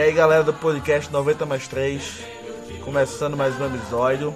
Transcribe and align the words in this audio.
E 0.00 0.02
aí 0.02 0.12
galera 0.14 0.42
do 0.42 0.54
podcast 0.54 1.12
90 1.12 1.44
mais 1.44 1.68
3, 1.68 2.02
começando 2.82 3.36
mais 3.36 3.60
um 3.60 3.66
episódio. 3.66 4.34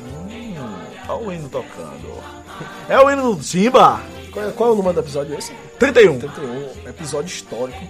Hum, 0.00 0.78
olha 1.08 1.26
o 1.26 1.32
hino 1.32 1.48
tocando. 1.48 2.22
É 2.88 2.96
o 3.00 3.10
hino 3.10 3.34
do 3.34 3.42
Simba! 3.42 4.00
Qual 4.32 4.46
é, 4.46 4.52
qual 4.52 4.70
é 4.70 4.72
o 4.72 4.76
número 4.76 4.94
do 4.94 5.00
episódio 5.00 5.36
esse? 5.36 5.52
31. 5.80 6.20
31, 6.20 6.88
episódio 6.88 7.26
histórico. 7.26 7.80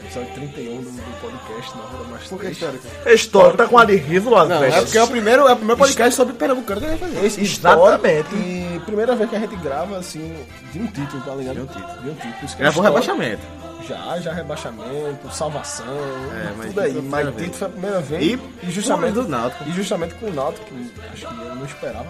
Episódio 0.00 0.32
31 0.32 0.76
do, 0.76 0.90
do 0.92 1.20
podcast 1.20 1.76
na 1.76 1.82
Roda 1.82 2.04
Mais 2.04 2.22
Por 2.28 2.38
que 2.38 2.44
3. 2.44 2.56
histórico? 2.56 2.86
A 3.04 3.12
história 3.12 3.56
tá 3.56 3.66
com 3.66 3.76
a 3.76 3.84
de 3.84 3.96
riso 3.96 4.30
lá 4.30 4.44
Não, 4.44 4.62
é 4.62 4.70
porque 4.82 4.96
é 4.96 5.02
o 5.02 5.08
primeiro, 5.08 5.48
é 5.48 5.52
o 5.52 5.56
primeiro 5.56 5.76
podcast 5.76 6.14
sobre 6.14 6.34
Pernambucano 6.34 6.80
que 6.80 6.86
a 6.86 6.90
gente 6.90 7.00
vai 7.00 7.08
fazer. 7.10 7.26
Esse 7.26 7.42
histórico 7.42 7.88
Exatamente. 7.88 8.32
E 8.36 8.80
primeira 8.86 9.16
vez 9.16 9.28
que 9.28 9.34
a 9.34 9.40
gente 9.40 9.56
grava, 9.56 9.98
assim, 9.98 10.36
de 10.72 10.78
um 10.78 10.86
título, 10.86 11.20
tá 11.22 11.34
ligado? 11.34 11.56
De 11.56 11.60
um 11.62 11.66
título. 11.66 12.02
De 12.04 12.10
um 12.10 12.14
título. 12.14 12.44
Isso 12.44 12.56
que 12.56 12.62
é 12.62 12.64
Gravou 12.66 12.84
histórico. 12.84 13.10
rebaixamento. 13.10 13.69
Já, 13.90 14.20
já 14.20 14.32
rebaixamento, 14.32 15.28
salvação, 15.32 15.84
É, 15.84 16.52
mas 16.56 16.66
tudo 16.68 16.80
aí. 16.80 17.02
Mas 17.02 17.28
vez. 17.34 17.56
foi 17.56 17.66
a 17.66 17.70
primeira 17.70 18.00
vez. 18.00 18.40
E 18.62 18.70
justamente 18.70 19.14
do 19.14 19.26
Náutico. 19.26 19.64
E 19.68 19.72
justamente 19.72 20.14
com 20.14 20.26
o 20.26 20.32
Náutico, 20.32 20.64
que 20.66 20.92
acho 21.12 21.26
que 21.26 21.42
eu 21.42 21.54
não 21.56 21.64
esperava 21.64 22.06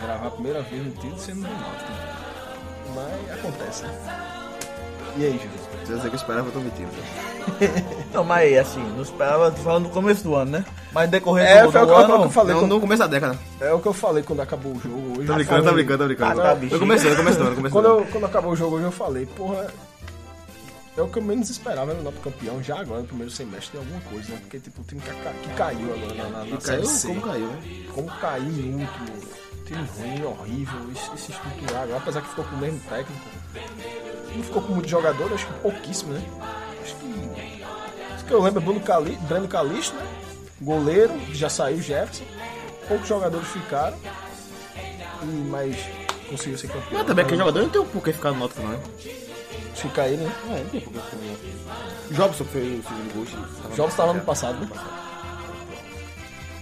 gravar 0.00 0.26
a 0.28 0.30
primeira 0.30 0.62
vez 0.62 0.82
no 0.82 0.90
título 0.92 1.18
sendo 1.18 1.42
do 1.42 1.42
Náutico. 1.42 1.92
Mas 2.94 3.38
acontece, 3.38 3.82
né? 3.82 3.90
E 5.18 5.24
aí, 5.26 5.32
Jesus? 5.32 5.74
Se 5.84 5.90
eu 5.92 5.96
dizer 5.98 6.08
que 6.08 6.16
eu 6.16 6.20
esperava, 6.20 6.48
eu 6.48 6.52
tô 6.52 6.60
mentindo. 6.60 6.88
Não, 8.14 8.24
mas 8.24 8.38
aí, 8.44 8.58
assim, 8.58 8.82
não 8.96 9.02
esperava, 9.02 9.50
tô 9.50 9.58
falando 9.62 9.84
no 9.84 9.90
começo 9.90 10.24
do 10.24 10.34
ano, 10.34 10.52
né? 10.52 10.64
Mas 10.90 11.10
decorrer 11.10 11.46
É, 11.46 11.62
do, 11.64 11.70
foi 11.72 11.82
o 11.82 11.86
do 11.86 11.88
que, 11.90 11.94
foi 11.94 12.02
o 12.02 12.06
que 12.06 12.12
ano... 12.14 12.24
eu 12.24 12.30
falei. 12.30 12.54
Não, 12.54 12.66
no 12.66 12.80
começo 12.80 13.00
da 13.00 13.06
década. 13.06 13.38
É 13.60 13.72
o 13.72 13.78
que 13.78 13.86
eu 13.86 13.92
falei 13.92 14.22
quando 14.22 14.40
acabou 14.40 14.72
o 14.72 14.80
jogo 14.80 15.18
hoje. 15.18 15.26
Tô 15.26 15.34
brincando, 15.34 15.64
tô 15.64 15.72
brincando, 15.74 15.98
tô 15.98 16.06
brincando. 16.06 16.40
Ah, 16.40 16.56
tá. 16.56 16.58
Eu 16.70 16.78
comecei, 16.78 17.12
eu 17.12 17.16
comecei, 17.16 17.42
eu 17.42 17.54
comecei. 17.54 17.70
Quando, 17.70 17.84
eu, 17.86 18.06
quando 18.10 18.24
acabou 18.24 18.52
o 18.52 18.56
jogo 18.56 18.76
hoje 18.76 18.86
eu 18.86 18.92
falei, 18.92 19.26
porra, 19.26 19.66
é 20.96 21.02
o 21.02 21.08
que 21.08 21.18
eu 21.18 21.22
menos 21.22 21.50
esperava 21.50 21.92
no 21.92 22.02
Náutico 22.02 22.30
campeão, 22.30 22.62
já 22.62 22.78
agora 22.78 23.00
no 23.00 23.06
primeiro 23.06 23.30
semestre 23.30 23.72
tem 23.72 23.80
alguma 23.80 24.00
coisa, 24.02 24.32
né? 24.32 24.38
Porque 24.40 24.60
tipo, 24.60 24.80
o 24.80 24.84
time 24.84 25.00
que, 25.00 25.10
que 25.10 25.54
caiu 25.54 25.92
agora 25.92 26.14
na, 26.14 26.28
na, 26.28 26.44
na 26.44 26.56
caiu, 26.56 26.82
como 26.82 27.20
caiu, 27.20 27.46
né? 27.48 27.86
Como 27.92 28.06
caiu 28.20 28.44
em 28.44 28.74
último, 28.74 29.06
time 29.66 29.88
ruim, 29.98 30.24
horrível, 30.24 30.92
esse, 30.92 31.14
esse 31.14 31.32
estruturar 31.32 31.82
agora, 31.82 31.98
apesar 31.98 32.20
que 32.20 32.28
ficou 32.28 32.44
com 32.44 32.54
o 32.54 32.58
mesmo 32.58 32.80
técnico. 32.88 33.24
Não 34.36 34.42
ficou 34.44 34.62
com 34.62 34.72
muitos 34.72 34.90
jogadores, 34.90 35.32
acho 35.32 35.46
que 35.46 35.60
pouquíssimo, 35.60 36.12
né? 36.12 36.22
Acho 36.82 36.96
que. 36.96 38.14
Acho 38.14 38.24
que 38.24 38.32
eu 38.32 38.42
lembro 38.42 38.60
é 38.60 38.64
Bruno 38.64 38.80
Cali, 38.80 39.16
Breno 39.28 39.48
Calixto, 39.48 39.96
né? 39.96 40.06
Goleiro, 40.60 41.12
que 41.12 41.34
já 41.34 41.48
saiu 41.48 41.80
Jefferson. 41.80 42.24
Poucos 42.86 43.08
jogadores 43.08 43.48
ficaram. 43.48 43.98
E 45.22 45.26
mais 45.26 45.76
conseguiu 46.28 46.58
ser 46.58 46.68
campeão. 46.68 46.92
Mas 46.92 47.06
também 47.06 47.24
aquele 47.24 47.38
jogador 47.38 47.62
não 47.62 47.68
tem 47.68 47.84
por 47.84 48.02
que 48.02 48.12
ficar 48.12 48.30
no 48.30 48.38
Náutico, 48.38 48.62
não, 48.62 48.70
né? 48.70 48.80
Fica 49.74 50.06
ele, 50.06 50.18
né? 50.24 50.32
É, 50.50 50.50
no 50.50 50.92
Náutico. 50.92 50.92
Jobson 52.10 52.44
foi 52.44 52.60
o 52.62 52.82
segundo 52.82 53.14
gol. 53.14 53.26
tava- 53.62 53.76
Jogos 53.76 53.92
estava 53.92 54.12
no 54.12 54.20
passado, 54.20 54.58
né? 54.60 54.68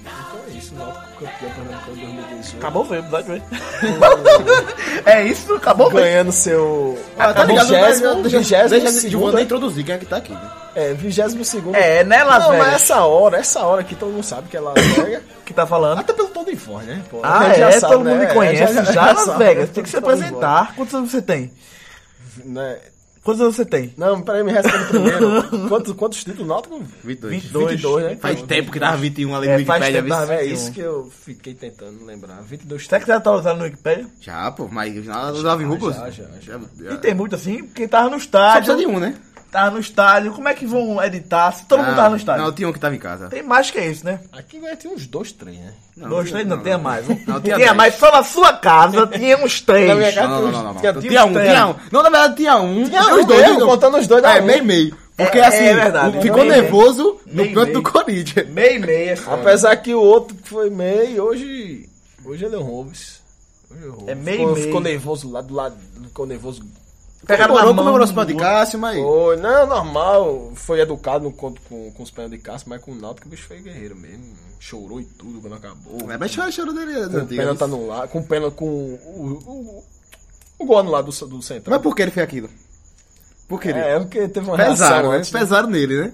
Então 0.00 0.40
é 0.48 0.50
isso, 0.58 0.74
Náutico 0.74 1.02
campeão 1.24 1.50
pernambucano 1.50 1.96
2018. 1.96 2.56
Acabou 2.56 2.84
foi 2.84 2.96
o 2.96 3.00
episódio, 3.00 3.26
velho. 3.26 3.42
é 5.06 5.22
isso, 5.24 5.54
acabou 5.54 5.90
foi. 5.90 6.02
Ganhando 6.02 6.32
seu. 6.32 6.98
Ah, 7.18 7.32
tá 7.32 7.44
ligado? 7.44 7.68
Vigésimo, 7.68 8.14
Deixa, 8.22 8.38
vigésimo 8.38 8.68
deixa 8.70 8.92
de 8.92 9.00
segundo, 9.00 9.24
Wanda 9.26 9.36
né? 9.36 9.42
introduzir 9.42 9.84
quem 9.84 9.94
é 9.94 9.98
que 9.98 10.06
tá 10.06 10.16
aqui, 10.16 10.32
né? 10.32 10.50
É, 10.74 10.94
vigésimo 10.94 11.44
segundo. 11.44 11.74
É, 11.76 12.02
né, 12.02 12.24
Las 12.24 12.42
Não, 12.44 12.48
mas 12.56 12.58
Vegas? 12.64 12.82
essa 12.82 13.04
hora, 13.04 13.36
essa 13.36 13.60
hora 13.60 13.84
que 13.84 13.94
todo 13.94 14.10
mundo 14.10 14.24
sabe 14.24 14.48
que 14.48 14.56
é 14.56 14.60
Las 14.60 14.74
Vegas. 14.74 15.22
Que 15.44 15.52
tá 15.52 15.66
falando? 15.66 15.98
Até 15.98 16.12
pelo 16.12 16.28
tom 16.28 16.44
de 16.44 16.54
voz, 16.54 16.86
né? 16.86 17.02
Pô, 17.10 17.20
Ah, 17.22 17.40
a 17.40 17.48
gente 17.48 17.62
é, 17.62 17.72
sabe, 17.72 17.92
todo 17.94 18.04
mundo 18.04 18.16
né? 18.18 18.26
me 18.28 18.32
conhece. 18.32 18.62
É, 18.78 18.84
Já, 18.92 19.06
Las 19.12 19.20
sabe, 19.24 19.44
Vegas, 19.44 19.68
né? 19.68 19.70
tem 19.74 19.82
que 19.82 19.90
se 19.90 19.96
Todo 20.00 20.04
mundo 20.10 20.14
apresentar. 20.22 20.74
Quantos 20.76 20.94
anos 20.94 21.10
você 21.10 21.20
tem? 21.20 21.52
Né? 22.44 22.78
Quantos 23.22 23.41
anos 23.41 23.55
você 23.55 23.65
tem? 23.65 23.94
Não, 23.97 24.21
peraí, 24.21 24.43
me 24.43 24.50
responde 24.53 24.84
primeiro. 24.87 25.43
quantos, 25.69 25.93
quantos 25.93 26.25
títulos 26.25 26.49
Náutico? 26.49 26.83
22. 27.05 27.33
22. 27.43 27.71
22, 27.71 28.05
né? 28.05 28.16
Faz 28.16 28.43
tempo 28.43 28.72
que 28.72 28.81
tava 28.81 28.97
21 28.97 29.37
ali 29.37 29.47
no 29.47 29.53
É, 29.53 29.65
faz 29.65 29.84
Wikipedia, 29.84 30.03
tempo 30.03 30.09
tava 30.09 30.27
viu? 30.27 30.34
É 30.34 30.38
21. 30.43 30.55
isso 30.55 30.72
que 30.72 30.81
eu 30.81 31.12
fiquei 31.25 31.55
tentando 31.55 32.05
lembrar. 32.05 32.43
22 32.43 32.84
Será 32.84 32.99
que 32.99 33.06
você 33.06 33.12
já 33.12 33.21
tá 33.21 33.33
usando 33.33 33.59
no 33.59 33.65
Wikipedia? 33.65 34.06
Já, 34.21 34.50
pô, 34.50 34.66
mas 34.69 35.05
já 35.05 35.31
usava 35.31 35.62
em 35.62 35.66
rublos. 35.66 35.94
já, 35.94 36.10
já, 36.10 36.25
já. 36.41 36.93
E 36.93 36.99
tem 36.99 37.15
muito 37.15 37.37
assim, 37.37 37.65
quem 37.69 37.87
tava 37.87 38.10
no 38.10 38.19
Só 38.21 38.28
precisa 38.28 38.59
estádio. 38.59 38.77
de 38.78 38.87
um, 38.87 38.99
né? 38.99 39.15
Tava 39.52 39.70
no 39.72 39.78
estádio, 39.80 40.32
como 40.32 40.48
é 40.48 40.54
que 40.54 40.64
vão 40.64 41.00
editar 41.04 41.52
se 41.52 41.66
todo 41.66 41.80
mundo 41.80 41.92
Ah, 41.92 41.96
tava 41.96 42.08
no 42.10 42.16
estádio? 42.16 42.42
Não, 42.42 42.52
tinha 42.52 42.66
um 42.66 42.72
que 42.72 42.80
tava 42.80 42.94
em 42.96 42.98
casa. 42.98 43.28
Tem 43.28 43.42
mais 43.42 43.70
que 43.70 43.78
isso, 43.78 44.02
né? 44.04 44.18
Aqui 44.32 44.58
vai 44.58 44.74
ter 44.76 44.88
uns 44.88 45.06
dois, 45.06 45.30
três, 45.30 45.58
né? 45.58 45.74
Não, 45.94 46.08
Dois, 46.08 46.30
três, 46.30 46.46
não, 46.46 46.58
tinha 46.62 46.78
mais. 46.78 47.06
Não, 47.06 47.18
Não, 47.26 47.40
tinha 47.42 47.56
tinha 47.56 47.74
mais, 47.74 47.94
só 47.96 48.10
na 48.10 48.22
sua 48.24 48.54
casa 48.54 49.06
tinha 49.12 49.36
uns 49.36 49.60
três. 49.60 49.88
Na 49.88 49.94
minha 49.94 50.10
casa 50.10 50.26
Não, 50.28 50.41
não, 50.42 50.50
não, 50.52 50.62
não. 50.64 50.72
não. 50.72 50.80
Tinha- 50.80 50.94
Tinha 50.94 51.24
um, 51.26 51.32
tinha 51.32 51.44
tinha 51.44 51.66
um. 51.68 51.74
Não, 51.92 52.02
na 52.02 52.08
verdade 52.08 52.36
tinha 52.36 52.56
um. 52.56 52.84
Tinha 52.84 53.02
Tinha 53.02 53.14
um 53.14 53.20
os 53.20 53.26
dois. 53.26 53.41
mesmo, 53.42 53.60
não. 53.60 53.66
contando 53.68 53.98
os 53.98 54.06
dois 54.06 54.24
É, 54.24 54.41
um. 54.41 54.44
meio 54.46 54.64
meio. 54.64 54.96
Porque 55.18 55.38
É, 55.38 55.46
assim, 55.46 55.64
é 55.64 55.74
verdade, 55.74 56.22
ficou 56.22 56.38
meio, 56.38 56.48
meio. 56.50 56.62
nervoso 56.62 57.20
no 57.26 57.42
Meio, 57.42 57.54
canto 57.54 57.66
meio. 57.72 57.82
do 57.82 57.92
Corinthians. 57.92 58.48
Meio 58.48 58.76
e 58.76 58.78
meia. 58.78 59.16
só. 59.18 59.34
Apesar 59.34 59.76
que 59.76 59.94
o 59.94 60.00
outro 60.00 60.34
que 60.34 60.48
foi 60.48 60.70
meio, 60.70 61.22
hoje. 61.24 61.86
Hoje 62.24 62.42
ele 62.46 62.54
é 62.54 62.58
o. 62.58 62.62
Hoje 62.64 63.20
é. 64.08 64.12
É 64.12 64.14
meio 64.14 64.38
ficou, 64.38 64.52
meio. 64.54 64.66
ficou 64.66 64.80
nervoso 64.80 65.30
lá 65.30 65.42
do 65.42 65.54
lado. 65.54 65.76
Ficou 66.04 66.26
nervoso. 66.26 66.62
Pegaram 67.27 67.55
na 67.55 67.60
Comemorou, 67.60 67.75
mão 67.75 67.84
comemorou 67.84 68.06
do 68.06 68.10
o 68.10 68.15
pé 68.15 68.25
de 68.25 68.33
outro. 68.33 68.47
Cássio, 68.49 68.78
mas... 68.78 68.97
Foi, 69.00 69.37
não, 69.37 69.66
normal. 69.66 70.53
Foi 70.56 70.81
educado 70.81 71.25
no 71.25 71.33
conto 71.33 71.60
com, 71.69 71.91
com 71.93 72.03
os 72.03 72.10
pés 72.10 72.31
de 72.31 72.38
caça, 72.38 72.65
mas 72.66 72.81
com 72.83 72.91
o 72.93 72.94
Náutico 72.94 73.28
o 73.28 73.31
bicho 73.31 73.47
foi 73.47 73.60
guerreiro 73.60 73.97
mesmo. 73.97 74.25
Chorou 74.59 75.00
e 75.00 75.05
tudo 75.05 75.41
quando 75.41 75.55
acabou. 75.55 76.10
É, 76.10 76.19
mas 76.19 76.31
chorou, 76.33 76.50
chorou 76.50 76.75
dele 76.75 76.93
das 76.93 77.10
com 77.10 77.16
antigas. 77.19 77.37
pênalti 77.37 77.62
anulado. 77.62 78.09
Com 78.09 78.22
pênalti 78.22 78.55
com 78.55 78.66
o, 78.66 79.43
o, 79.47 79.84
o 80.59 80.66
gol 80.66 80.78
anulado 80.78 81.10
do, 81.12 81.27
do 81.28 81.43
Central. 81.43 81.77
Mas 81.77 81.83
por 81.83 81.94
que 81.94 82.03
ele 82.03 82.10
fez 82.10 82.25
aquilo? 82.25 82.50
Por 83.49 83.60
que 83.60 83.69
ele... 83.69 83.78
É, 83.78 83.99
porque 83.99 84.28
teve 84.28 84.47
uma 84.47 84.56
Pesaram, 84.56 85.10
reação 85.10 85.12
né? 85.12 85.19
né? 85.19 85.25
Pesaram 85.41 85.69
nele, 85.69 85.97
né? 85.99 86.12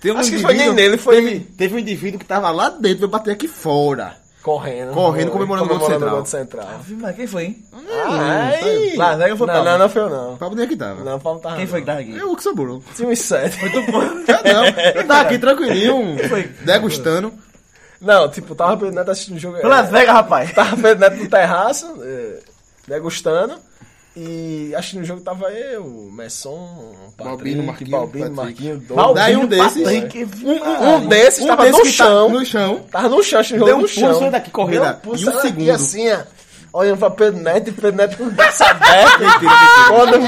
Tem 0.00 0.12
um 0.12 0.18
Acho 0.18 0.30
que 0.30 0.38
foi 0.38 0.54
nem 0.54 0.72
nele, 0.72 0.98
foi 0.98 1.16
Teve, 1.16 1.40
teve 1.40 1.74
um 1.74 1.78
indivíduo 1.78 2.20
que 2.20 2.26
tava 2.26 2.50
lá 2.50 2.68
dentro, 2.68 2.98
veio 2.98 3.08
bater 3.08 3.32
aqui 3.32 3.48
fora. 3.48 4.16
Correndo. 4.46 4.92
Correndo, 4.92 5.32
comemorando 5.32 5.66
o 5.66 5.76
gol 5.76 6.22
do 6.22 6.28
Central. 6.28 6.78
Viu, 6.82 6.98
Mas 7.00 7.16
quem 7.16 7.26
foi, 7.26 7.44
hein? 7.46 7.64
Ai, 7.90 8.94
Lá, 8.96 9.16
Vega 9.16 9.36
foi 9.36 9.46
não, 9.48 9.54
Pablo. 9.54 9.70
não, 9.70 9.78
não 9.78 9.88
foi 9.88 10.02
eu 10.02 10.08
não. 10.08 10.34
O 10.34 10.36
Pablo 10.36 10.54
nem 10.54 10.64
aqui 10.66 10.76
tava. 10.76 11.02
Não, 11.02 11.16
o 11.16 11.20
Paulo 11.20 11.40
tava. 11.40 11.56
Quem 11.56 11.66
foi 11.66 11.80
que 11.80 11.86
tava 11.86 11.98
aqui? 11.98 12.14
É 12.16 12.24
o 12.24 12.36
que 12.36 12.42
sobrou. 12.44 12.80
Tinha 12.94 13.08
uns 13.08 13.18
sete. 13.18 13.58
Não, 13.64 14.64
eu 14.94 15.06
tava 15.06 15.22
aqui 15.22 15.38
tranquilinho, 15.38 16.16
Foi. 16.28 16.44
degustando. 16.64 17.32
Não, 18.00 18.28
tipo, 18.28 18.54
tava 18.54 18.76
Pedro 18.76 18.94
Neto 18.94 19.10
assistindo 19.10 19.36
o 19.36 19.40
jogo. 19.40 19.58
Foi 19.58 19.68
Las 19.68 19.90
Vegas, 19.90 20.14
rapaz. 20.14 20.52
Tava 20.54 20.76
Pedro 20.76 21.00
Neto 21.00 21.16
no 21.16 21.28
terraço, 21.28 21.98
é, 22.02 22.38
degustando. 22.86 23.54
E 24.18 24.74
assistindo 24.74 25.02
o 25.02 25.04
jogo 25.04 25.20
tava 25.20 25.50
eu, 25.52 25.84
Messon, 26.10 26.94
Balbino, 27.18 27.64
Patrick, 27.64 27.90
Marquinhos, 27.90 27.90
Balbino, 27.90 28.34
Patrick. 28.34 28.64
Marquinho. 28.64 28.96
Balbino, 28.96 29.14
Daí 29.14 29.36
um 29.36 29.46
desses- 29.46 29.82
Patrick, 29.82 30.24
Um, 30.42 30.86
um 30.94 31.06
desses 31.06 31.44
Um 31.44 31.46
tava 31.48 31.62
desse 31.64 31.72
no 31.78 31.84
que 31.84 31.90
tá 31.98 32.04
chão. 32.04 32.28
no 32.30 32.44
chão. 32.46 32.80
Tava 32.90 33.08
no 33.10 33.22
chão, 33.22 33.40
assistindo 33.40 33.62
o 33.62 33.64
Deu 33.66 33.74
jogo 33.74 33.78
um 33.78 33.82
no 33.82 33.88
chão. 33.88 34.10
pulso 34.14 34.30
daqui 34.30 34.50
correndo, 34.50 34.80
Deu 35.02 35.12
um 35.12 35.16
em 35.16 35.24
um 35.26 35.28
aqui, 35.28 35.40
segundo. 35.42 35.70
assim, 35.70 36.10
ó. 36.12 36.18
Olhando 36.72 36.98
pra 36.98 37.10
Pedro 37.10 37.40
Neto 37.42 37.68
e 37.68 37.72
Pedro 37.72 37.92
Neto 37.96 38.16
com 38.16 38.24
o 38.24 38.30
braço 38.30 38.64
aberto. 38.64 39.20
quando... 39.88 40.18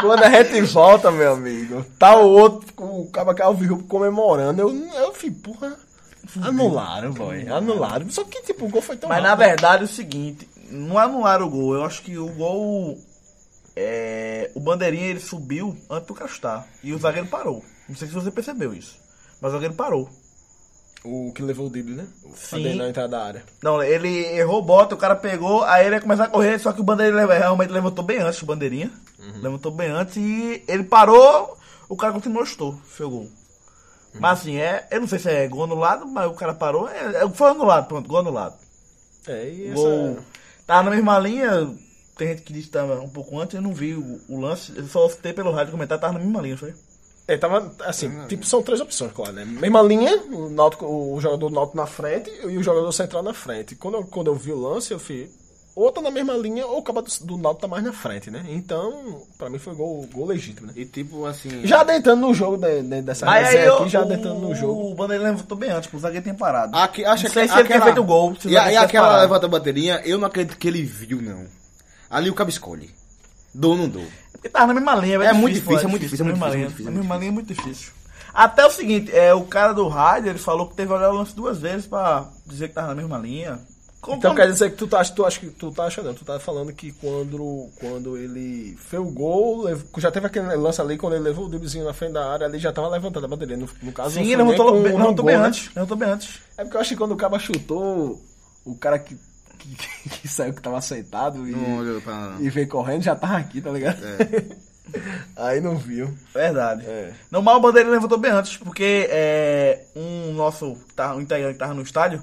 quando 0.00 0.22
a 0.22 0.30
gente 0.30 0.60
volta, 0.62 1.10
meu 1.10 1.32
amigo, 1.32 1.84
tá 1.98 2.16
o 2.16 2.28
outro, 2.30 2.68
o 2.78 3.06
Caba 3.12 3.34
Calvin 3.34 3.68
comemorando. 3.82 4.62
Eu, 4.62 4.70
eu 4.96 5.12
fui, 5.14 5.30
porra. 5.30 5.74
Anularam, 6.42 7.10
boy. 7.12 7.48
Anularam. 7.48 8.08
Só 8.10 8.22
que, 8.24 8.42
tipo, 8.42 8.66
o 8.66 8.68
gol 8.68 8.82
foi 8.82 8.96
tão 8.96 9.08
Mas 9.08 9.22
na 9.22 9.30
rápido. 9.30 9.46
verdade 9.46 9.82
é 9.82 9.84
o 9.84 9.88
seguinte, 9.88 10.48
não 10.70 10.98
anularam 10.98 11.46
o 11.46 11.50
gol. 11.50 11.74
Eu 11.74 11.84
acho 11.84 12.02
que 12.02 12.16
o 12.18 12.28
gol. 12.28 12.98
é, 13.76 14.50
o 14.54 14.60
bandeirinha 14.60 15.06
ele 15.06 15.20
subiu 15.20 15.76
antes 15.88 16.06
do 16.06 16.14
Castar. 16.14 16.66
E 16.82 16.92
o 16.92 16.98
zagueiro 16.98 17.28
parou. 17.28 17.64
Não 17.88 17.96
sei 17.96 18.08
se 18.08 18.14
você 18.14 18.30
percebeu 18.30 18.74
isso. 18.74 18.96
Mas 19.40 19.50
o 19.50 19.54
zagueiro 19.54 19.74
parou. 19.74 20.08
O 21.04 21.32
que 21.32 21.42
levou 21.42 21.66
o 21.66 21.70
drible, 21.70 21.94
né? 21.94 22.06
O 22.24 22.34
Sim. 22.34 22.74
Na 22.74 22.88
entrada 22.88 23.08
da 23.08 23.24
área. 23.24 23.44
Não, 23.62 23.82
ele 23.82 24.26
errou 24.36 24.60
bota, 24.60 24.94
o 24.94 24.98
cara 24.98 25.14
pegou, 25.14 25.62
aí 25.62 25.86
ele 25.86 25.94
ia 25.94 26.00
começar 26.00 26.24
a 26.24 26.28
correr, 26.28 26.58
só 26.58 26.72
que 26.72 26.80
o 26.80 26.84
bandeirinha 26.84 27.24
realmente 27.24 27.70
levantou 27.70 28.04
bem 28.04 28.18
antes, 28.18 28.42
o 28.42 28.46
bandeirinha. 28.46 28.90
Levantou 29.40 29.70
bem 29.70 29.88
antes 29.88 30.16
e 30.16 30.62
ele 30.66 30.82
parou, 30.82 31.56
o 31.88 31.96
cara 31.96 32.12
continuou 32.12 32.44
chutou, 32.44 32.74
fez 32.84 33.08
gol. 33.08 33.28
Mas 34.14 34.40
assim, 34.40 34.56
é, 34.56 34.88
eu 34.90 35.00
não 35.00 35.06
sei 35.06 35.18
se 35.18 35.30
é 35.30 35.46
gol 35.46 35.64
anulado, 35.64 36.06
mas 36.06 36.26
o 36.28 36.34
cara 36.34 36.52
parou, 36.52 36.88
é, 36.88 37.22
é, 37.22 37.28
foi 37.28 37.50
anulado, 37.50 37.86
pronto, 37.86 38.08
gol 38.08 38.18
anulado. 38.18 38.56
É, 39.26 39.48
e 39.48 39.68
essa... 39.68 39.80
Gol. 39.80 40.18
Tava 40.68 40.90
na 40.90 40.96
mesma 40.96 41.18
linha, 41.18 41.74
tem 42.14 42.28
gente 42.28 42.42
que 42.42 42.52
disse 42.52 42.66
que 42.66 42.72
tava 42.74 43.00
um 43.00 43.08
pouco 43.08 43.40
antes, 43.40 43.54
eu 43.54 43.62
não 43.62 43.72
vi 43.72 43.94
o, 43.94 44.20
o 44.28 44.38
lance, 44.38 44.70
eu 44.76 44.86
só 44.86 45.08
citei 45.08 45.32
pelo 45.32 45.50
rádio 45.50 45.72
comentar, 45.72 45.98
tava 45.98 46.12
na 46.12 46.18
mesma 46.18 46.42
linha, 46.42 46.58
foi? 46.58 46.74
É, 47.26 47.38
tava 47.38 47.74
assim, 47.86 48.26
tipo, 48.26 48.44
são 48.44 48.62
três 48.62 48.78
opções, 48.78 49.10
claro, 49.12 49.32
né? 49.32 49.46
Mesma 49.46 49.80
linha, 49.80 50.14
o, 50.30 51.14
o 51.14 51.20
jogador 51.22 51.48
do 51.48 51.74
na 51.74 51.86
frente 51.86 52.30
e 52.44 52.58
o 52.58 52.62
jogador 52.62 52.92
central 52.92 53.22
na 53.22 53.32
frente. 53.32 53.76
Quando 53.76 53.94
eu, 53.94 54.04
quando 54.04 54.26
eu 54.26 54.34
vi 54.34 54.52
o 54.52 54.60
lance, 54.60 54.92
eu 54.92 54.98
fui 54.98 55.30
ou 55.80 55.92
tá 55.92 56.00
na 56.00 56.10
mesma 56.10 56.32
linha 56.34 56.66
ou 56.66 56.78
o 56.78 56.82
cabo 56.82 57.00
do, 57.02 57.10
do 57.24 57.36
Náutico 57.36 57.62
tá 57.62 57.68
mais 57.68 57.84
na 57.84 57.92
frente, 57.92 58.30
né? 58.30 58.44
Então, 58.48 59.22
pra 59.36 59.48
mim 59.48 59.58
foi 59.58 59.74
gol, 59.74 60.06
gol 60.12 60.26
legítimo, 60.26 60.66
né? 60.66 60.72
E 60.76 60.84
tipo, 60.84 61.24
assim. 61.26 61.64
Já 61.66 61.80
adentrando 61.82 62.20
no 62.26 62.34
jogo 62.34 62.56
de, 62.56 62.82
de- 62.82 63.02
dessa 63.02 63.30
aí 63.30 63.66
aqui, 63.68 63.88
já 63.88 64.00
adentrando 64.00 64.40
no 64.40 64.50
o, 64.50 64.54
jogo. 64.54 64.90
o 64.90 64.94
bandeirinha 64.94 65.30
levantou 65.30 65.56
bem 65.56 65.70
antes, 65.70 65.92
o 65.92 65.98
zagueiro 65.98 66.22
tinha 66.24 66.34
parado. 66.34 66.76
Aqui, 66.76 67.04
acho 67.04 67.22
Não 67.24 67.30
que 67.30 67.34
sei 67.34 67.48
se 67.48 67.54
ele 67.58 67.68
tinha 67.68 67.80
feito 67.82 68.00
o 68.00 68.04
gol, 68.04 68.30
E, 68.44 68.56
aí 68.56 68.68
tivesse 68.70 68.76
aquela 68.78 69.20
levanta 69.20 69.46
a 69.46 69.48
bateria, 69.48 70.02
eu 70.04 70.18
não 70.18 70.26
acredito 70.26 70.58
que 70.58 70.66
ele 70.68 70.82
viu, 70.82 71.22
não. 71.22 71.46
Ali 72.10 72.28
o 72.30 72.34
cabo 72.34 72.50
escolhe. 72.50 72.90
Dou 73.54 73.72
ou 73.72 73.76
não 73.78 73.88
dou? 73.88 74.04
Porque 74.32 74.48
tava 74.48 74.68
na 74.68 74.74
mesma 74.74 74.94
linha, 74.96 75.16
É 75.22 75.32
muito 75.32 75.54
pô, 75.62 75.70
difícil, 75.70 75.88
é 75.88 75.90
muito 75.90 76.02
difícil, 76.02 76.24
é 76.26 76.28
na 76.28 76.36
muito 76.36 76.44
difícil, 76.44 76.56
linha. 76.56 76.66
muito 76.66 76.76
difícil, 76.76 76.84
Na 76.84 76.90
é 76.90 76.94
muito 76.94 77.08
mesma 77.08 77.16
linha 77.18 77.28
é 77.30 77.32
muito 77.32 77.54
difícil. 77.54 77.92
Até 78.34 78.66
o 78.66 78.70
seguinte, 78.70 79.10
é, 79.16 79.34
o 79.34 79.42
cara 79.44 79.72
do 79.72 79.88
rádio, 79.88 80.30
ele 80.30 80.38
falou 80.38 80.68
que 80.68 80.74
teve 80.74 80.88
que 80.88 80.94
olhar 80.94 81.10
o 81.10 81.14
lance 81.16 81.34
duas 81.34 81.58
vezes 81.58 81.86
pra 81.86 82.28
dizer 82.46 82.68
que 82.68 82.74
tava 82.74 82.88
na 82.88 82.94
mesma 82.94 83.18
linha. 83.18 83.58
Como- 84.00 84.16
Então 84.18 84.30
como- 84.30 84.40
quer 84.40 84.50
dizer 84.52 84.70
que 84.70 84.76
tu 84.76 84.86
tá, 84.86 85.02
tu 85.04 85.26
acha 85.26 85.40
que 85.40 85.50
tu 85.50 85.72
tá 85.72 85.84
achando, 85.84 86.14
tu 86.14 86.24
tá 86.24 86.38
falando 86.38 86.72
que 86.72 86.92
quando, 86.92 87.68
quando 87.80 88.16
ele 88.16 88.76
fez 88.78 89.02
o 89.02 89.06
gol, 89.10 89.64
já 89.98 90.10
teve 90.10 90.26
aquele 90.26 90.54
lance 90.54 90.80
ali, 90.80 90.96
quando 90.96 91.14
ele 91.14 91.24
levou 91.24 91.46
o 91.46 91.48
driblezinho 91.48 91.84
na 91.84 91.92
frente 91.92 92.12
da 92.12 92.30
área, 92.32 92.46
ali 92.46 92.58
já 92.60 92.72
tava 92.72 92.88
levantando 92.88 93.26
a 93.26 93.28
bateria. 93.28 93.56
No, 93.56 93.68
no 93.82 93.92
caso, 93.92 94.10
Sim, 94.14 94.20
não 94.20 94.26
ele 94.26 94.36
levantou, 94.36 94.66
com- 94.72 94.82
levantou 94.82 95.14
gol, 95.16 95.24
bem 95.24 95.36
né? 95.38 95.46
antes. 95.46 95.74
Levantou 95.74 95.96
bem 95.96 96.08
antes. 96.08 96.38
É 96.56 96.62
porque 96.62 96.76
eu 96.76 96.80
acho 96.80 96.90
que 96.90 96.96
quando 96.96 97.12
o 97.12 97.16
cara 97.16 97.38
chutou, 97.40 98.22
o 98.64 98.76
cara 98.76 98.98
que, 99.00 99.16
que, 99.58 99.76
que 100.20 100.28
saiu 100.28 100.54
que 100.54 100.62
tava 100.62 100.80
sentado 100.80 101.46
e, 101.48 101.50
Não 101.50 102.00
pra. 102.00 102.36
e 102.38 102.48
veio 102.48 102.68
correndo 102.68 103.02
já 103.02 103.16
tava 103.16 103.36
aqui, 103.38 103.60
tá 103.60 103.70
ligado? 103.72 103.98
Aí 105.36 105.60
não 105.60 105.76
viu. 105.76 106.16
Verdade. 106.32 106.84
É. 106.86 107.12
No 107.30 107.42
mal, 107.42 107.58
o 107.58 107.60
Bandeira 107.60 107.90
levantou 107.90 108.16
bem 108.16 108.30
antes, 108.30 108.56
porque 108.56 109.06
é, 109.10 109.82
um 109.94 110.32
nosso, 110.32 110.76
tá, 110.96 111.14
um 111.14 111.20
integrante 111.20 111.54
que 111.54 111.58
tava 111.58 111.74
no 111.74 111.82
estádio, 111.82 112.22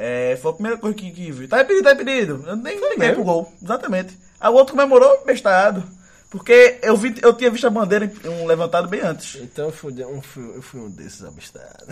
é, 0.00 0.38
foi 0.40 0.50
a 0.52 0.54
primeira 0.54 0.78
coisa 0.78 0.96
que, 0.96 1.10
que 1.10 1.32
viu. 1.32 1.48
Tá 1.48 1.60
impedido, 1.60 1.82
tá 1.82 1.92
impedido. 1.92 2.44
Eu 2.46 2.56
nem 2.56 2.74
liguei 2.76 2.96
mesmo? 2.96 3.14
pro 3.16 3.24
gol. 3.24 3.52
Exatamente. 3.60 4.16
Aí 4.40 4.48
o 4.48 4.54
outro 4.54 4.74
comemorou 4.76 5.24
bestalhado. 5.26 5.82
Porque 6.30 6.78
eu, 6.82 6.96
vi, 6.96 7.16
eu 7.22 7.32
tinha 7.32 7.50
visto 7.50 7.66
a 7.66 7.70
bandeira 7.70 8.10
um 8.26 8.46
levantado 8.46 8.86
bem 8.86 9.00
antes. 9.00 9.40
Então 9.42 9.64
eu 9.66 9.72
fui, 9.72 9.92
um, 10.04 10.20
fui- 10.22 10.52
eu 10.54 10.62
fui 10.62 10.80
um 10.80 10.88
desses 10.90 11.24
abestados. 11.24 11.88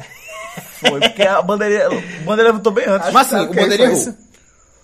Foi, 0.79 1.00
porque 1.00 1.23
a 1.23 1.43
bandeira, 1.43 1.88
o 1.91 2.25
bandeira 2.25 2.50
levantou 2.50 2.73
bem 2.73 2.85
antes. 2.87 3.12
Mas 3.12 3.32
assim, 3.32 3.44
o 3.44 3.53
bandeira 3.53 3.85
errou. 3.85 4.14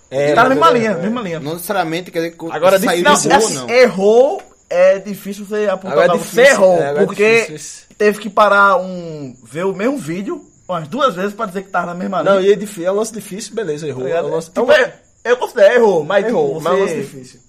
É, 0.09 0.33
tá 0.33 0.43
na 0.43 0.49
mesma 0.49 0.69
linha, 0.71 0.89
é. 0.91 0.95
mesma 0.95 1.21
linha. 1.21 1.39
Não 1.39 1.53
necessariamente 1.53 2.11
quer 2.11 2.19
dizer 2.19 2.37
que 2.37 2.45
Agora, 2.51 2.77
saiu 2.79 3.03
Não, 3.03 3.13
de 3.15 3.27
gol 3.27 3.37
ou 3.37 3.45
assim, 3.45 3.55
não. 3.55 3.69
errou, 3.69 4.41
é 4.69 4.99
difícil 4.99 5.45
você 5.45 5.67
apontar 5.67 5.91
Agora 5.93 6.13
é 6.13 6.17
difícil, 6.17 6.43
você 6.43 6.51
errou, 6.51 6.77
é, 6.81 6.87
agora 6.89 7.03
é 7.03 7.05
porque 7.05 7.47
isso. 7.51 7.83
teve 7.97 8.19
que 8.19 8.29
parar 8.29 8.77
um. 8.77 9.35
ver 9.43 9.65
o 9.65 9.73
mesmo 9.73 9.97
vídeo 9.97 10.45
umas 10.67 10.87
duas 10.87 11.15
vezes 11.15 11.33
pra 11.33 11.45
dizer 11.45 11.63
que 11.63 11.69
tava 11.69 11.87
na 11.87 11.93
mesma 11.95 12.21
linha. 12.21 12.33
Não, 12.35 12.41
e 12.41 12.51
é, 12.51 12.55
difícil, 12.55 12.85
é 12.87 12.91
um 12.91 12.95
lance 12.95 13.13
difícil, 13.13 13.55
beleza, 13.55 13.87
errou. 13.87 14.03
Tá 14.03 14.09
É 14.09 14.21
um 14.23 14.29
lance, 14.29 14.47
Tipo, 14.49 14.59
é 14.59 14.63
um- 14.63 14.71
é- 14.71 14.99
eu 15.25 15.37
considero 15.37 15.73
errou, 15.75 16.03
mas 16.03 16.25
errou, 16.25 16.47
tipo, 16.49 16.61
mas 16.61 16.73
é 16.73 16.75
um 16.75 16.79
lance 16.81 16.93
você... 16.93 17.01
difícil. 17.01 17.39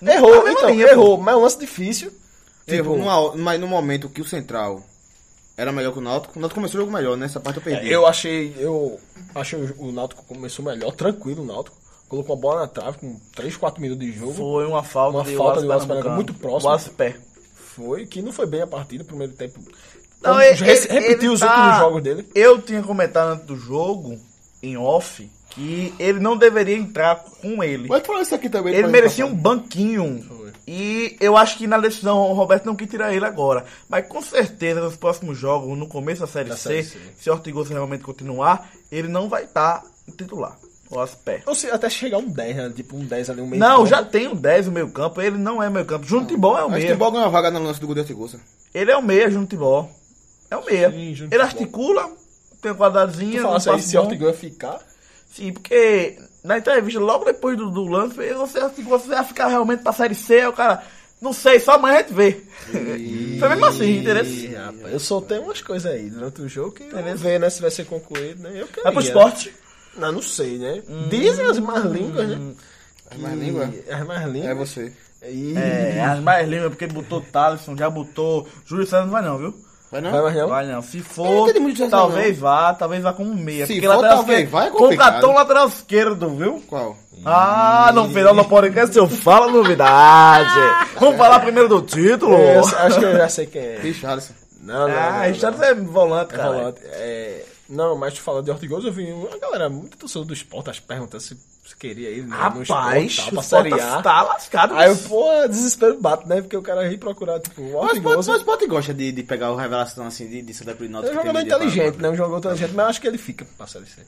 Não 0.00 0.12
Errou, 0.12 0.42
tá 0.42 0.52
então, 0.52 0.70
linha, 0.70 0.86
pô. 0.86 0.92
errou, 0.92 1.18
mas 1.18 1.34
é 1.34 1.36
um 1.36 1.42
lance 1.42 1.58
difícil. 1.58 2.12
Errou 2.66 2.94
Tipo, 2.94 2.96
numa- 2.96 3.36
mas 3.36 3.60
no 3.60 3.66
momento 3.68 4.08
que 4.08 4.20
o 4.20 4.24
Central 4.24 4.82
era 5.56 5.70
melhor 5.72 5.92
que 5.92 5.98
o 5.98 6.02
Náutico, 6.02 6.38
o 6.38 6.40
Náutico 6.40 6.58
começou 6.60 6.78
o 6.80 6.84
jogo 6.84 6.92
melhor, 6.96 7.16
nessa 7.16 7.38
parte 7.40 7.58
eu 7.58 7.62
perdi. 7.62 7.90
É, 7.90 7.94
Eu 7.94 8.06
achei, 8.06 8.54
eu 8.58 8.98
achei 9.34 9.58
o, 9.78 9.92
Náutico 9.92 10.24
começou 10.24 10.64
melhor, 10.64 10.92
tranquilo 10.92 11.42
o 11.42 11.46
Náutico. 11.46 11.76
Colocou 12.08 12.34
a 12.34 12.38
bola 12.38 12.60
na 12.62 12.66
trave 12.66 12.98
com 12.98 13.20
3, 13.36 13.56
4 13.56 13.80
minutos 13.80 14.04
de 14.04 14.12
jogo. 14.12 14.34
Foi 14.34 14.66
uma 14.66 14.82
falta 14.82 15.18
Uma 15.18 15.24
de 15.24 15.36
falta 15.36 15.60
de 15.60 15.66
Wallace 15.66 15.86
Pernambucano. 15.86 16.14
muito 16.16 16.34
próximo. 16.34 16.66
Wallace 16.68 16.90
Pé. 16.90 17.16
Foi, 17.76 18.04
que 18.06 18.20
não 18.20 18.32
foi 18.32 18.46
bem 18.46 18.62
a 18.62 18.66
partida, 18.66 19.04
primeiro 19.04 19.32
tempo. 19.34 19.60
Não, 20.22 20.32
Como 20.32 20.42
ele- 20.42 20.54
re- 20.64 20.72
ele- 20.72 21.00
repetiu 21.00 21.32
os 21.32 21.40
tá- 21.40 21.46
últimos 21.56 21.78
jogos 21.78 22.02
dele. 22.02 22.28
Eu 22.34 22.60
tinha 22.60 22.82
comentado 22.82 23.32
antes 23.32 23.46
do 23.46 23.56
jogo, 23.56 24.18
em 24.62 24.76
off, 24.76 25.30
que 25.50 25.94
ele 25.98 26.20
não 26.20 26.36
deveria 26.36 26.76
entrar 26.76 27.16
com 27.40 27.64
ele. 27.64 27.88
Pode 27.88 28.06
falar 28.06 28.20
isso 28.22 28.34
aqui 28.34 28.48
também. 28.48 28.74
Ele 28.74 28.86
merecia 28.88 29.24
tá 29.24 29.30
um 29.30 29.34
banquinho. 29.34 30.40
E 30.66 31.16
eu 31.20 31.36
acho 31.36 31.56
que 31.58 31.66
na 31.66 31.78
decisão 31.78 32.18
o 32.18 32.32
Roberto 32.34 32.66
não 32.66 32.76
quis 32.76 32.88
tirar 32.88 33.12
ele 33.14 33.24
agora. 33.24 33.64
Mas 33.88 34.06
com 34.06 34.20
certeza 34.22 34.80
nos 34.80 34.94
próximos 34.94 35.36
jogos, 35.38 35.76
no 35.76 35.88
começo 35.88 36.20
da 36.20 36.26
Série, 36.26 36.50
Da 36.50 36.56
C, 36.56 36.68
Série 36.68 36.82
C. 36.84 36.98
se 37.18 37.30
o 37.30 37.32
Ortigosa 37.32 37.72
realmente 37.72 38.04
continuar, 38.04 38.70
ele 38.92 39.08
não 39.08 39.28
vai 39.28 39.44
estar 39.44 39.82
titular. 40.16 40.56
O 40.90 40.98
Aspé. 41.00 41.40
Ou 41.46 41.54
se 41.54 41.68
até 41.70 41.88
chegar 41.88 42.18
um 42.18 42.28
10, 42.28 42.56
né? 42.56 42.72
Tipo 42.74 42.96
um 42.96 43.04
10 43.04 43.30
ali, 43.30 43.40
um 43.40 43.46
meio 43.46 43.60
Não, 43.60 43.76
campo. 43.78 43.86
já 43.86 44.02
tem 44.04 44.26
o 44.28 44.34
10 44.34 44.66
no 44.66 44.72
meio 44.72 44.90
campo, 44.90 45.20
ele 45.22 45.38
não 45.38 45.62
é 45.62 45.70
meio 45.70 45.86
campo. 45.86 46.04
Júnior 46.04 46.26
Timbó 46.28 46.58
é 46.58 46.64
o 46.64 46.68
Mas 46.70 46.82
meia. 46.82 46.92
Timbó 46.94 47.10
ganhou 47.12 47.26
uma 47.26 47.30
vaga 47.30 47.48
no 47.50 47.62
lance 47.62 47.80
do 47.80 47.86
Godoy 47.86 48.04
Tigosa. 48.04 48.40
Ele 48.74 48.90
é 48.90 48.96
o 48.96 49.02
meia, 49.02 49.30
Júnior 49.30 49.46
Timbó. 49.48 49.88
É 50.50 50.56
o 50.56 50.64
meia. 50.64 50.90
Sim, 50.90 51.14
Júnior 51.14 51.32
ele 51.32 51.48
Timbó. 51.48 51.62
articula, 51.62 52.10
tem 52.60 52.72
uma 52.72 52.78
quadradazinha. 52.78 53.40
Tu 53.40 53.46
aí 53.46 53.64
passe 53.64 53.82
se 53.82 53.96
bom. 53.96 54.02
Ortigo 54.02 54.24
ia 54.24 54.34
ficar. 54.34 54.80
Sim, 55.32 55.52
porque 55.52 56.18
na 56.42 56.58
entrevista, 56.58 56.98
logo 57.00 57.24
depois 57.24 57.56
do, 57.56 57.70
do 57.70 57.84
lance, 57.84 58.16
você, 58.34 58.58
assim, 58.58 58.82
você 58.82 59.08
vai 59.08 59.24
ficar 59.24 59.46
realmente 59.46 59.82
pra 59.82 59.92
Série 59.92 60.14
C, 60.14 60.46
o 60.46 60.52
cara, 60.52 60.82
não 61.20 61.32
sei, 61.32 61.60
só 61.60 61.72
amanhã 61.72 61.98
a 61.98 62.02
gente 62.02 62.14
vê. 62.14 62.42
Foi 63.38 63.48
mesmo 63.48 63.64
assim, 63.66 63.98
entendeu? 63.98 64.24
Rapaz, 64.58 64.92
eu 64.92 64.98
soltei 64.98 65.38
umas 65.38 65.60
coisas 65.62 65.92
aí 65.92 66.10
durante 66.10 66.42
o 66.42 66.48
jogo 66.48 66.72
que 66.72 66.82
eu 66.82 67.16
ver, 67.16 67.38
né? 67.38 67.48
Se 67.50 67.60
vai 67.60 67.70
ser 67.70 67.84
concluído, 67.84 68.42
né? 68.42 68.50
Eu 68.54 68.66
queria. 68.66 68.84
Vai 68.84 68.92
pro 68.92 69.02
esporte. 69.02 69.54
Não, 69.96 70.12
não 70.12 70.22
sei, 70.22 70.58
né? 70.58 70.82
Dizem 71.08 71.46
as 71.46 71.58
más 71.58 71.84
línguas, 71.84 72.28
né? 72.28 72.54
As 73.10 73.18
más 73.18 73.38
línguas? 73.38 73.70
As 73.88 74.06
más 74.06 74.24
línguas. 74.24 74.50
É 74.50 74.54
você. 74.54 74.92
E... 75.22 75.54
É, 75.54 76.00
as 76.02 76.20
mais 76.20 76.48
línguas, 76.48 76.70
porque 76.70 76.84
ele 76.84 76.94
botou 76.94 77.20
Thaleson, 77.20 77.76
já 77.76 77.90
botou. 77.90 78.48
Júlio 78.64 78.86
Santos 78.86 79.06
não 79.06 79.12
vai 79.12 79.22
não, 79.22 79.38
viu? 79.38 79.54
Vai 79.90 80.00
não? 80.00 80.10
Vai 80.12 80.22
mais 80.22 80.36
não? 80.36 80.48
Vai 80.48 80.66
não. 80.66 80.82
Se 80.82 81.00
for, 81.00 81.52
não 81.52 81.88
talvez 81.90 82.38
vá, 82.38 82.72
talvez 82.74 83.02
vá 83.02 83.12
como 83.12 83.34
meia. 83.34 83.66
Se 83.66 83.72
porque 83.74 83.86
for, 83.86 83.94
lateral 83.96 84.16
talvez 84.18 84.48
vá, 84.50 84.64
é 84.66 84.70
complicado. 84.70 85.12
Contratou 85.14 85.34
lateral 85.34 85.68
esquerdo, 85.68 86.30
viu? 86.36 86.62
Qual? 86.68 86.96
Ah, 87.24 87.90
no 87.92 88.08
final 88.08 88.34
do 88.34 88.44
podcast 88.44 88.96
eu 88.96 89.08
falo 89.08 89.50
novidade. 89.50 90.50
Vamos 90.98 91.16
falar 91.16 91.40
primeiro 91.40 91.68
do 91.68 91.82
título? 91.82 92.34
É, 92.34 92.56
eu 92.56 92.60
acho 92.60 92.98
que 92.98 93.04
eu 93.04 93.16
já 93.16 93.28
sei 93.28 93.46
quem 93.46 93.62
é. 93.62 93.78
Richarlison. 93.82 94.32
Não, 94.62 94.88
não. 94.88 94.96
Ah, 94.96 95.12
não, 95.12 95.20
Richard 95.32 95.62
é 95.64 95.74
volante, 95.74 96.34
É 96.34 96.36
cara. 96.36 96.52
volante. 96.52 96.80
É, 96.84 97.44
não, 97.68 97.96
mas 97.96 98.14
tu 98.14 98.20
fala 98.20 98.42
de 98.42 98.50
Ortigoso, 98.50 98.88
eu 98.88 98.92
vi 98.92 99.12
uma 99.12 99.38
galera, 99.38 99.68
muito 99.68 99.96
torcedor 99.96 100.24
do 100.26 100.34
esporte, 100.34 100.70
as 100.70 100.78
perguntando 100.80 101.22
se, 101.22 101.36
se 101.70 101.76
queria 101.76 102.10
ir 102.10 102.22
no, 102.22 102.28
no 102.28 102.34
Rapaz, 102.34 102.62
esporte, 103.12 103.20
o 103.30 103.32
pra 103.32 103.42
A. 103.98 104.02
tá 104.02 104.22
lascado. 104.22 104.74
Aí 104.74 104.88
eu, 104.90 104.96
pô, 104.96 105.48
desespero 105.48 106.00
bate, 106.00 106.28
né? 106.28 106.40
Porque 106.42 106.56
o 106.56 106.62
cara 106.62 106.86
ri 106.88 106.98
procurar, 106.98 107.40
tipo, 107.40 107.62
o 107.62 107.82
Mas 107.82 107.98
mas 108.26 108.42
pode 108.42 108.66
gosta 108.66 108.92
de, 108.92 109.12
de 109.12 109.22
pegar 109.22 109.50
o 109.52 109.56
revelação 109.56 110.06
assim 110.06 110.28
de, 110.28 110.42
de 110.42 110.52
Santa 110.54 110.74
Cruz 110.74 110.90
É 110.90 110.92
Náutico. 110.92 111.14
um 111.14 111.18
jogador 111.18 111.40
inteligente, 111.40 111.96
né? 111.98 112.10
Um 112.10 112.16
jogador 112.16 112.38
inteligente, 112.38 112.74
mas 112.74 112.86
acho 112.88 113.00
que 113.00 113.06
ele 113.08 113.18
fica 113.18 113.46
pra 113.56 113.66
Série 113.66 113.86
C. 113.86 114.00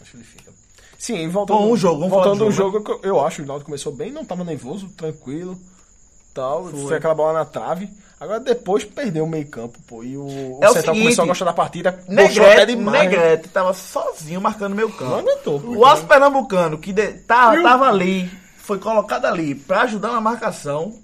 Acho 0.00 0.10
que 0.12 0.16
ele 0.16 0.24
fica. 0.24 0.50
Sim, 0.98 1.28
voltando, 1.28 1.58
Bom, 1.58 1.72
um 1.72 1.76
jogo, 1.76 1.98
vamos 2.00 2.10
voltando 2.14 2.44
do 2.46 2.50
jogo, 2.50 2.82
eu- 2.88 3.00
eu 3.02 3.20
acho 3.26 3.36
que 3.36 3.42
o 3.42 3.46
Náutico 3.46 3.66
começou 3.66 3.92
bem, 3.92 4.10
não 4.10 4.24
tava 4.24 4.42
nervoso, 4.44 4.88
tranquilo, 4.96 5.58
tal, 6.36 6.64
foi, 6.68 6.96
aquela 6.96 7.14
bola 7.14 7.32
na 7.40 7.44
trave. 7.44 7.88
Agora 8.18 8.40
depois 8.40 8.82
perdeu 8.84 9.24
o 9.24 9.28
meio 9.28 9.46
campo, 9.48 9.78
pô, 9.86 10.02
e 10.02 10.16
o, 10.16 10.22
o 10.24 10.58
É 10.62 10.70
o 10.70 10.72
Central 10.72 10.94
seguinte, 10.94 11.02
começou 11.02 11.24
a 11.24 11.26
gostar 11.28 11.44
da 11.44 11.52
partida, 11.52 12.02
Negrete, 12.08 12.66
demais. 12.74 13.10
né? 13.10 13.16
Negrete 13.18 13.48
tava 13.48 13.74
sozinho 13.74 14.40
marcando 14.40 14.74
meu 14.74 14.90
campo. 14.90 15.10
Não 15.10 15.18
aguentou, 15.18 15.60
pô. 15.60 15.76
O 15.76 15.84
Aço 15.84 16.06
Pernambucano, 16.06 16.78
que 16.78 16.92
de- 16.94 17.12
tá, 17.12 17.60
tava 17.62 17.88
ali, 17.88 18.30
foi 18.56 18.78
colocado 18.78 19.26
ali 19.26 19.54
pra 19.54 19.82
ajudar 19.82 20.12
na 20.12 20.20
marcação 20.20 20.94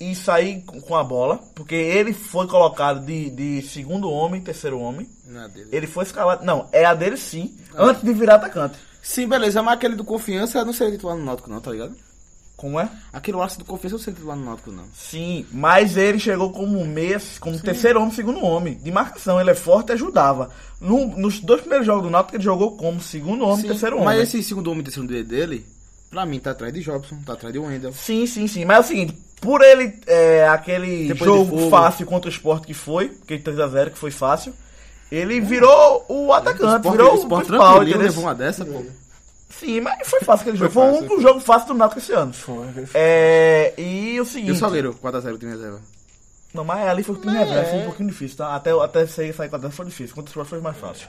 e 0.00 0.14
sair 0.16 0.62
com 0.62 0.96
a 0.96 1.04
bola, 1.04 1.38
porque 1.54 1.74
ele 1.76 2.12
foi 2.12 2.46
colocado 2.48 3.04
de, 3.06 3.30
de 3.30 3.62
segundo 3.62 4.10
homem, 4.10 4.40
terceiro 4.40 4.80
homem. 4.80 5.08
Não 5.26 5.44
é 5.44 5.48
dele. 5.48 5.68
Ele 5.70 5.86
foi 5.86 6.04
escalado. 6.04 6.44
Não, 6.44 6.68
é 6.72 6.84
a 6.84 6.94
dele 6.94 7.16
sim, 7.16 7.56
antes 7.76 8.02
de 8.02 8.12
virar 8.12 8.34
atacante. 8.36 8.76
Sim, 9.00 9.28
beleza, 9.28 9.62
mas 9.62 9.74
aquele 9.74 9.94
do 9.94 10.02
confiança 10.04 10.64
não 10.64 10.72
seria 10.72 10.92
titular 10.94 11.16
no 11.16 11.24
Náutico 11.24 11.48
não, 11.48 11.60
tá 11.60 11.70
ligado? 11.70 11.94
Como 12.58 12.78
é? 12.80 12.90
Aquele 13.12 13.36
laço 13.36 13.56
do 13.58 13.64
confiança 13.64 13.94
não 13.96 14.02
seria 14.02 14.16
titular 14.16 14.36
no 14.36 14.44
Náutico 14.44 14.72
não. 14.72 14.82
Sim, 14.92 15.46
mas 15.52 15.96
ele 15.96 16.18
chegou 16.18 16.50
como 16.50 16.84
meia, 16.84 17.16
como 17.38 17.56
terceiro 17.58 18.00
homem, 18.00 18.12
segundo 18.12 18.44
homem, 18.44 18.74
de 18.74 18.90
marcação. 18.90 19.40
Ele 19.40 19.50
é 19.50 19.54
forte 19.54 19.90
e 19.90 19.92
ajudava. 19.92 20.50
No- 20.80 21.06
nos 21.16 21.38
dois 21.38 21.60
primeiros 21.60 21.86
jogos 21.86 22.02
do 22.02 22.10
Náutico, 22.10 22.34
ele 22.36 22.42
jogou 22.42 22.76
como 22.76 23.00
segundo 23.00 23.44
homem, 23.44 23.62
Sim, 23.62 23.68
terceiro 23.68 23.94
homem. 23.96 24.06
mas 24.06 24.20
esse 24.22 24.42
segundo 24.42 24.66
homem 24.72 24.80
e 24.80 24.84
terceiro 24.84 25.08
dele- 25.08 25.22
dele, 25.22 25.66
pra 26.10 26.26
mim 26.26 26.40
tá 26.40 26.50
atrás 26.50 26.74
de 26.74 26.80
Jobson, 26.80 27.18
tá 27.24 27.34
atrás 27.34 27.52
de 27.52 27.60
Wendel. 27.60 27.92
Sim, 27.92 28.26
sim, 28.26 28.48
sim. 28.48 28.64
Mas 28.64 28.76
é 28.78 28.80
o 28.80 28.84
seguinte, 28.84 29.12
por 29.40 29.62
ele, 29.62 29.94
é, 30.08 30.48
aquele 30.48 31.06
Depois 31.06 31.30
de 31.30 31.36
jogo 31.38 31.70
fácil 31.70 32.06
contra 32.06 32.28
o 32.28 32.32
esporte 32.32 32.66
que 32.66 32.74
foi, 32.74 33.16
aquele 33.22 33.40
3x0 33.40 33.90
que 33.92 33.98
foi 33.98 34.10
fácil, 34.10 34.52
Ele 35.12 35.40
virou 35.40 36.04
o 36.08 36.32
atacante, 36.34 36.76
Sport, 36.78 36.96
virou 36.96 37.12
o 37.14 37.18
Sport 37.18 37.46
principal, 37.46 37.82
entendeu? 37.82 37.98
levou 38.02 38.24
uma 38.24 38.34
dessa, 38.34 38.64
pô. 38.64 38.82
Sim, 39.48 39.80
mas 39.80 40.06
foi 40.08 40.20
fácil 40.20 40.42
aquele 40.42 40.56
jogo. 40.58 40.70
Foi, 40.70 40.82
fácil, 40.82 40.96
o 40.96 40.98
único 41.00 41.22
jogo 41.22 41.40
fácil 41.40 41.68
do 41.68 41.74
Náutico 41.74 42.00
esse 42.00 42.12
ano. 42.12 42.32
É, 42.94 43.74
e 43.78 44.20
o 44.20 44.22
E 44.22 44.26
seguinte... 44.26 44.52
o 44.52 44.56
Salgueiro, 44.56 44.94
4x0 45.02 45.34
o 45.34 45.38
time 45.38 45.52
reserva. 45.52 45.80
Não, 46.52 46.64
mas 46.64 46.86
ali 46.88 47.02
foi 47.02 47.14
o 47.14 47.18
time 47.18 47.36
reserva, 47.36 47.70
foi 47.70 47.78
um 47.80 47.84
pouquinho 47.84 48.08
difícil, 48.08 48.36
tá? 48.36 48.54
Até, 48.54 48.70
até 48.70 49.06
sair, 49.06 49.32
sair 49.34 49.48
com 49.48 49.56
a 49.56 49.70
foi 49.70 49.86
difícil, 49.86 50.14
contra 50.14 50.28
o 50.28 50.32
Sport 50.32 50.48
foi 50.48 50.60
mais 50.60 50.76
fácil. 50.76 51.08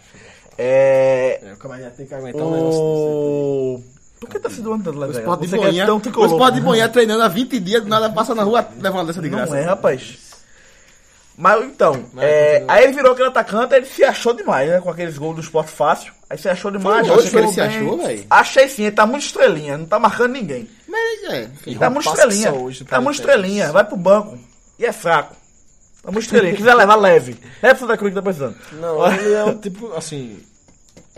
É... 0.57 1.39
É, 1.43 1.53
o 1.53 1.57
camarada 1.57 1.91
tem 1.91 2.05
que 2.05 2.13
aguentar 2.13 2.41
um 2.41 2.51
negócio 2.51 2.81
O... 2.81 3.83
Por 4.19 4.29
que 4.29 4.39
tá 4.39 4.49
se 4.49 4.61
doando 4.61 4.83
tanto, 4.83 4.97
O 4.97 4.99
Level? 4.99 5.17
Sport 5.17 5.41
de 5.41 6.17
o. 6.19 6.25
Sport 6.25 6.53
de 6.53 6.61
Boinha 6.61 6.89
treinando 6.89 7.23
há 7.23 7.29
20 7.29 7.59
dias, 7.59 7.83
do 7.83 7.89
nada 7.89 8.09
passa 8.09 8.35
na 8.35 8.43
rua, 8.43 8.67
leva 8.79 8.97
uma 8.97 9.05
dessa 9.05 9.21
de 9.21 9.29
graça. 9.29 9.53
Não 9.53 9.59
é, 9.59 9.63
rapaz. 9.63 10.28
Mas 11.39 11.63
então, 11.63 12.05
Mas, 12.13 12.25
é, 12.25 12.53
continua. 12.55 12.73
aí 12.73 12.83
ele 12.83 12.93
virou 12.93 13.11
aquele 13.13 13.29
atacante, 13.29 13.73
aí 13.73 13.79
ele 13.79 13.85
se 13.85 14.03
achou 14.03 14.33
demais, 14.33 14.69
né? 14.69 14.81
Com 14.81 14.89
aqueles 14.89 15.17
gols 15.17 15.35
do 15.35 15.41
esporte 15.41 15.71
fácil. 15.71 16.11
Aí 16.29 16.37
se 16.37 16.49
achou 16.49 16.69
demais. 16.69 17.07
Foi, 17.07 17.15
hoje 17.15 17.29
que 17.29 17.37
ele 17.37 17.47
jogou 17.47 17.53
se 17.53 17.61
bem. 17.61 17.77
achou, 17.77 17.97
velho? 17.97 18.25
Achei 18.29 18.67
sim, 18.67 18.83
ele 18.83 18.91
tá 18.91 19.05
muito 19.05 19.23
estrelinha, 19.23 19.77
não 19.77 19.85
tá 19.85 19.97
marcando 19.97 20.33
ninguém. 20.33 20.69
Mas 20.85 21.23
é, 21.31 21.43
enfim. 21.43 21.77
Tá 21.77 21.89
muito 21.89 22.09
estrelinha. 22.09 22.53
hoje, 22.53 22.83
tá 22.83 22.99
muito 22.99 23.15
estrelinha, 23.21 23.71
vai 23.71 23.85
pro 23.85 23.95
banco. 23.95 24.37
E 24.77 24.85
é 24.85 24.91
fraco. 24.91 25.33
Tá 26.03 26.11
muito 26.11 26.25
estrelinha. 26.25 26.55
Quiser 26.55 26.73
levar 26.73 26.95
leve. 26.95 27.37
Leve 27.63 27.75
pro 27.75 27.87
Santa 27.87 27.97
Cruz 27.97 28.11
que 28.11 28.15
tá 28.15 28.21
precisando. 28.21 28.57
Não, 28.73 29.09
ele 29.09 29.33
é 29.33 29.43
o 29.45 29.55
tipo, 29.55 29.93
assim. 29.93 30.39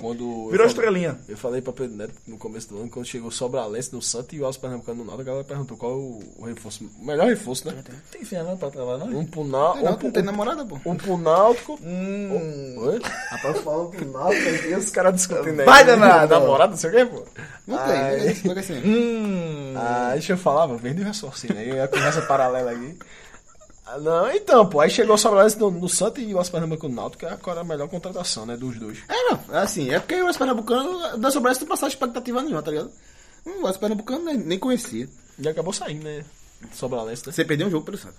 Quando. 0.01 0.23
eu 0.23 0.51
Virou 0.51 0.67
falei- 0.67 0.67
estrelinha. 0.67 1.19
Eu 1.29 1.37
falei 1.37 1.61
pra 1.61 1.71
Pedro 1.71 1.95
Neto 1.95 2.13
no 2.27 2.37
começo 2.37 2.67
do 2.69 2.79
ano, 2.79 2.89
quando 2.89 3.05
chegou 3.05 3.29
o 3.29 3.31
Sobralense 3.31 3.93
no 3.93 4.01
Santos 4.01 4.33
e 4.33 4.41
o 4.41 4.45
Alves 4.45 4.59
Pernambucano 4.59 4.97
no 4.99 5.03
Náutico, 5.05 5.21
a 5.21 5.25
galera 5.25 5.43
perguntou 5.45 5.77
qual 5.77 5.93
o, 5.93 6.19
o 6.37 6.45
reforço, 6.45 6.89
o 6.99 7.05
melhor 7.05 7.27
reforço, 7.27 7.67
né? 7.67 7.83
Tem 8.11 8.25
sim, 8.25 8.35
não 8.37 8.57
pra 8.57 8.69
trabalhar, 8.71 9.05
não? 9.05 9.19
Um 9.19 9.25
pro 9.25 9.43
Náutico. 9.43 9.85
Um, 9.85 9.91
não 10.03 10.11
tem 10.11 10.23
namorada, 10.23 10.65
pô. 10.65 10.77
um 10.85 10.95
pro 10.95 11.17
Náutico. 11.17 11.79
Hum. 11.83 12.75
Oi? 12.77 12.99
Rapaz, 13.29 13.57
falando 13.59 13.89
pro 13.91 14.11
Náutico, 14.11 14.65
e 14.67 14.75
os 14.75 14.89
caras 14.89 15.13
discutindo 15.15 15.59
aí. 15.59 15.65
Vai, 15.65 15.85
danado. 15.85 16.33
Namorado, 16.41 16.71
não 16.71 16.77
sei 16.77 16.89
o 16.89 16.93
que, 16.93 17.05
pô. 17.05 17.23
Não 17.67 17.77
tem, 17.77 17.93
Ai. 17.95 18.17
né? 18.17 18.33
Fica 18.33 18.59
assim. 18.59 18.81
Hum. 18.83 19.73
Ah, 19.77 20.09
deixa 20.13 20.33
eu 20.33 20.37
falar, 20.37 20.67
mano, 20.67 20.79
vem 20.79 20.93
de 20.95 21.03
raciocínio 21.03 21.57
aí, 21.57 21.79
a 21.79 21.87
conversa 21.87 22.21
paralela 22.27 22.71
aqui. 22.71 22.97
Ah, 23.91 23.97
Não, 23.99 24.31
então, 24.31 24.65
pô, 24.67 24.79
aí 24.79 24.89
chegou 24.89 25.15
o 25.15 25.17
Sobralense 25.17 25.59
no, 25.59 25.69
no 25.69 25.89
Santos 25.89 26.23
e 26.23 26.33
o 26.33 26.43
Pernambucano 26.43 26.93
no 26.93 27.01
Náutico, 27.01 27.19
que 27.19 27.25
é 27.25 27.29
agora 27.31 27.61
a 27.61 27.63
melhor 27.63 27.89
contratação, 27.89 28.45
né, 28.45 28.55
dos 28.55 28.79
dois. 28.79 28.99
É, 29.09 29.31
não, 29.31 29.55
é 29.55 29.57
assim, 29.59 29.89
é 29.89 29.99
porque 29.99 30.15
o 30.15 30.25
Oeste 30.25 30.37
Pernambucano, 30.37 31.17
da 31.17 31.29
Sobrança, 31.29 31.59
não 31.61 31.67
passava 31.67 31.89
expectativa 31.89 32.41
nenhuma, 32.41 32.61
tá 32.63 32.71
ligado? 32.71 32.91
Hum, 33.45 33.61
o 33.61 33.65
Oeste 33.65 33.79
Pernambucano 33.79 34.23
nem, 34.23 34.37
nem 34.37 34.59
conhecia. 34.59 35.09
E 35.37 35.47
acabou 35.47 35.73
saindo, 35.73 36.03
né, 36.03 36.23
Sobralense, 36.73 37.25
né? 37.25 37.33
Você 37.33 37.43
perdeu 37.43 37.67
um 37.67 37.71
jogo 37.71 37.85
pelo 37.85 37.97
Santa. 37.97 38.15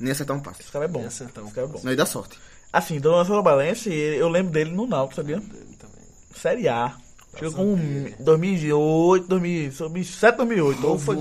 Nem 0.00 0.10
acertar 0.10 0.36
um 0.36 0.40
passe. 0.40 0.62
Esse 0.62 0.72
cara 0.72 0.86
é 0.86 0.88
bom. 0.88 1.04
Esse 1.06 1.22
então. 1.22 1.44
Esse 1.44 1.54
cara 1.54 1.66
é 1.66 1.70
bom. 1.70 1.80
Não, 1.84 1.92
e 1.92 1.96
dá 1.96 2.06
sorte. 2.06 2.38
Assim, 2.72 2.98
Dona 2.98 3.24
Sobalense, 3.24 3.90
eu 3.92 4.28
lembro 4.28 4.50
dele 4.50 4.70
no 4.70 4.86
Náutico, 4.86 5.16
sabia? 5.16 5.40
Série 6.34 6.66
A. 6.68 6.96
Chegou 7.38 7.52
com 7.52 7.76
2008, 8.20 9.26
2007, 9.26 10.36
2008. 10.36 10.86
Ou 10.86 10.98
foi, 10.98 11.16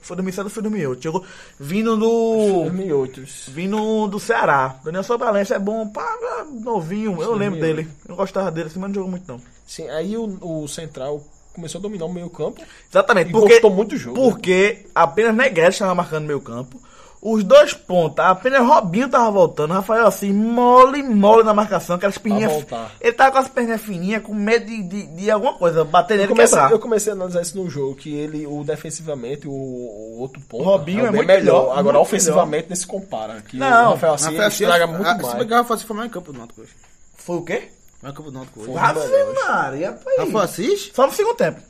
foi 0.00 0.16
2007 0.16 0.44
ou 0.44 0.50
foi 0.50 0.62
2008. 0.62 1.02
Chegou 1.02 1.24
vindo 1.58 1.96
do. 1.96 2.62
2008. 2.64 3.22
Vindo 3.48 4.08
do 4.08 4.18
Ceará. 4.18 4.80
Daniel 4.82 5.04
Sobalense 5.04 5.52
é 5.52 5.58
bom, 5.58 5.86
pá, 5.88 6.46
novinho. 6.62 7.22
Eu 7.22 7.34
lembro 7.34 7.60
dele. 7.60 7.86
Eu 8.08 8.16
gostava 8.16 8.50
dele, 8.50 8.68
assim, 8.68 8.78
mas 8.78 8.88
não 8.88 8.94
jogou 8.94 9.10
muito 9.10 9.30
não. 9.30 9.40
Sim, 9.66 9.88
aí 9.90 10.16
o, 10.16 10.38
o 10.40 10.66
Central 10.66 11.22
começou 11.52 11.78
a 11.78 11.82
dominar 11.82 12.06
o 12.06 12.12
meio 12.12 12.30
campo. 12.30 12.62
Exatamente, 12.90 13.30
porque. 13.30 13.54
gostou 13.54 13.70
muito 13.70 13.90
do 13.90 13.96
jogo? 13.98 14.16
Porque 14.16 14.86
apenas 14.94 15.34
Negrete 15.34 15.72
estava 15.72 15.94
marcando 15.94 16.26
meio 16.26 16.40
campo. 16.40 16.80
Os 17.22 17.44
dois 17.44 17.74
pontas, 17.74 18.24
apenas 18.24 18.66
Robinho 18.66 19.06
tava 19.06 19.30
voltando. 19.30 19.74
Rafael 19.74 20.06
assim, 20.06 20.32
mole, 20.32 21.02
mole 21.02 21.42
na 21.42 21.52
marcação, 21.52 21.96
aquelas 21.96 22.16
perninhas. 22.16 22.64
Ele 22.98 23.12
tava 23.12 23.32
com 23.32 23.38
as 23.38 23.48
perninhas 23.48 23.82
fininhas, 23.82 24.22
com 24.22 24.32
medo 24.34 24.64
de, 24.64 24.82
de, 24.82 25.06
de 25.06 25.30
alguma 25.30 25.52
coisa, 25.52 25.84
bater 25.84 26.14
Eu 26.14 26.18
nele 26.20 26.32
e 26.32 26.34
comecei, 26.34 26.56
quebrar. 26.56 26.72
eu 26.72 26.78
comecei 26.78 27.12
a 27.12 27.16
analisar 27.16 27.42
isso 27.42 27.58
no 27.62 27.68
jogo, 27.68 27.94
que 27.94 28.14
ele, 28.14 28.46
o 28.46 28.64
defensivamente, 28.64 29.46
o, 29.46 29.50
o 29.52 30.18
outro 30.20 30.40
ponto. 30.48 30.64
Robinho 30.64 31.04
é 31.04 31.10
muito 31.10 31.26
melhor. 31.26 31.40
melhor, 31.64 31.78
Agora, 31.78 31.98
muito 31.98 32.06
ofensivamente, 32.08 32.68
nem 32.70 32.76
se 32.76 32.86
compara. 32.86 33.42
Que 33.42 33.58
Não. 33.58 33.88
o 33.88 33.90
Rafael 33.90 34.14
assim, 34.14 34.24
Rafael 34.24 34.42
ele 34.44 34.48
estraga 34.48 34.86
muito 34.86 35.06
Se 35.06 35.22
mais. 35.22 35.34
pegar 35.38 35.56
Rafael 35.58 35.74
Assis 35.74 35.86
foi 35.86 35.96
mais 35.96 36.08
em 36.08 36.12
campo 36.12 36.32
do 36.32 36.38
Náutico 36.38 36.60
hoje. 36.62 36.72
Foi 37.16 37.36
o 37.36 37.42
quê? 37.42 37.68
Mais 38.02 38.14
em 38.14 38.16
campo 38.16 38.30
do 38.30 38.34
Náutico 38.38 38.60
hoje. 38.60 38.72
Foi. 38.72 38.80
Ave. 38.80 39.00
Maria. 39.46 39.98
Rafael 40.18 40.38
Assis? 40.38 40.90
Só 40.94 41.06
no 41.06 41.12
segundo 41.12 41.36
tempo. 41.36 41.60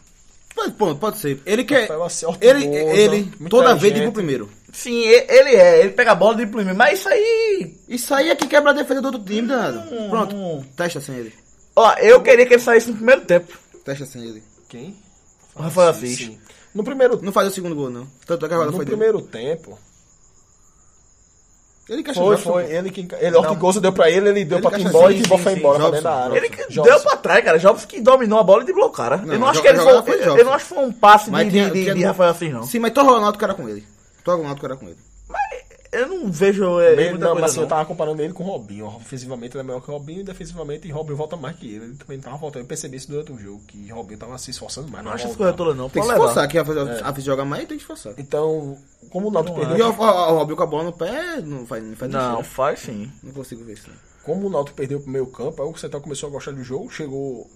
Pode, 0.54 0.72
pronto, 0.74 0.98
pode 0.98 1.18
ser. 1.18 1.40
Ele 1.46 1.64
quer. 1.64 1.90
Assis, 1.92 2.28
Ele, 2.40 2.66
ele 2.66 3.32
muito 3.38 3.48
toda 3.48 3.74
vez 3.74 3.94
de 3.94 4.10
primeiro. 4.10 4.50
Sim, 4.72 5.02
ele 5.04 5.50
é. 5.56 5.80
Ele 5.80 5.90
pega 5.90 6.12
a 6.12 6.14
bola 6.14 6.36
de 6.36 6.46
primeiro. 6.46 6.76
Mas 6.76 6.98
isso 7.00 7.08
aí. 7.08 7.74
Isso 7.88 8.14
aí 8.14 8.30
é 8.30 8.36
que 8.36 8.46
quebra 8.46 8.70
a 8.70 8.74
defesa 8.74 9.00
do 9.00 9.06
outro 9.06 9.22
time, 9.22 9.48
danado. 9.48 9.82
Pronto, 10.08 10.34
hum. 10.36 10.64
testa 10.76 11.00
sem 11.00 11.16
ele. 11.16 11.34
Ó, 11.74 11.92
eu 11.94 12.20
queria 12.22 12.44
que 12.46 12.54
ele 12.54 12.62
saísse 12.62 12.90
no 12.90 12.96
primeiro 12.96 13.22
tempo. 13.22 13.56
Testa 13.84 14.04
sem 14.06 14.22
ele. 14.22 14.42
Quem? 14.68 14.96
O 15.54 15.62
Rafael 15.62 15.88
Assis. 15.90 16.16
sim. 16.18 16.38
No 16.74 16.84
primeiro, 16.84 17.20
Não 17.22 17.32
faz 17.32 17.48
o 17.48 17.50
segundo 17.50 17.74
gol, 17.74 17.90
não. 17.90 18.06
Tanto 18.26 18.44
é 18.44 18.48
que 18.48 18.54
agora 18.54 18.70
no 18.70 18.76
foi 18.76 18.84
dele. 18.84 18.96
primeiro 18.96 19.22
tempo, 19.22 19.76
Ele 21.90 22.04
que 22.04 22.14
foi, 22.14 22.34
achou 22.36 22.52
foi 22.52 22.72
ele 22.72 22.88
que... 22.90 23.08
Ele, 23.18 23.36
Ortigosa 23.36 23.80
deu 23.80 23.92
pra 23.92 24.08
ele, 24.08 24.28
ele 24.28 24.44
deu 24.44 24.58
Ele 24.58 24.68
pra 24.68 24.78
Timbó 24.78 25.10
e 25.10 25.20
Timbó 25.20 25.36
sim, 25.36 25.42
foi 25.42 25.52
sim, 25.54 25.58
embora 25.58 25.78
pra 25.80 25.86
Jobson, 25.88 26.02
da 26.04 26.14
área. 26.14 26.36
Ele 26.36 26.48
que 26.48 26.56
Jobson. 26.72 26.82
deu 26.82 27.00
pra 27.00 27.16
trás, 27.16 27.44
cara. 27.44 27.58
Jobs 27.58 27.84
que 27.84 28.00
dominou 28.00 28.38
a 28.38 28.42
bola 28.44 28.62
e 28.62 28.64
driblou 28.64 28.86
o 28.86 28.92
cara. 28.92 29.16
Não, 29.16 29.34
eu 29.34 29.40
não 29.40 29.48
acho 29.48 29.60
que 29.60 29.66
ele 29.66 29.78
foi. 29.80 30.02
foi 30.02 30.40
Eu, 30.40 30.44
não 30.44 30.52
acho 30.54 30.66
que 30.68 30.74
foi 30.74 30.84
um 30.84 30.92
passe 30.92 31.30
Mas 31.32 31.46
de, 31.46 31.50
tinha- 31.50 31.66
de, 31.66 31.72
de, 31.72 31.82
tinha- 31.82 31.94
de 31.96 32.04
Rafael 32.04 32.30
assim, 32.30 32.48
não. 32.50 32.62
Sim, 32.62 32.78
mas 32.78 32.92
Torro 32.92 33.10
Ronaldo 33.10 33.36
que 33.36 33.44
era 33.44 33.54
com 33.54 33.68
ele. 33.68 33.84
Torro 34.22 34.36
Ronaldo 34.38 34.60
que 34.60 34.66
era 34.66 34.76
com 34.76 34.86
ele. 34.86 34.96
Eu 35.92 36.06
não 36.08 36.30
vejo. 36.30 36.78
É, 36.80 36.94
Bem, 36.94 37.10
muita 37.10 37.24
não, 37.24 37.32
coisa, 37.32 37.40
mas 37.40 37.50
assim, 37.50 37.56
não. 37.58 37.64
eu 37.64 37.68
tava 37.68 37.84
comparando 37.84 38.22
ele 38.22 38.32
com 38.32 38.44
o 38.44 38.46
Robinho. 38.46 38.86
Ofensivamente 38.86 39.56
ele 39.56 39.62
é 39.62 39.66
melhor 39.66 39.80
que 39.82 39.90
o 39.90 39.94
Robinho 39.94 40.20
e 40.20 40.24
defensivamente 40.24 40.88
Robinho 40.90 41.16
volta 41.16 41.36
mais 41.36 41.56
que 41.56 41.66
ele. 41.66 41.84
Ele 41.86 41.94
também 41.96 42.16
não 42.18 42.24
tava 42.24 42.36
voltando. 42.36 42.62
Eu 42.62 42.66
percebi 42.68 42.96
isso 42.96 43.08
durante 43.10 43.32
o 43.32 43.38
jogo, 43.38 43.60
que 43.66 43.90
Robinho 43.90 44.18
tava 44.18 44.38
se 44.38 44.52
esforçando 44.52 44.88
mais. 44.88 45.04
Não 45.04 45.10
acho 45.12 45.24
voltar. 45.24 45.38
coisas 45.38 45.56
todas, 45.56 45.76
não. 45.76 45.90
Tem 45.90 46.00
que 46.00 46.06
se 46.08 46.12
levar. 46.14 46.24
esforçar, 46.26 46.48
que 46.48 46.58
a 46.58 46.64
fazer 46.64 47.04
a 47.04 47.20
jogar 47.20 47.44
mais 47.44 47.66
tem 47.66 47.76
que 47.76 47.84
se 47.84 47.92
esforçar. 47.92 48.14
Então, 48.18 48.78
como 49.10 49.28
o 49.28 49.30
Náutico 49.32 49.58
Não 49.58 49.66
perdeu, 49.66 49.86
E 49.86 49.90
o, 49.90 49.92
o, 50.00 50.04
o 50.04 50.38
Robinho 50.38 50.56
com 50.56 50.62
a 50.62 50.66
bola 50.66 50.84
no 50.84 50.92
pé 50.92 51.40
não 51.40 51.66
faz, 51.66 51.82
não 51.82 51.96
faz 51.96 52.12
Não, 52.12 52.44
faz 52.44 52.78
sim. 52.80 53.10
não 53.22 53.32
consigo 53.32 53.64
ver 53.64 53.72
isso. 53.72 53.88
não. 53.90 53.96
como 54.22 54.46
o 54.46 54.50
Náutico 54.50 54.76
perdeu 54.76 55.00
pro 55.00 55.10
meio 55.10 55.26
campo, 55.26 55.60
aí 55.60 55.68
o 55.68 55.76
Central 55.76 56.00
começou 56.02 56.28
a 56.28 56.32
gostar 56.32 56.52
do 56.52 56.62
jogo, 56.62 56.88
chegou 56.88 57.50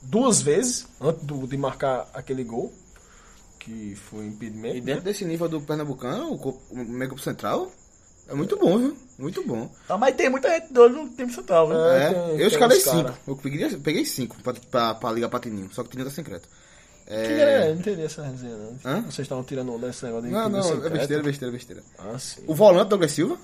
duas 0.00 0.40
vezes 0.40 0.86
antes 1.00 1.22
do- 1.24 1.46
de 1.46 1.56
marcar 1.56 2.08
aquele 2.14 2.44
gol, 2.44 2.72
que 3.64 3.94
foi 3.94 4.26
impedimento. 4.26 4.76
E 4.76 4.80
dentro 4.80 5.02
desse 5.04 5.24
nível 5.24 5.48
do 5.48 5.60
Pernambucano, 5.60 6.32
o, 6.32 6.38
co- 6.38 6.60
o 6.70 6.76
meio 6.76 7.16
central 7.18 7.70
é 8.28 8.34
muito 8.34 8.56
bom, 8.58 8.78
viu? 8.78 8.96
Muito 9.18 9.46
bom. 9.46 9.70
Ah, 9.88 9.96
mas 9.96 10.14
tem 10.16 10.28
muita 10.28 10.48
gente 10.50 10.76
olho 10.78 11.04
no 11.04 11.10
time 11.10 11.32
central, 11.32 11.68
viu? 11.68 11.76
É, 11.78 12.04
É, 12.06 12.10
tem- 12.12 12.40
eu 12.40 12.46
escalei 12.48 12.78
uns 12.78 12.84
cara. 12.84 12.96
cinco. 13.08 13.18
Eu 13.28 13.36
peguei, 13.36 13.68
peguei 13.78 14.04
cinco 14.04 14.36
pra, 14.42 14.52
pra, 14.70 14.94
pra 14.94 15.12
ligar 15.12 15.28
Patininho, 15.28 15.68
só 15.72 15.82
que 15.84 15.90
tinha 15.90 16.04
tá 16.04 16.10
secreto. 16.10 16.48
Que 17.06 17.12
É... 17.12 17.26
é, 17.42 17.64
eu 17.70 17.74
não 17.74 17.80
entendi 17.80 18.02
essa 18.02 18.22
resenha, 18.22 18.56
não. 18.56 18.78
Hã? 18.84 19.00
Vocês 19.02 19.20
estavam 19.26 19.44
tirando 19.44 19.74
onda 19.74 19.86
desse 19.88 20.04
negócio 20.04 20.26
de 20.28 20.32
Não, 20.34 20.48
não, 20.48 20.58
é 20.60 20.62
secreto. 20.62 20.92
besteira, 20.92 21.22
besteira, 21.22 21.52
besteira. 21.52 21.82
Ah, 21.98 22.18
sim. 22.18 22.42
O 22.46 22.54
volante 22.54 22.88
Douglas 22.90 23.12
Silva, 23.12 23.36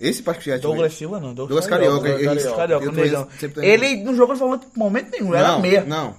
esse 0.00 0.22
que 0.22 0.50
já 0.50 0.58
Douglas 0.58 0.94
Silva 0.94 1.20
não. 1.20 1.32
Douglas 1.34 1.66
Carioca. 1.66 1.94
Douglas 2.08 2.20
ele- 2.20 2.54
Carioca. 2.54 2.92
Carioca, 2.92 3.28
sempre 3.38 3.54
tô- 3.54 3.62
Ele 3.62 4.04
não 4.04 4.14
jogou 4.14 4.36
falou 4.36 4.56
de 4.56 4.66
momento 4.76 5.10
nenhum, 5.10 5.34
era 5.34 5.48
não, 5.48 5.60
meia. 5.60 5.84
Não, 5.84 6.14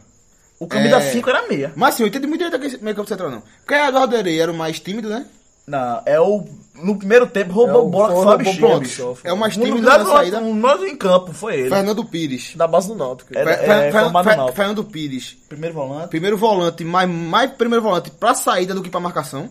O 0.60 0.68
camisa 0.68 0.98
É. 0.98 1.02
5 1.12 1.30
era 1.30 1.48
meia. 1.48 1.74
Mas 1.76 1.96
assim, 1.96 2.04
eu 2.04 2.08
entendi 2.08 2.28
muito 2.28 2.42
direito 2.44 2.56
aquele 2.56 2.84
meio 2.84 2.96
campo 2.96 3.10
central, 3.10 3.30
não. 3.30 3.44
Porque 3.60 3.74
a 3.74 3.90
Eduardo 3.90 4.16
Areia 4.16 4.44
era 4.44 4.52
o 4.52 4.56
mais 4.56 4.80
tímido, 4.80 5.10
né? 5.10 5.26
Não, 5.68 6.02
é 6.06 6.20
o. 6.20 6.46
No 6.76 6.96
primeiro 6.98 7.26
tempo 7.26 7.52
É 7.52 7.54
roubou 7.54 7.86
o- 7.88 7.90
bola 7.90 8.08
que 8.10 8.14
foi 8.16 8.24
só 8.24 8.34
o 8.34 8.38
bexiga, 8.38 8.80
bicho. 8.80 9.18
É 9.24 9.34
o 9.34 9.38
mais 9.38 9.54
tímido 9.56 9.82
na 9.82 9.98
do 9.98 10.10
saída. 10.10 10.38
outro, 10.40 10.54
nós 10.54 10.84
em 10.84 10.96
campo, 10.96 11.34
foi 11.34 11.56
ele. 11.62 11.70
Fernando 11.70 12.06
Pires. 12.06 12.54
Da 12.56 12.68
base 12.68 12.88
do 12.90 12.96
Náutico. 12.96 13.36
É, 13.36 13.42
é, 13.42 13.92
Fer-. 13.92 14.54
Fernando 14.54 14.84
Pires. 14.84 15.38
Primeiro 15.50 15.74
volante. 15.74 16.10
Primeiro 16.10 16.38
volante, 16.38 16.84
mais, 16.84 17.10
mais 17.10 17.52
primeiro 17.52 17.82
volante 17.82 18.12
pra 18.12 18.34
saída 18.36 18.74
do 18.76 18.82
que 18.84 18.90
pra 18.90 19.00
marcação. 19.00 19.50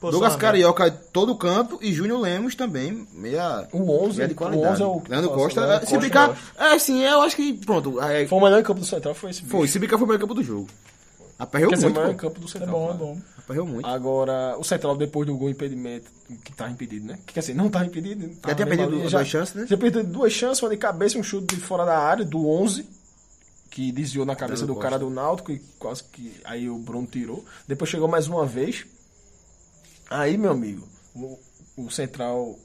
Douglas 0.00 0.36
Carioca 0.36 0.90
todo 0.90 1.32
o 1.32 1.36
campo 1.36 1.78
e 1.82 1.92
Júnior 1.92 2.20
Lemos 2.20 2.54
também, 2.54 3.06
meia, 3.12 3.66
O 3.72 4.04
11, 4.04 4.16
meia 4.18 4.28
de 4.28 4.34
o 4.34 4.36
qualidade. 4.36 4.72
11 4.74 4.82
é 4.82 4.86
o- 4.86 5.02
Leandro 5.08 5.30
Nossa, 5.30 5.42
Costa, 5.42 5.60
Leandro 5.66 5.86
se 5.86 5.92
Costa, 5.94 5.98
brincar, 5.98 6.38
eu 6.58 6.64
é 6.66 6.78
sim, 6.78 7.02
eu 7.02 7.20
acho 7.22 7.34
que, 7.36 7.52
pronto, 7.54 8.00
é, 8.00 8.26
Foi 8.26 8.38
o 8.38 8.42
melhor 8.42 8.60
em 8.60 8.62
campo 8.62 8.80
do 8.80 8.86
Central, 8.86 9.14
foi 9.14 9.30
esse 9.30 9.42
bicho. 9.42 9.50
foi, 9.56 9.66
se 9.66 9.78
brincar 9.78 9.96
foi 9.98 10.04
o 10.04 10.08
melhor 10.08 10.20
campo 10.20 10.34
do 10.34 10.42
jogo. 10.44 10.68
Aperreou 11.38 11.70
Quer 11.70 11.76
dizer, 11.76 11.86
o 11.86 11.90
muito, 11.90 12.00
melhor 12.00 12.12
pô. 12.14 12.18
campo 12.18 12.40
do 12.40 12.46
É 12.46 12.50
Central. 12.50 12.70
bom, 12.72 12.82
é 12.84 12.86
claro. 12.86 12.98
bom. 12.98 13.18
Aperreou 13.38 13.66
muito. 13.66 13.86
Agora, 13.86 14.56
o 14.58 14.64
Central, 14.64 14.96
depois 14.96 15.26
do 15.26 15.36
gol 15.36 15.48
impedimento, 15.50 16.10
que 16.44 16.52
tava 16.52 16.70
impedido, 16.70 17.06
né? 17.06 17.18
Que, 17.26 17.32
quer 17.34 17.40
dizer, 17.40 17.54
não 17.54 17.68
tava 17.68 17.86
impedido. 17.86 18.28
tava 18.42 18.54
tinha 18.56 18.66
mesmo 18.66 18.82
perdido 18.84 19.02
ali, 19.02 19.10
duas 19.10 19.26
chances, 19.28 19.54
né? 19.54 19.66
Já 19.68 19.76
perdeu 19.76 20.02
duas 20.04 20.32
chances, 20.32 20.62
uma 20.62 20.68
de 20.70 20.76
cabeça 20.76 21.16
e 21.16 21.20
um 21.20 21.22
chute 21.22 21.54
de 21.54 21.60
fora 21.62 21.84
da 21.84 21.96
área, 21.98 22.24
do 22.24 22.48
11, 22.48 22.88
que 23.70 23.92
desviou 23.92 24.26
na 24.26 24.34
cabeça 24.34 24.66
do 24.66 24.74
cara 24.74 24.98
do 24.98 25.10
Náutico 25.10 25.52
e 25.52 25.60
quase 25.78 26.02
que 26.04 26.32
aí 26.44 26.68
o 26.68 26.76
Bruno 26.78 27.06
tirou. 27.06 27.44
Depois 27.68 27.88
chegou 27.90 28.08
mais 28.08 28.26
uma 28.28 28.44
vez. 28.44 28.84
Aí, 30.10 30.38
meu 30.38 30.52
amigo, 30.52 30.88
o, 31.14 31.38
o 31.76 31.90
Central 31.90 32.58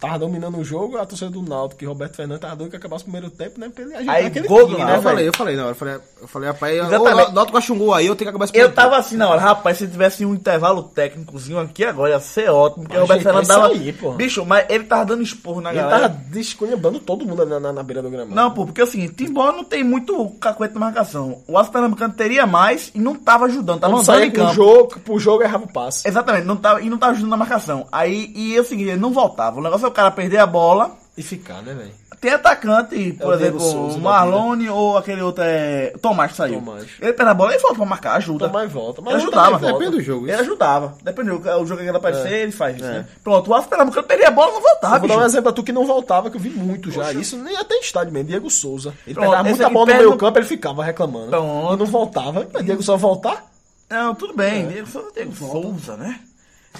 tava 0.00 0.18
dominando 0.18 0.56
o 0.58 0.64
jogo, 0.64 0.96
a 0.98 1.04
torcida 1.04 1.30
do 1.30 1.42
Náutico, 1.42 1.78
que 1.80 1.84
Roberto 1.84 2.16
Fernandes 2.16 2.40
tava 2.40 2.56
doido 2.56 2.70
que 2.70 2.76
acabasse 2.76 3.02
o 3.02 3.06
primeiro 3.10 3.30
tempo, 3.30 3.60
né? 3.60 3.68
Pra 3.68 3.84
ele 3.84 3.94
ajeitar 3.94 4.14
Aí, 4.14 4.26
aquele 4.26 4.48
gol 4.48 4.66
time, 4.66 4.80
Aí 4.80 4.86
né, 4.86 4.96
eu 4.96 5.02
falei, 5.02 5.28
eu 5.28 5.32
falei, 5.34 5.56
não, 5.56 5.68
eu 5.68 5.74
falei, 5.74 5.94
eu 6.22 6.28
falei, 6.28 6.48
rapaz, 6.48 6.74
Exatamente. 6.76 7.30
o 7.30 7.32
Náutico 7.32 7.58
achou 7.58 7.76
um 7.76 7.78
gol 7.78 7.94
aí, 7.94 8.06
eu 8.06 8.16
tenho 8.16 8.26
que 8.26 8.28
acabar 8.30 8.44
esse 8.46 8.50
Eu 8.52 8.52
primeiro 8.68 8.74
tempo. 8.74 8.82
tava 8.90 8.96
assim 8.98 9.16
na 9.16 9.28
hora, 9.28 9.40
rapaz, 9.40 9.76
se 9.78 9.86
tivesse 9.88 10.24
um 10.24 10.34
intervalo 10.34 10.82
técnicozinho 10.84 11.58
aqui 11.58 11.84
agora, 11.84 12.12
ia 12.12 12.20
ser 12.20 12.50
ótimo, 12.50 12.84
porque 12.84 12.96
o 12.96 13.00
Roberto 13.02 13.22
Fernandes 13.22 13.48
isso 13.50 13.58
dava. 13.60 13.72
aí, 13.74 13.92
porra. 13.92 14.16
Bicho, 14.16 14.46
mas 14.46 14.66
ele 14.68 14.84
tava 14.84 15.04
dando 15.04 15.22
esporro 15.22 15.60
na 15.60 15.70
Ele 15.70 15.80
galera. 15.80 16.08
tava 16.08 16.20
desculhambando 16.28 16.98
todo 17.00 17.26
mundo 17.26 17.44
na, 17.44 17.60
na, 17.60 17.72
na 17.72 17.82
beira 17.82 18.02
do 18.02 18.10
gramado. 18.10 18.34
Não, 18.34 18.50
pô, 18.52 18.64
porque 18.66 18.80
assim, 18.82 19.06
Timbó 19.08 19.52
não 19.52 19.64
tem 19.64 19.84
muito 19.84 20.28
cacuete 20.40 20.74
na 20.74 20.80
marcação. 20.80 21.42
O 21.46 21.58
Aço 21.58 21.70
Pernambucano 21.70 22.14
teria 22.14 22.46
mais 22.46 22.90
e 22.94 22.98
não 23.00 23.14
tava 23.14 23.44
ajudando, 23.46 23.80
tava 23.80 23.96
andando 23.98 24.22
em 24.22 24.30
pro 24.30 24.42
campo. 24.42 24.54
jogo, 24.54 25.00
pro 25.00 25.18
jogo 25.18 25.42
errava 25.42 25.64
o 25.64 25.72
passe. 25.72 26.08
Exatamente, 26.08 26.46
não 26.46 26.56
tava, 26.56 26.80
e 26.80 26.88
não 26.88 26.98
tava 26.98 27.12
ajudando 27.12 27.30
na 27.30 27.36
marcação. 27.36 27.86
Aí, 27.92 28.32
e 28.34 28.56
é 28.56 28.60
o 28.60 28.64
seguinte, 28.64 28.88
ele 28.90 29.00
não 29.00 29.12
voltava. 29.12 29.60
Negócio 29.70 29.86
é 29.86 29.88
o 29.88 29.92
cara 29.92 30.10
perder 30.10 30.38
a 30.38 30.46
bola. 30.46 30.90
E 31.16 31.22
ficar, 31.22 31.60
né, 31.62 31.74
velho? 31.74 31.90
Tem 32.20 32.32
atacante, 32.32 33.12
por 33.14 33.32
É 33.32 33.36
o 33.36 33.38
Diego 33.38 33.56
exemplo, 33.56 33.60
Souza 33.60 33.98
Marlone 33.98 34.68
ou 34.68 34.98
aquele 34.98 35.22
outro 35.22 35.42
é. 35.42 35.94
Tomás 36.02 36.30
que 36.32 36.36
saiu. 36.36 36.56
Tomás. 36.56 36.86
Ele 37.00 37.12
perde 37.14 37.30
a 37.30 37.34
bola 37.34 37.54
e 37.54 37.58
volta 37.58 37.76
pra 37.76 37.86
marcar, 37.86 38.12
ajuda. 38.16 38.46
Tomás 38.46 38.70
volta. 38.70 39.00
Mas 39.00 39.14
Ele 39.14 39.22
não 39.22 39.28
ajudava. 39.30 39.50
volta. 39.58 39.72
Depende 39.78 39.96
do 39.96 40.02
jogo. 40.02 40.26
Ele 40.26 40.32
isso. 40.32 40.42
ajudava. 40.42 40.94
Depende 41.02 41.30
do 41.30 41.36
jogo. 41.42 41.48
O 41.62 41.66
jogo 41.66 41.80
que 41.80 41.88
ele 41.88 41.96
aparecer, 41.96 42.32
ele 42.32 42.52
faz 42.52 42.76
isso, 42.76 42.84
né? 42.84 43.06
Pronto, 43.24 43.50
o 43.50 43.54
Aço 43.54 43.68
Pernambucano 43.68 44.06
perdia 44.06 44.28
a 44.28 44.30
bola 44.30 44.50
e 44.50 44.54
não 44.54 44.60
voltava, 44.60 44.96
Eu 44.96 45.00
vou 45.00 45.08
dar 45.08 45.14
um 45.14 45.18
bicho. 45.18 45.30
exemplo 45.30 45.48
a 45.48 45.52
tu 45.52 45.62
que 45.62 45.72
não 45.72 45.86
voltava, 45.86 46.30
que 46.30 46.36
eu 46.36 46.40
vi 46.40 46.50
muito 46.50 46.90
já. 46.90 47.10
Isso 47.12 47.38
nem 47.38 47.56
até 47.56 47.74
em 47.74 47.80
estádio 47.80 48.12
mesmo. 48.12 48.28
Diego 48.28 48.50
Souza. 48.50 48.92
Ele 49.06 49.14
Pronto, 49.14 49.30
pegava 49.30 49.48
muita 49.48 49.70
bola 49.70 49.86
no 49.86 49.94
meio 49.98 50.16
campo, 50.18 50.38
ele 50.38 50.46
ficava 50.46 50.84
reclamando. 50.84 51.28
Pronto. 51.30 51.74
E 51.74 51.76
não 51.78 51.86
voltava. 51.86 52.46
Mas 52.52 52.64
Diego 52.66 52.82
só 52.82 52.96
voltar? 52.98 53.46
Não, 53.88 54.14
tudo 54.14 54.34
bem. 54.34 54.68
Diego 54.68 54.86
Souza, 54.88 55.10
Diego 55.14 55.34
Souza, 55.34 55.96
né? 55.96 56.20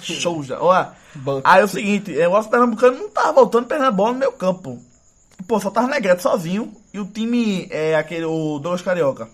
Souza. 0.03 0.59
Olha, 0.61 0.93
Banco. 1.15 1.43
aí 1.45 1.61
é 1.61 1.65
o 1.65 1.69
seguinte, 1.69 2.19
é, 2.19 2.29
o 2.29 2.37
Aço 2.37 2.49
Pernambucano 2.49 2.99
não 2.99 3.09
tava 3.09 3.33
voltando 3.33 3.67
perdendo 3.67 3.89
a 3.89 3.93
bola 3.93 4.13
no 4.13 4.19
meu 4.19 4.33
campo. 4.33 4.79
Pô, 5.47 5.59
só 5.59 5.71
tava 5.71 5.89
Negrete 5.89 6.23
sozinho. 6.23 6.73
E 6.93 7.01
o 7.01 7.07
time 7.07 7.67
é 7.71 7.97
aquele, 7.97 8.25
o 8.25 8.59
Douglas 8.59 8.83
Carioca. 8.83 9.29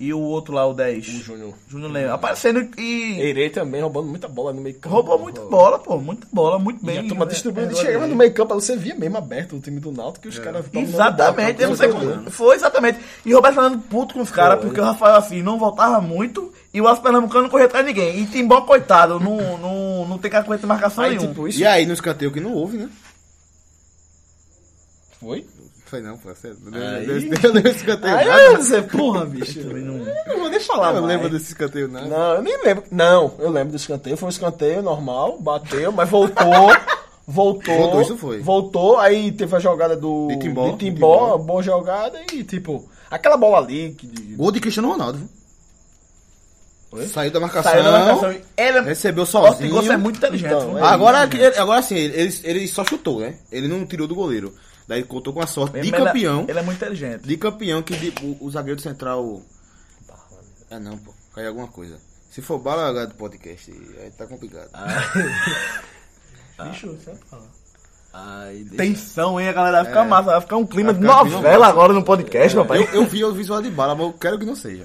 E 0.00 0.14
o 0.14 0.20
outro 0.20 0.54
lá, 0.54 0.64
o 0.64 0.72
10. 0.72 1.08
O 1.08 1.10
Júnior. 1.22 1.54
Júnior 1.68 1.90
Leão. 1.90 2.14
Aparecendo 2.14 2.68
e 2.78 3.18
Eirei 3.20 3.50
também 3.50 3.80
roubando 3.80 4.06
muita 4.06 4.28
bola 4.28 4.52
no 4.52 4.60
meio 4.60 4.76
campo. 4.76 4.94
roubou 4.94 5.18
muita 5.18 5.40
bola, 5.40 5.76
pô. 5.78 5.98
Muita 5.98 6.24
bola, 6.32 6.56
muito 6.56 6.80
E 6.82 6.86
bem. 6.86 6.98
a 7.00 7.08
turma 7.08 7.24
né? 7.24 7.32
distribuindo. 7.32 7.72
É, 7.72 7.74
chegava 7.74 8.04
é, 8.04 8.08
no 8.08 8.14
meio 8.14 8.32
campo, 8.32 8.54
você 8.54 8.76
via 8.76 8.94
mesmo 8.94 9.16
aberto 9.18 9.56
o 9.56 9.60
time 9.60 9.80
do 9.80 9.90
Náutico, 9.90 10.22
que 10.22 10.28
os 10.28 10.38
caras... 10.38 10.66
dominando 10.68 10.94
Exatamente, 10.94 11.56
bola, 11.56 11.68
não 11.68 11.76
sei 11.76 11.88
como. 11.88 12.30
Foi 12.30 12.54
exatamente. 12.54 13.00
E 13.26 13.32
o 13.32 13.36
Roberto 13.36 13.54
Fernando 13.56 13.82
puto 13.82 14.14
com 14.14 14.20
os 14.20 14.30
caras, 14.30 14.58
Foi. 14.58 14.66
porque 14.66 14.80
o 14.80 14.84
Rafael 14.84 15.16
assim 15.16 15.42
não 15.42 15.58
voltava 15.58 16.00
muito 16.00 16.52
e 16.72 16.80
o 16.80 16.86
Aço 16.86 17.02
Pernambucano 17.02 17.42
não 17.44 17.50
corria 17.50 17.66
atrás 17.66 17.84
de 17.84 17.92
ninguém. 17.92 18.20
E 18.20 18.26
Timbó, 18.26 18.60
coitado, 18.60 19.18
não, 19.18 19.58
não, 19.58 20.06
não 20.06 20.18
tem 20.18 20.30
cacuete 20.30 20.60
de 20.60 20.66
marcação 20.68 21.02
Aí, 21.02 21.16
nenhum. 21.16 21.28
tipo, 21.30 21.48
isso... 21.48 21.58
E 21.58 21.66
aí, 21.66 21.84
no 21.84 21.94
escanteio 21.94 22.30
que 22.30 22.38
não 22.40 22.52
houve, 22.52 22.76
né? 22.76 22.88
Foi? 25.18 25.44
Foi 25.88 26.00
não, 26.02 26.18
foi 26.18 26.34
sério. 26.34 26.58
Aí- 26.72 27.08
Eu 27.08 27.14
lembro 27.14 27.62
desse 27.62 27.76
escanteio. 27.78 28.14
Aí 28.16 28.26
nada. 28.26 28.56
você, 28.58 28.82
porra, 28.82 29.24
bicho. 29.24 29.60
Eu 29.60 29.74
não 29.74 30.38
vou 30.38 30.50
nem 30.50 30.60
falar 30.60 30.88
Eu 30.94 31.02
mais. 31.02 31.06
lembro 31.06 31.30
desse 31.30 31.46
escanteio, 31.52 31.88
né? 31.88 32.04
Não, 32.06 32.34
eu 32.34 32.42
nem 32.42 32.62
lembro. 32.62 32.84
Não, 32.90 33.34
eu 33.38 33.50
lembro 33.50 33.70
do 33.70 33.76
escanteio. 33.76 34.16
Foi 34.16 34.26
um 34.26 34.30
escanteio 34.30 34.82
normal, 34.82 35.38
bateu, 35.40 35.90
mas 35.90 36.08
voltou. 36.10 36.44
voltou. 37.26 37.74
Voltou, 37.74 38.02
isso 38.02 38.16
foi. 38.18 38.40
Voltou, 38.40 38.98
aí 38.98 39.32
teve 39.32 39.56
a 39.56 39.58
jogada 39.58 39.96
do. 39.96 40.28
De 40.28 40.38
Timbó, 40.38 40.66
de 40.66 40.72
de 40.72 40.78
Timbó, 40.90 41.38
boa 41.38 41.62
jogada 41.62 42.20
e 42.32 42.44
tipo. 42.44 42.86
Aquela 43.10 43.38
bola 43.38 43.58
ali. 43.58 43.94
Que, 43.94 44.06
Gol 44.36 44.52
de 44.52 44.60
Cristiano 44.60 44.90
Ronaldo, 44.90 45.18
viu? 45.18 45.28
Oi? 46.90 47.06
Saiu 47.06 47.30
da 47.30 47.40
marcação. 47.40 47.70
Saiu 47.70 47.84
da 47.84 47.90
marcação. 47.92 48.34
Ele, 48.56 48.80
Recebeu 48.80 49.24
o 49.24 49.26
sozinho. 49.26 49.92
é 49.92 49.96
muito 49.96 50.16
inteligente. 50.16 50.52
Então, 50.54 50.68
viu? 50.70 50.78
é 50.78 50.82
Agora, 50.82 51.24
ele- 51.24 51.58
agora 51.58 51.82
sim, 51.82 51.96
ele, 51.96 52.34
ele 52.44 52.68
só 52.68 52.84
chutou, 52.84 53.20
né? 53.20 53.34
Ele 53.52 53.68
não 53.68 53.84
tirou 53.86 54.06
do 54.06 54.14
goleiro. 54.14 54.54
Daí 54.88 55.04
contou 55.04 55.32
com 55.34 55.40
a 55.42 55.46
sorte 55.46 55.74
de 55.74 55.88
Ele 55.88 55.94
é- 55.94 55.98
campeão. 56.04 56.46
Ele 56.48 56.58
é 56.58 56.62
muito 56.62 56.76
inteligente. 56.78 57.22
De 57.28 57.36
campeão 57.36 57.82
que 57.82 57.94
de- 57.94 58.24
o, 58.24 58.46
o 58.46 58.50
zagueiro 58.50 58.80
central. 58.80 59.42
Ah 60.70 60.80
não, 60.80 60.96
pô. 60.98 61.12
Caiu 61.34 61.48
alguma 61.48 61.68
coisa. 61.68 62.00
Se 62.30 62.40
for 62.42 62.58
bala 62.58 62.88
agora 62.88 63.06
do 63.06 63.14
podcast, 63.14 63.70
aí 64.00 64.10
tá 64.12 64.26
complicado. 64.26 64.68
Bicho, 66.70 66.88
você 66.92 67.14
fala. 67.30 67.46
Ai, 68.12 68.64
Tensão, 68.76 69.38
hein? 69.40 69.48
A 69.48 69.52
galera 69.52 69.76
vai 69.82 69.86
ficar 69.86 70.04
massa. 70.04 70.30
Vai 70.32 70.40
ficar 70.40 70.56
um 70.56 70.66
clima 70.66 70.92
de 70.94 71.00
novela 71.00 71.66
agora 71.66 71.92
no 71.92 72.02
podcast, 72.02 72.56
papai. 72.56 72.78
Eu, 72.82 73.02
eu 73.02 73.06
vi 73.06 73.22
o 73.24 73.32
visual 73.34 73.62
de 73.62 73.70
bala, 73.70 73.94
mas 73.94 74.06
eu 74.06 74.12
quero 74.14 74.38
que 74.38 74.44
não 74.46 74.56
seja. 74.56 74.84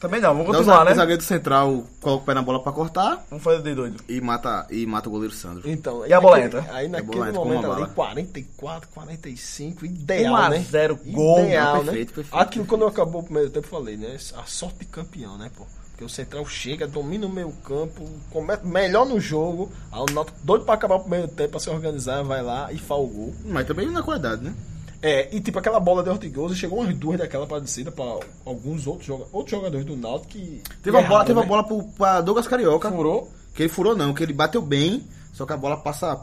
Também 0.00 0.20
não, 0.20 0.28
vamos 0.32 0.48
o 0.48 0.52
continuar, 0.52 0.84
né? 0.84 0.94
zagueiro 0.94 1.22
central 1.22 1.84
coloca 2.00 2.22
o 2.22 2.26
pé 2.26 2.34
na 2.34 2.42
bola 2.42 2.62
pra 2.62 2.70
cortar 2.70 3.24
Vamos 3.28 3.42
fazer 3.42 3.62
de 3.62 3.74
doido. 3.74 4.02
e 4.08 4.20
mata, 4.20 4.64
e 4.70 4.86
mata 4.86 5.08
o 5.08 5.12
goleiro 5.12 5.34
Sandro. 5.34 5.68
Então, 5.68 6.06
E 6.06 6.12
a 6.12 6.20
bola 6.20 6.40
entra? 6.40 6.64
Aí 6.70 6.86
A 6.86 6.88
naquele 6.88 7.32
momento 7.32 7.64
uma 7.64 7.72
ali, 7.74 7.82
bala. 7.82 7.86
44, 7.88 8.88
45, 8.90 9.84
1 9.84 9.86
ideal, 9.88 10.36
a 10.36 10.48
né? 10.50 10.64
0, 10.70 10.96
gol. 11.06 11.40
Ideal, 11.40 11.66
Não, 11.66 11.78
né? 11.80 11.84
perfeito, 11.86 12.14
perfeito. 12.14 12.40
Aquilo 12.40 12.64
quando 12.66 12.86
acabou 12.86 13.20
o 13.22 13.24
primeiro 13.24 13.50
tempo, 13.50 13.66
eu 13.66 13.70
falei, 13.70 13.96
né? 13.96 14.16
A 14.36 14.44
sorte 14.44 14.78
de 14.80 14.84
campeão, 14.86 15.36
né, 15.36 15.50
pô? 15.56 15.66
Porque 15.90 16.04
o 16.04 16.08
Central 16.08 16.46
chega, 16.46 16.86
domina 16.86 17.26
o 17.26 17.28
meio 17.28 17.50
campo, 17.64 18.08
come- 18.30 18.56
melhor 18.62 19.04
no 19.04 19.18
jogo, 19.18 19.68
aí 19.90 19.98
o 20.00 20.06
Náutico 20.14 20.38
doido 20.44 20.64
pra 20.64 20.74
acabar 20.74 20.94
o 20.94 21.00
primeiro 21.00 21.26
tempo, 21.26 21.50
pra 21.50 21.58
se 21.58 21.68
organizar, 21.70 22.22
vai 22.22 22.40
lá 22.40 22.72
e 22.72 22.78
faz 22.78 23.00
o 23.00 23.06
gol. 23.08 23.34
Mas 23.44 23.66
também 23.66 23.90
na 23.90 24.00
qualidade, 24.00 24.44
né? 24.44 24.54
É, 25.00 25.34
e 25.34 25.40
tipo, 25.40 25.58
aquela 25.58 25.78
bola 25.78 26.02
de 26.02 26.10
Ortigosa, 26.10 26.54
chegou 26.54 26.80
umas 26.80 26.94
duas 26.96 27.18
daquela 27.18 27.46
pra 27.46 27.60
descida 27.60 27.92
pra 27.92 28.18
alguns 28.44 28.86
outros, 28.86 29.06
joga 29.06 29.26
outros 29.32 29.56
jogadores 29.56 29.86
do 29.86 29.96
Náutico 29.96 30.32
que... 30.32 30.60
Teve 30.82 30.96
uma 30.96 31.06
bola, 31.06 31.24
teve 31.24 31.38
uma 31.38 31.42
né? 31.42 31.48
bola 31.48 31.64
pro, 31.64 31.84
pra 31.96 32.20
Douglas 32.20 32.48
Carioca. 32.48 32.90
Furou. 32.90 33.30
Que 33.54 33.62
ele 33.62 33.68
furou 33.68 33.96
não, 33.96 34.12
que 34.12 34.22
ele 34.22 34.32
bateu 34.32 34.60
bem, 34.60 35.04
só 35.32 35.46
que 35.46 35.52
a 35.52 35.56
bola 35.56 35.76
passa 35.76 36.20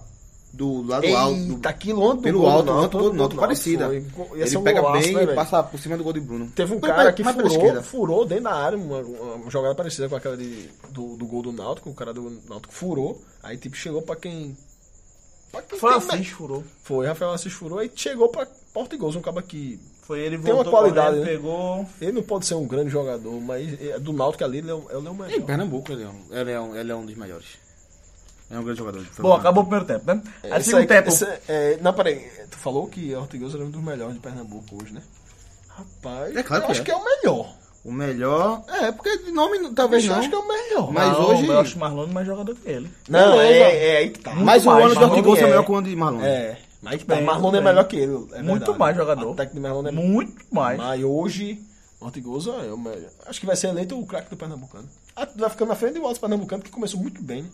do 0.53 0.81
lado 0.87 1.05
alto. 1.15 1.35
do- 1.37 1.53
Eita, 1.53 1.69
aquilo 1.69 2.03
antes 2.05 2.17
do 2.17 2.21
pelo 2.23 2.39
gol 2.39 2.49
alto, 2.49 2.65
do 2.97 3.13
Náutico, 3.13 3.41
parecida. 3.41 3.87
foi. 3.87 4.39
Ele 4.39 4.57
um 4.57 4.63
pega 4.63 4.81
golaço, 4.81 5.03
bem 5.03 5.13
né, 5.15 5.23
e 5.23 5.35
passa 5.35 5.63
por 5.63 5.79
cima 5.79 5.97
do 5.97 6.03
gol 6.03 6.13
de 6.13 6.21
Bruno. 6.21 6.47
Teve 6.55 6.73
um 6.75 6.79
cara 6.79 7.11
que 7.11 7.23
furou, 7.23 7.83
furou 7.83 8.25
dentro 8.25 8.45
da 8.45 8.53
área, 8.53 8.77
uma, 8.77 8.99
uma 8.99 9.49
jogada 9.51 9.75
parecida 9.75 10.07
com 10.07 10.15
aquela 10.15 10.37
de, 10.37 10.69
do, 10.91 11.17
do 11.17 11.25
gol 11.25 11.41
do 11.41 11.51
Náutico, 11.51 11.89
o 11.89 11.93
cara 11.93 12.13
do 12.13 12.41
Náutico 12.47 12.73
furou, 12.73 13.21
aí 13.43 13.57
tipo 13.57 13.75
chegou 13.75 14.01
pra 14.01 14.15
quem... 14.15 14.55
Tem- 15.61 15.89
assim, 15.89 16.23
furou. 16.25 16.63
Foi, 16.83 17.05
Rafael 17.07 17.31
Assis 17.31 17.53
furou, 17.53 17.79
aí 17.79 17.91
chegou 17.95 18.29
pra 18.29 18.47
Portugal, 18.73 19.09
um 19.09 19.21
cara 19.21 19.41
que... 19.41 19.79
Foi 20.03 20.19
ele 20.19 20.37
Tem 20.37 20.53
uma 20.53 20.63
voltou 20.63 20.71
qualidade, 20.71 21.07
correndo, 21.17 21.25
né? 21.25 21.31
pegou. 21.31 21.85
Ele 21.99 22.11
não 22.11 22.21
pode 22.21 22.45
ser 22.45 22.53
um 22.53 22.67
grande 22.67 22.91
jogador, 22.91 23.41
mas 23.41 23.81
é, 23.81 23.97
do 23.97 24.13
Náutico 24.13 24.43
ali 24.43 24.59
ele 24.59 24.69
é, 24.69 24.73
o- 24.75 24.85
ele 24.91 25.07
é 25.07 25.09
o 25.09 25.15
melhor. 25.15 25.31
Em 25.31 25.41
Pernambuco 25.41 25.91
ele 25.91 26.03
é, 26.03 26.07
um, 26.07 26.21
ele, 26.31 26.51
é 26.51 26.59
um, 26.61 26.75
ele 26.75 26.91
é 26.91 26.95
um 26.95 27.05
dos 27.05 27.15
melhores. 27.15 27.47
É 28.51 28.59
um 28.59 28.63
grande 28.63 28.77
jogador. 28.77 29.03
Bom, 29.17 29.33
acabou 29.33 29.63
o 29.63 29.65
primeiro 29.65 29.85
tempo, 29.87 30.05
né? 30.05 30.21
Aí 30.43 30.51
Esse 30.59 30.65
segundo 30.65 30.81
aí- 30.81 30.87
tempo. 30.87 31.07
esse- 31.07 31.25
é, 31.47 31.77
não, 31.81 31.91
peraí, 31.91 32.19
tu 32.51 32.57
falou 32.57 32.87
que 32.87 33.15
Ortigosa 33.15 33.57
era 33.57 33.65
um 33.65 33.71
dos 33.71 33.81
melhores 33.83 34.13
de 34.13 34.19
Pernambuco 34.19 34.79
hoje, 34.79 34.93
né? 34.93 35.01
Rapaz, 35.69 36.35
É 36.35 36.43
claro 36.43 36.61
eu 36.61 36.65
que 36.67 36.71
acho 36.73 36.81
é. 36.81 36.83
que 36.83 36.91
é 36.91 36.95
o 36.95 37.03
melhor. 37.03 37.55
O 37.85 37.91
melhor. 37.91 38.63
É, 38.67 38.91
porque 38.91 39.15
de 39.19 39.31
nome 39.31 39.69
talvez 39.75 40.03
Eu 40.05 40.11
não. 40.13 40.19
acho 40.19 40.27
que 40.29 40.35
é 40.35 40.37
o 40.39 40.47
melhor. 40.47 40.91
Mas 40.91 41.13
Não, 41.13 41.29
hoje- 41.29 41.45
Eu 41.47 41.59
acho 41.59 41.75
o 41.75 41.79
Marlon 41.79 42.07
mais 42.07 42.25
jogador 42.25 42.55
que 42.55 42.67
ele. 42.67 42.91
Não, 43.07 43.39
é, 43.39 43.47
Beleza. 43.47 43.63
é 43.65 43.97
aí 43.97 44.09
que 44.09 44.19
tá. 44.19 44.33
Mas 44.33 44.65
o 44.65 44.69
mais, 44.71 44.85
ano 44.85 44.95
de 44.95 45.03
Ortigosa 45.03 45.41
é 45.41 45.43
é. 45.43 45.47
melhor 45.47 45.65
que 45.65 45.71
o 45.71 45.75
ano 45.75 45.87
de 45.87 45.95
Marlon. 45.95 46.21
É, 46.23 46.57
mas. 46.81 47.03
Bem, 47.03 47.23
Marlon 47.23 47.49
é 47.49 47.51
bem. 47.51 47.61
melhor 47.63 47.83
que 47.83 47.95
ele. 47.95 48.13
é 48.33 48.41
Muito 48.41 48.59
verdade. 48.59 48.79
mais 48.79 48.97
jogador. 48.97 49.31
A 49.31 49.35
técnica 49.35 49.53
de 49.53 49.59
Marlon 49.59 49.87
é 49.87 49.91
Muito 49.91 50.33
mais. 50.51 50.77
Mas 50.79 51.03
hoje, 51.03 51.61
Ortigosa 52.01 52.51
é 52.51 52.73
o 52.73 52.77
melhor. 52.77 53.09
Acho 53.27 53.39
que 53.39 53.45
vai 53.45 53.55
ser 53.55 53.67
eleito 53.67 53.99
o 53.99 54.05
craque 54.05 54.31
do 54.31 54.35
Pernambucano. 54.37 54.89
Ah, 55.15 55.27
Vai 55.35 55.49
ficando 55.51 55.69
na 55.69 55.75
frente 55.75 55.99
do 55.99 56.05
Alto 56.07 56.19
Pernambucano, 56.19 56.63
que 56.63 56.71
começou 56.71 56.99
muito 56.99 57.21
bem. 57.21 57.43
né? 57.43 57.49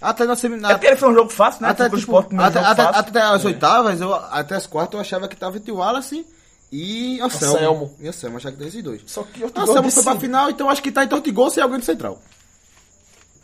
Até 0.00 0.24
na 0.24 0.32
É 0.32 0.36
semifinal. 0.36 0.72
porque 0.72 0.86
ele 0.86 0.96
foi 0.96 1.08
um 1.10 1.14
jogo 1.14 1.30
fácil, 1.30 1.62
né? 1.62 1.68
Até, 1.70 1.84
Tipo, 1.84 1.96
o 1.96 2.00
tipo, 2.00 2.18
até, 2.18 2.30
jogo 2.30 2.42
até, 2.66 2.82
fácil. 2.82 3.00
até 3.00 3.20
as 3.22 3.44
oitavas, 3.44 4.00
eu, 4.00 4.14
até 4.14 4.54
as 4.56 4.66
quartas, 4.66 4.94
eu 4.94 5.00
achava 5.00 5.28
que 5.28 5.36
tava 5.36 5.56
entre 5.56 5.70
o 5.72 5.76
Wallace 5.76 6.26
e 6.72 7.20
Anselmo. 7.20 7.54
Anselmo. 7.56 7.94
E 8.00 8.08
Anselmo, 8.08 8.36
achava 8.36 8.52
que 8.52 8.58
tem 8.58 8.68
esses 8.68 8.82
dois. 8.82 9.02
Só 9.06 9.22
que 9.22 9.42
Ortigosa 9.44 9.70
Anselmo 9.72 9.90
foi 9.90 10.02
pra 10.02 10.16
final, 10.16 10.50
então 10.50 10.68
acho 10.70 10.82
que 10.82 10.90
tá 10.92 11.04
entre 11.04 11.14
Ortigosa 11.14 11.60
e 11.60 11.62
alguém 11.62 11.78
do 11.78 11.84
Central. 11.84 12.20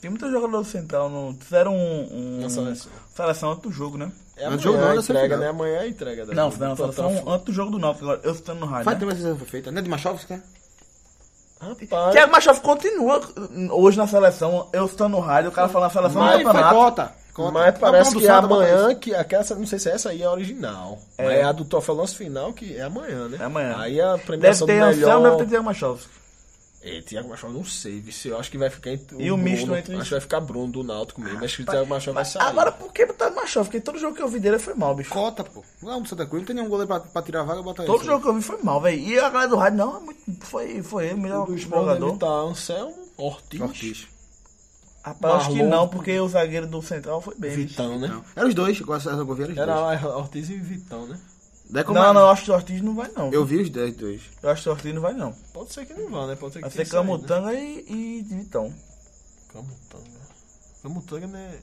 Tem 0.00 0.10
muitos 0.10 0.32
jogadores 0.32 0.66
central. 0.66 1.08
No... 1.08 1.32
Fizeram 1.40 1.76
um, 1.76 2.42
um... 2.44 2.50
Seleção. 2.50 2.90
seleção 3.14 3.50
antes 3.52 3.62
do 3.62 3.70
jogo, 3.70 3.96
né? 3.96 4.10
É 4.36 4.46
amanhã 4.46 4.60
jogo 4.60 4.78
não, 4.78 4.84
a 4.90 4.94
da 4.94 5.00
entrega, 5.00 5.36
né? 5.36 5.48
Amanhã 5.48 5.74
é 5.76 5.78
a 5.78 5.86
entrega. 5.86 6.26
da- 6.26 6.34
Não, 6.34 6.48
do- 6.48 6.52
fizeram 6.52 6.70
uma 6.72 6.76
do- 6.76 6.92
seleção 6.92 7.14
do- 7.24 7.30
antes 7.30 7.44
do 7.46 7.52
jogo 7.52 7.70
do 7.70 7.78
Náutico. 7.78 8.04
Agora 8.06 8.20
eu 8.24 8.32
estou 8.32 8.54
no 8.56 8.66
rádio, 8.66 8.84
Faz 8.84 8.98
né? 8.98 9.06
tempo 9.06 9.16
que 9.16 9.24
essa 9.28 9.36
foi 9.36 9.46
feita. 9.46 9.70
Não 9.70 9.78
é 9.78 9.82
de 9.82 9.88
Machovski, 9.88 10.32
né? 10.32 10.42
Rapaz, 11.60 12.12
Thiago 12.12 12.32
Machado 12.32 12.60
continua 12.60 13.20
hoje 13.70 13.96
na 13.96 14.08
seleção. 14.08 14.68
Eu 14.72 14.86
estou 14.86 15.08
no 15.08 15.20
rádio, 15.20 15.50
o 15.50 15.52
cara 15.52 15.68
fala 15.68 15.86
na 15.86 15.92
seleção 15.92 16.20
do 16.20 16.24
Mas 16.24 16.34
foi 16.34 16.44
campeonato. 16.44 16.74
cota. 16.74 17.14
Cota. 17.32 17.52
Mas 17.52 17.78
parece 17.78 18.12
Tá 18.14 18.18
que 18.20 18.26
é 18.26 18.30
amanhã, 18.30 18.94
que 18.94 19.14
aquela, 19.14 19.44
não 19.56 19.66
sei 19.66 19.78
se 19.78 19.88
essa 19.90 20.10
aí 20.10 20.22
é 20.22 20.26
a 20.26 20.30
original. 20.32 20.98
É. 21.18 21.24
Mas 21.24 21.34
é 21.38 21.42
a 21.42 21.52
do 21.52 21.64
troféu 21.64 21.94
lance 21.94 22.14
final, 22.16 22.52
que 22.52 22.76
é 22.76 22.82
amanhã, 22.82 23.28
né? 23.28 23.38
É 23.40 23.44
amanhã. 23.44 23.76
Aí 23.78 24.00
a 24.00 24.12
Deve 24.12 24.26
premiação 24.26 24.66
ter 24.66 24.78
do 24.78 24.84
Anselmo, 24.84 25.04
melhor... 25.22 25.22
deve 25.30 25.36
ter 25.44 25.50
Thiago 25.50 25.64
Machado. 25.64 25.98
É, 26.84 27.00
Thiago 27.00 27.28
Machado 27.28 27.52
não 27.52 27.64
sei, 27.64 28.00
vice. 28.00 28.26
eu 28.26 28.36
acho 28.40 28.50
que 28.50 28.58
vai 28.58 28.68
ficar 28.68 28.90
entre 28.90 29.16
E 29.16 29.30
o 29.30 29.36
Bruno, 29.36 29.50
misto 29.50 29.72
entre- 29.76 29.94
Acho 29.94 30.04
que 30.06 30.10
vai 30.10 30.20
ficar 30.20 30.40
Bruno 30.40 30.72
do 30.72 30.82
Náutico 30.82 31.20
mesmo, 31.20 31.44
acho 31.44 31.56
que 31.58 31.62
o 31.62 31.66
Thiago 31.66 31.86
Machado 31.88 32.14
vai 32.14 32.24
sair. 32.24 32.42
Agora, 32.42 32.72
por 32.72 32.92
que 32.92 33.06
botar 33.06 33.30
Machado? 33.30 33.66
Porque 33.66 33.80
todo 33.80 34.00
jogo 34.00 34.16
que 34.16 34.22
eu 34.22 34.26
vi 34.26 34.40
dele 34.40 34.58
foi 34.58 34.74
mal, 34.74 34.92
bicho. 34.92 35.10
Cota, 35.10 35.44
pô. 35.44 35.62
Não, 35.80 36.02
do 36.02 36.08
Santa 36.08 36.26
Cruz 36.26 36.40
não 36.42 36.46
tem 36.48 36.56
nenhum 36.56 36.68
goleiro 36.68 36.88
pra, 36.88 36.98
pra 36.98 37.22
tirar 37.22 37.42
a 37.42 37.44
vaga, 37.44 37.62
bota 37.62 37.84
Todo 37.84 38.02
jogo 38.04 38.20
que 38.20 38.28
eu 38.28 38.34
vi 38.34 38.42
foi 38.42 38.58
mal, 38.64 38.80
velho. 38.80 38.98
E 39.00 39.16
a 39.16 39.30
galera 39.30 39.48
do 39.48 39.56
rádio, 39.56 39.78
não, 39.78 39.96
é 39.96 40.00
muito- 40.00 40.22
foi, 40.44 40.82
foi 40.82 41.04
ele, 41.06 41.14
o 41.14 41.18
melhor 41.18 41.44
o 41.44 41.46
deve 41.46 41.58
jogador. 41.60 42.14
estar 42.14 42.26
Anselmo, 42.26 42.96
Ortiz, 43.16 43.60
Ortiz. 43.60 44.06
Rapaz, 45.04 45.34
eu 45.34 45.40
acho 45.40 45.50
que 45.52 45.62
não, 45.64 45.88
porque 45.88 46.18
o 46.20 46.28
zagueiro 46.28 46.66
do 46.66 46.80
Central 46.80 47.20
foi 47.20 47.34
bem. 47.36 47.50
Vitão, 47.50 47.98
né? 47.98 48.06
Não. 48.08 48.24
Eram 48.36 48.48
os 48.48 48.54
dois, 48.54 48.80
com 48.80 48.94
essa 48.94 49.10
essa 49.10 49.24
Gouveia, 49.24 49.46
eram 49.46 49.52
os 49.52 49.56
dois. 49.56 50.02
Era 50.02 50.16
Ortiz 50.16 50.48
e 50.50 50.56
Vitão, 50.56 51.06
né? 51.06 51.18
Como- 51.84 51.98
Não, 51.98 52.12
não, 52.14 52.20
eu 52.20 52.28
acho 52.28 52.44
que 52.44 52.50
o 52.50 52.54
Ortiz 52.54 52.82
não 52.82 52.94
vai 52.94 53.10
não. 53.16 53.32
Eu 53.32 53.44
vi 53.44 53.56
os 53.62 53.70
dois. 53.70 53.96
dois. 53.96 54.20
Eu 54.42 54.50
acho 54.50 54.62
que 54.62 54.68
o 54.68 54.72
Ortiz 54.72 54.94
não 54.94 55.00
vai 55.02 55.14
não. 55.14 55.32
Pode 55.54 55.72
ser 55.72 55.86
que 55.86 55.94
não 55.94 56.08
vá, 56.10 56.26
né? 56.26 56.36
Pode 56.36 56.52
ser 56.52 56.58
que 56.58 56.62
Vai 56.62 56.70
ser 56.70 56.84
saído, 56.86 57.02
né? 57.04 57.12
Camutanga 57.14 57.54
e, 57.54 57.84
e 57.88 58.22
Vitão. 58.22 58.72
Camutanga. 59.52 60.20
Camutanga 60.82 61.26
não 61.26 61.38
é, 61.38 61.58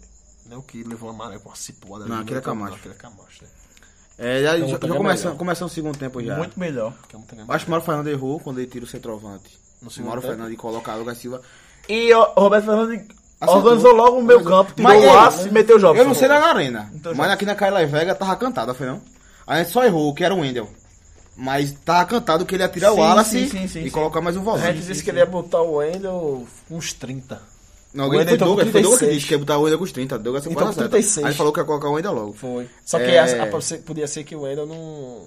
não 0.48 0.56
é 0.56 0.60
o 0.60 0.64
que 0.64 0.84
levou 0.84 1.10
a 1.10 1.14
maré 1.14 1.38
com 1.40 1.52
a 1.52 1.56
cipuada. 1.56 2.06
Não, 2.06 2.16
ali, 2.16 2.24
aquele 2.24 2.40
é 2.40 2.42
né? 2.42 2.48
Não, 2.48 2.54
Camacho. 2.56 2.76
Aquele 2.76 2.94
é 2.94 2.98
Camacho, 2.98 3.44
né? 3.44 3.50
É, 4.18 4.42
já, 4.44 4.60
já, 4.60 4.68
já 4.68 4.76
é 4.76 4.78
começando, 4.80 5.24
melhor. 5.26 5.38
começando 5.38 5.68
o 5.70 5.72
segundo 5.72 5.98
tempo 5.98 6.22
já. 6.24 6.36
Muito 6.36 6.60
melhor. 6.60 6.94
Camutanga 7.08 7.42
é 7.44 7.46
Eu 7.46 7.54
Acho 7.54 7.66
que 7.66 7.70
o 7.70 7.72
Mauro 7.72 7.86
Fernando 7.86 8.08
errou 8.08 8.40
quando 8.40 8.60
ele 8.60 8.68
tira 8.68 8.84
o 8.84 8.88
centroavante. 8.88 9.58
No 9.82 9.88
O 9.88 9.92
segundo 9.92 10.08
Mauro 10.08 10.22
tempo? 10.22 10.34
Fernando 10.34 10.58
coloca 10.58 10.94
Lucas 10.96 11.18
Silva. 11.20 11.42
E 11.88 12.14
o 12.14 12.24
Roberto 12.34 12.66
Fernandes 12.66 13.08
Acertou. 13.40 13.64
organizou 13.64 13.94
logo 13.94 14.20
o 14.20 14.24
meio 14.24 14.44
campo, 14.44 14.74
tirou 14.74 14.92
Mas 14.92 15.02
o 15.02 15.06
ele- 15.08 15.18
aço 15.18 15.48
e 15.48 15.52
meteu 15.52 15.78
o 15.78 15.80
jogo. 15.80 15.98
Eu 15.98 16.06
não 16.06 16.14
sei 16.14 16.28
lá 16.28 16.40
na 16.40 16.48
arena, 16.48 16.92
Então, 16.94 17.14
mas 17.16 17.32
aqui 17.32 17.46
na 17.46 17.56
Caila 17.56 17.86
Vega 17.86 18.14
tava 18.14 18.36
cantada, 18.36 18.74
foi 18.74 18.88
não? 18.88 19.02
A 19.48 19.58
gente 19.60 19.72
só 19.72 19.84
errou, 19.86 20.14
que 20.14 20.24
era 20.24 20.34
o 20.36 20.40
Wendel. 20.42 20.70
Mas 21.38 21.72
tava 21.86 22.06
cantado 22.06 22.46
que 22.46 22.54
ele 22.56 22.64
ia 22.64 22.70
tirar 22.70 22.92
o 22.92 22.96
Sim, 22.96 23.00
Wallace 23.02 23.30
sim, 23.32 23.48
sim, 23.48 23.68
sim, 23.68 23.80
e 23.80 23.84
sim. 23.84 23.90
colocar 23.92 24.20
mais 24.20 24.36
um 24.36 24.42
A 24.42 24.44
volante. 24.44 24.74
gente 24.78 24.86
disse 24.88 25.02
que 25.04 25.10
ele 25.10 25.20
ia 25.20 25.26
botar 25.26 25.62
o 25.62 25.76
Wendel 25.78 26.46
uns 26.70 26.92
30. 26.92 27.42
Não, 27.94 28.04
O 28.04 28.08
alguém 28.08 28.28
foi 28.28 28.38
Douglas, 28.38 28.70
foi 28.70 28.82
Douglas 28.82 29.00
que 29.00 29.06
36. 29.06 29.16
disse 29.16 29.28
que 29.28 29.34
ia 29.34 29.40
botar 29.40 29.58
o 29.58 29.62
Wendel 29.62 29.78
com 29.78 29.84
os 29.86 29.92
30. 29.94 30.20
Douglas 30.20 30.46
Então, 30.46 30.54
com 30.62 30.70
acerta. 30.70 30.90
36. 30.90 31.26
Aí 31.26 31.32
ele 31.32 31.38
falou 31.38 31.54
que 31.54 31.60
ia 31.62 31.66
colocar 31.66 31.88
o 31.88 31.94
Wendel 31.94 32.14
logo. 32.14 32.34
Foi. 32.34 32.70
Só 32.86 33.00
que 33.00 33.06
É. 33.06 33.20
a- 33.20 33.44
a- 33.46 33.82
podia 33.86 34.06
ser 34.06 34.26
que 34.26 34.36
o 34.36 34.42
Wendel 34.42 34.66
não. 34.68 35.24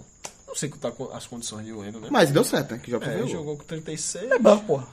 Não 0.47 0.55
sei 0.55 0.69
qual 0.69 0.79
tá 0.79 0.91
com 0.91 1.11
as 1.17 1.27
condições 1.27 1.65
de 1.65 1.73
Wendel, 1.73 2.03
né? 2.03 2.09
Mas 2.11 2.31
deu 2.31 2.45
certo, 2.45 2.73
né? 2.73 2.81
Que 2.83 2.91
já 2.91 2.99
É, 2.99 3.13
jogou. 3.15 3.27
jogou 3.29 3.57
com 3.57 3.65
36. 3.65 4.31
É 4.31 4.39
bom, 4.39 4.59
porra. 4.59 4.87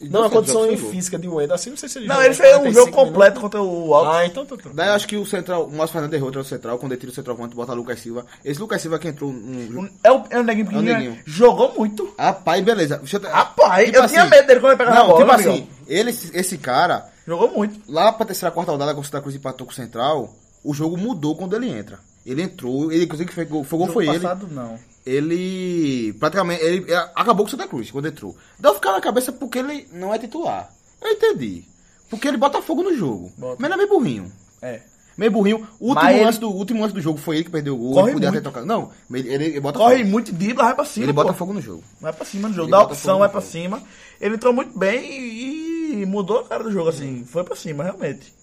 Não, 0.00 0.24
a 0.24 0.30
condição 0.30 0.70
jogou. 0.70 0.90
física 0.90 1.18
de 1.18 1.26
Wendel, 1.28 1.54
assim, 1.54 1.70
não 1.70 1.76
sei 1.76 1.88
se 1.88 1.98
ele 1.98 2.06
Não, 2.06 2.22
ele 2.22 2.34
fez 2.34 2.54
um 2.54 2.58
45 2.60 2.74
jogo 2.74 2.92
completo 2.92 3.36
minutos. 3.38 3.42
contra 3.42 3.62
o 3.62 3.94
Alto. 3.94 4.10
Ah, 4.10 4.26
então 4.26 4.44
tá 4.44 4.56
Daí 4.74 4.88
eu 4.88 4.92
acho 4.94 5.08
que 5.08 5.16
o 5.16 5.24
central, 5.24 5.64
o 5.64 5.70
Márcio 5.72 5.92
Fernandes 5.94 6.16
errou, 6.18 6.30
o 6.30 6.44
central, 6.44 6.78
quando 6.78 6.92
ele 6.92 7.00
tira 7.00 7.12
o 7.12 7.14
centroavante, 7.14 7.54
bota 7.56 7.72
Lucas 7.72 8.00
Silva. 8.00 8.26
Esse 8.44 8.60
Lucas 8.60 8.82
Silva 8.82 8.98
que 8.98 9.08
entrou 9.08 9.32
no. 9.32 9.88
É 10.04 10.12
o, 10.12 10.22
é 10.30 10.38
o 10.38 10.42
neguinho 10.42 10.66
pequenininho. 10.66 10.92
É 10.94 10.96
o 10.96 11.00
neguinho. 11.02 11.22
Jogou 11.24 11.72
muito. 11.74 12.14
Rapaz, 12.18 12.62
beleza. 12.64 12.98
Deixa 12.98 13.16
eu 13.16 13.20
te- 13.20 13.26
Rapaz, 13.26 13.86
Tipo 13.86 13.98
eu 13.98 14.06
tinha 14.08 14.22
assim, 14.22 14.30
medo 14.30 14.46
dele 14.46 14.60
quando 14.60 14.72
ele 14.72 14.78
pegava 14.78 14.96
Não, 14.96 15.04
a 15.04 15.08
bola. 15.08 15.20
tipo 15.20 15.32
assim, 15.50 15.68
ele, 15.88 16.10
esse 16.10 16.58
cara, 16.58 17.06
Jogou 17.26 17.50
muito. 17.50 17.80
lá 17.90 18.12
pra 18.12 18.26
terceira, 18.26 18.52
quarta 18.52 18.72
rodada, 18.72 18.92
quando 18.92 19.02
o 19.02 19.06
Santa 19.06 19.20
Cruz 19.22 19.34
empatou 19.34 19.66
com 19.66 19.72
o 19.72 19.76
Central, 19.76 20.34
o 20.62 20.74
jogo 20.74 20.96
mudou 20.96 21.34
quando 21.36 21.56
ele 21.56 21.70
entra. 21.70 21.98
Ele 22.26 22.42
entrou, 22.42 22.90
ele 22.90 23.04
inclusive 23.04 23.32
foi 23.32 23.44
gol, 23.44 23.62
foi, 23.64 23.78
gol, 23.78 23.88
foi 23.88 24.06
ele. 24.08 24.18
passado, 24.18 24.48
não. 24.50 24.76
Ele 25.06 26.12
praticamente 26.18 26.62
ele 26.64 26.78
ele 26.78 26.94
acabou 27.14 27.44
com 27.44 27.48
o 27.48 27.50
Santa 27.50 27.68
Cruz 27.68 27.90
quando 27.90 28.08
entrou. 28.08 28.36
Deu 28.58 28.74
ficar 28.74 28.92
na 28.92 29.00
cabeça 29.00 29.30
porque 29.32 29.58
ele 29.60 29.86
não 29.92 30.12
é 30.12 30.18
titular. 30.18 30.68
Eu 31.00 31.10
entendi. 31.12 31.64
Porque 32.10 32.26
ele 32.26 32.36
bota 32.36 32.60
fogo 32.60 32.82
no 32.82 32.94
jogo. 32.96 33.32
Bota. 33.38 33.56
Mas 33.60 33.64
ele 33.70 33.74
é 33.74 33.76
meio 33.76 33.88
burrinho. 33.88 34.32
É. 34.60 34.80
Meio 35.16 35.30
burrinho. 35.30 35.66
O 35.80 35.88
último, 35.90 36.10
ele- 36.10 36.24
lance 36.24 36.38
do, 36.40 36.50
último 36.50 36.82
lance 36.82 36.92
do 36.94 37.00
jogo 37.00 37.18
foi 37.18 37.36
ele 37.36 37.44
que 37.44 37.50
perdeu 37.50 37.74
o 37.74 37.78
gol. 37.78 37.92
Corre 37.94 38.06
ele 38.08 38.12
podia 38.14 38.30
muito. 38.30 38.42
ter 38.42 38.48
tocado. 38.48 38.66
Não, 38.66 38.90
ele, 39.12 39.32
ele, 39.32 39.44
ele 39.46 39.60
bota 39.60 39.78
Corre 39.78 39.98
fogo. 39.98 40.10
muito, 40.10 40.32
dribla, 40.32 40.64
vai 40.64 40.74
pra 40.74 40.84
cima. 40.84 41.06
Ele 41.06 41.12
bota 41.12 41.32
pô. 41.32 41.38
fogo 41.38 41.52
no 41.52 41.60
jogo. 41.62 41.82
Vai 42.00 42.12
pra 42.12 42.24
cima 42.26 42.48
no 42.48 42.54
jogo. 42.54 42.66
Ele 42.66 42.72
Dá 42.72 42.78
bota 42.80 42.92
opção, 42.94 43.18
vai 43.20 43.28
pra 43.28 43.40
cima. 43.40 43.82
Ele 44.20 44.34
entrou 44.34 44.52
muito 44.52 44.76
bem 44.78 45.10
e, 45.20 46.02
e 46.02 46.06
mudou 46.06 46.40
a 46.40 46.44
cara 46.44 46.64
do 46.64 46.70
jogo, 46.72 46.88
assim. 46.88 47.24
Foi 47.24 47.44
pra 47.44 47.56
cima, 47.56 47.82
realmente. 47.84 48.34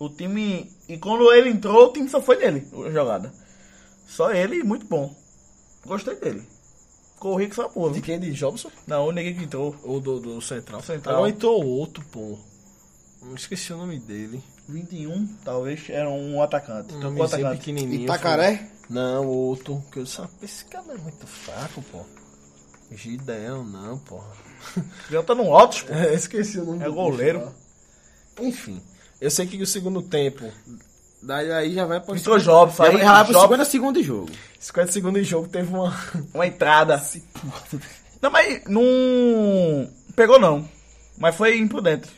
O 0.00 0.08
time. 0.08 0.68
E 0.88 0.98
quando 0.98 1.30
ele 1.32 1.50
entrou, 1.50 1.88
o 1.88 1.92
time 1.92 2.08
só 2.08 2.20
foi 2.20 2.36
dele, 2.38 2.66
a 2.86 2.90
jogada. 2.90 3.32
Só 4.08 4.32
ele, 4.32 4.64
muito 4.64 4.86
bom. 4.86 5.14
Gostei 5.86 6.16
dele. 6.16 6.42
Corri 7.18 7.52
só 7.54 7.68
porra. 7.68 7.92
De 7.92 8.00
quem? 8.00 8.18
De 8.18 8.32
Jobson? 8.32 8.70
Não, 8.86 9.06
o 9.06 9.12
neguinho 9.12 9.36
que 9.36 9.44
entrou. 9.44 9.76
Ou 9.84 10.00
do, 10.00 10.18
do 10.18 10.40
Central? 10.40 10.82
Central. 10.82 11.16
Agora 11.16 11.30
entrou 11.30 11.62
outro, 11.64 12.02
pô. 12.10 12.38
Não 13.22 13.34
esqueci 13.34 13.72
o 13.72 13.76
nome 13.76 14.00
dele. 14.00 14.42
21, 14.66 15.26
talvez, 15.44 15.90
era 15.90 16.08
um 16.08 16.40
atacante. 16.42 16.94
Um 16.94 16.98
o 16.98 17.00
nomezinho 17.02 17.26
atacante. 17.46 17.58
pequenininho. 17.58 18.04
Itacaré? 18.04 18.70
Não, 18.88 19.26
outro. 19.26 19.84
Que 19.92 19.98
eu 19.98 20.04
disse, 20.04 20.22
ah, 20.22 20.28
esse 20.42 20.64
cara 20.64 20.94
é 20.94 20.96
muito 20.96 21.26
fraco, 21.26 21.82
pô. 21.92 22.02
Gideão, 22.90 23.62
não, 23.64 23.98
pô. 23.98 24.20
Já 25.10 25.22
tá 25.22 25.34
no 25.34 25.54
alto, 25.54 25.84
pô. 25.84 25.92
É, 25.94 26.14
esqueci 26.14 26.58
o 26.58 26.64
nome 26.64 26.82
É 26.84 26.88
goleiro. 26.88 27.40
bicho. 27.40 28.48
Enfim. 28.48 28.82
Eu 29.20 29.30
sei 29.30 29.46
que 29.46 29.62
o 29.62 29.66
segundo 29.66 30.00
tempo, 30.00 30.50
Daí 31.22 31.52
aí 31.52 31.74
já 31.74 31.84
vai 31.84 32.00
pro. 32.00 32.16
Entrou 32.16 32.38
Jobs, 32.38 32.76
Já 32.76 32.84
aí 32.84 32.92
vai, 32.92 33.02
já 33.02 33.12
vai 33.12 33.24
pro 33.24 33.32
Jobs, 33.34 33.50
50 33.50 33.64
segundos 33.66 34.02
de 34.02 34.08
jogo. 34.08 34.30
50 34.58 34.92
segundos 34.92 35.22
de 35.22 35.28
jogo, 35.28 35.48
teve 35.48 35.68
uma. 35.68 35.94
uma 36.32 36.46
entrada. 36.46 37.02
Não, 38.22 38.30
mas 38.30 38.62
não. 38.66 39.90
Pegou 40.16 40.38
não. 40.38 40.66
Mas 41.18 41.34
foi 41.34 41.58
imprudente. 41.58 42.08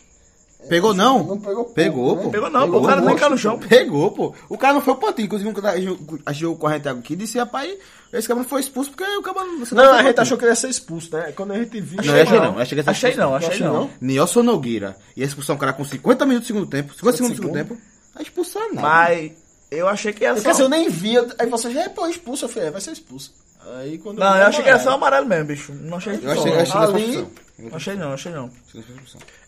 Pegou 0.68 0.94
não? 0.94 1.24
Não 1.24 1.38
pegou 1.38 1.56
pouco, 1.64 1.72
Pegou, 1.74 2.16
né? 2.16 2.22
pô. 2.22 2.30
Pegou 2.30 2.50
não, 2.50 2.70
pô. 2.70 2.78
O 2.78 2.86
cara 2.86 3.00
nem 3.00 3.16
caiu 3.16 3.30
no 3.30 3.38
chão. 3.38 3.58
Pegou, 3.58 4.10
pô. 4.12 4.34
O 4.48 4.56
cara 4.56 4.74
não 4.74 4.80
foi 4.80 4.94
o 4.94 4.96
pontinho. 4.96 5.26
Inclusive, 5.26 5.50
um 5.50 6.18
achou 6.24 6.52
o 6.52 6.56
corrente 6.56 6.88
aqui 6.88 7.16
disse, 7.16 7.38
rapaz, 7.38 7.74
esse 8.12 8.28
cara 8.28 8.40
não 8.40 8.48
foi 8.48 8.60
expulso 8.60 8.90
porque 8.90 9.04
o 9.04 9.22
cara 9.22 9.44
não. 9.44 9.58
Não, 9.72 9.94
a 9.94 10.02
gente 10.02 10.20
achou 10.20 10.38
que 10.38 10.44
ele 10.44 10.52
ia 10.52 10.56
ser 10.56 10.68
expulso, 10.68 11.14
né? 11.16 11.32
Quando 11.32 11.52
a 11.52 11.58
gente 11.58 11.80
viu. 11.80 12.00
Não, 12.02 12.16
eu 12.16 12.22
achei 12.22 12.38
não. 12.40 12.58
Achei, 12.58 12.68
que 12.68 12.74
ia 12.76 12.84
ser 12.84 12.90
Achei 12.90 13.10
expulso. 13.10 13.28
não, 13.28 13.36
achei 13.36 13.48
Achei 13.50 13.66
não. 13.66 13.72
não. 13.74 13.90
Nelson 14.00 14.42
Nogueira 14.42 14.96
ia 15.16 15.24
expulsar 15.24 15.56
um 15.56 15.58
cara 15.58 15.72
com 15.72 15.84
50 15.84 16.26
minutos 16.26 16.46
do 16.48 16.54
segundo 16.54 16.70
tempo. 16.70 16.94
50 16.94 17.16
segundos 17.16 17.36
do 17.38 17.42
segundo 17.42 17.56
tempo. 17.58 17.78
Vai 18.14 18.22
expulsar 18.22 18.62
nada. 18.72 18.80
Mas 18.88 19.32
eu 19.70 19.88
achei 19.88 20.12
que 20.12 20.24
era 20.24 20.34
Quer 20.34 20.42
só. 20.42 20.50
dizer, 20.52 20.62
eu 20.64 20.68
nem 20.68 20.88
vi. 20.88 21.14
eu- 21.14 21.28
Aí 21.38 21.46
você 21.48 21.70
já 21.70 21.82
é, 21.82 21.88
pô, 21.88 22.06
expulso. 22.06 22.44
Eu 22.44 22.48
falei, 22.48 22.68
é, 22.68 22.72
vai 22.72 22.80
ser 22.80 22.92
expulso. 22.92 23.32
Aí 23.78 23.96
quando 23.98 24.18
Não, 24.18 24.36
eu 24.36 24.46
achei 24.46 24.62
que 24.62 24.68
era 24.68 24.78
só 24.78 24.90
amarelo. 24.90 25.24
amarelo 25.24 25.28
mesmo, 25.28 25.44
bicho. 25.46 25.72
Não 25.72 25.96
achei 25.96 26.18
que 26.18 26.26
ia 26.26 26.34
ser. 26.36 27.26
Não 27.70 27.76
achei 27.76 27.94
não, 27.96 28.12
achei 28.12 28.32
não. 28.32 28.50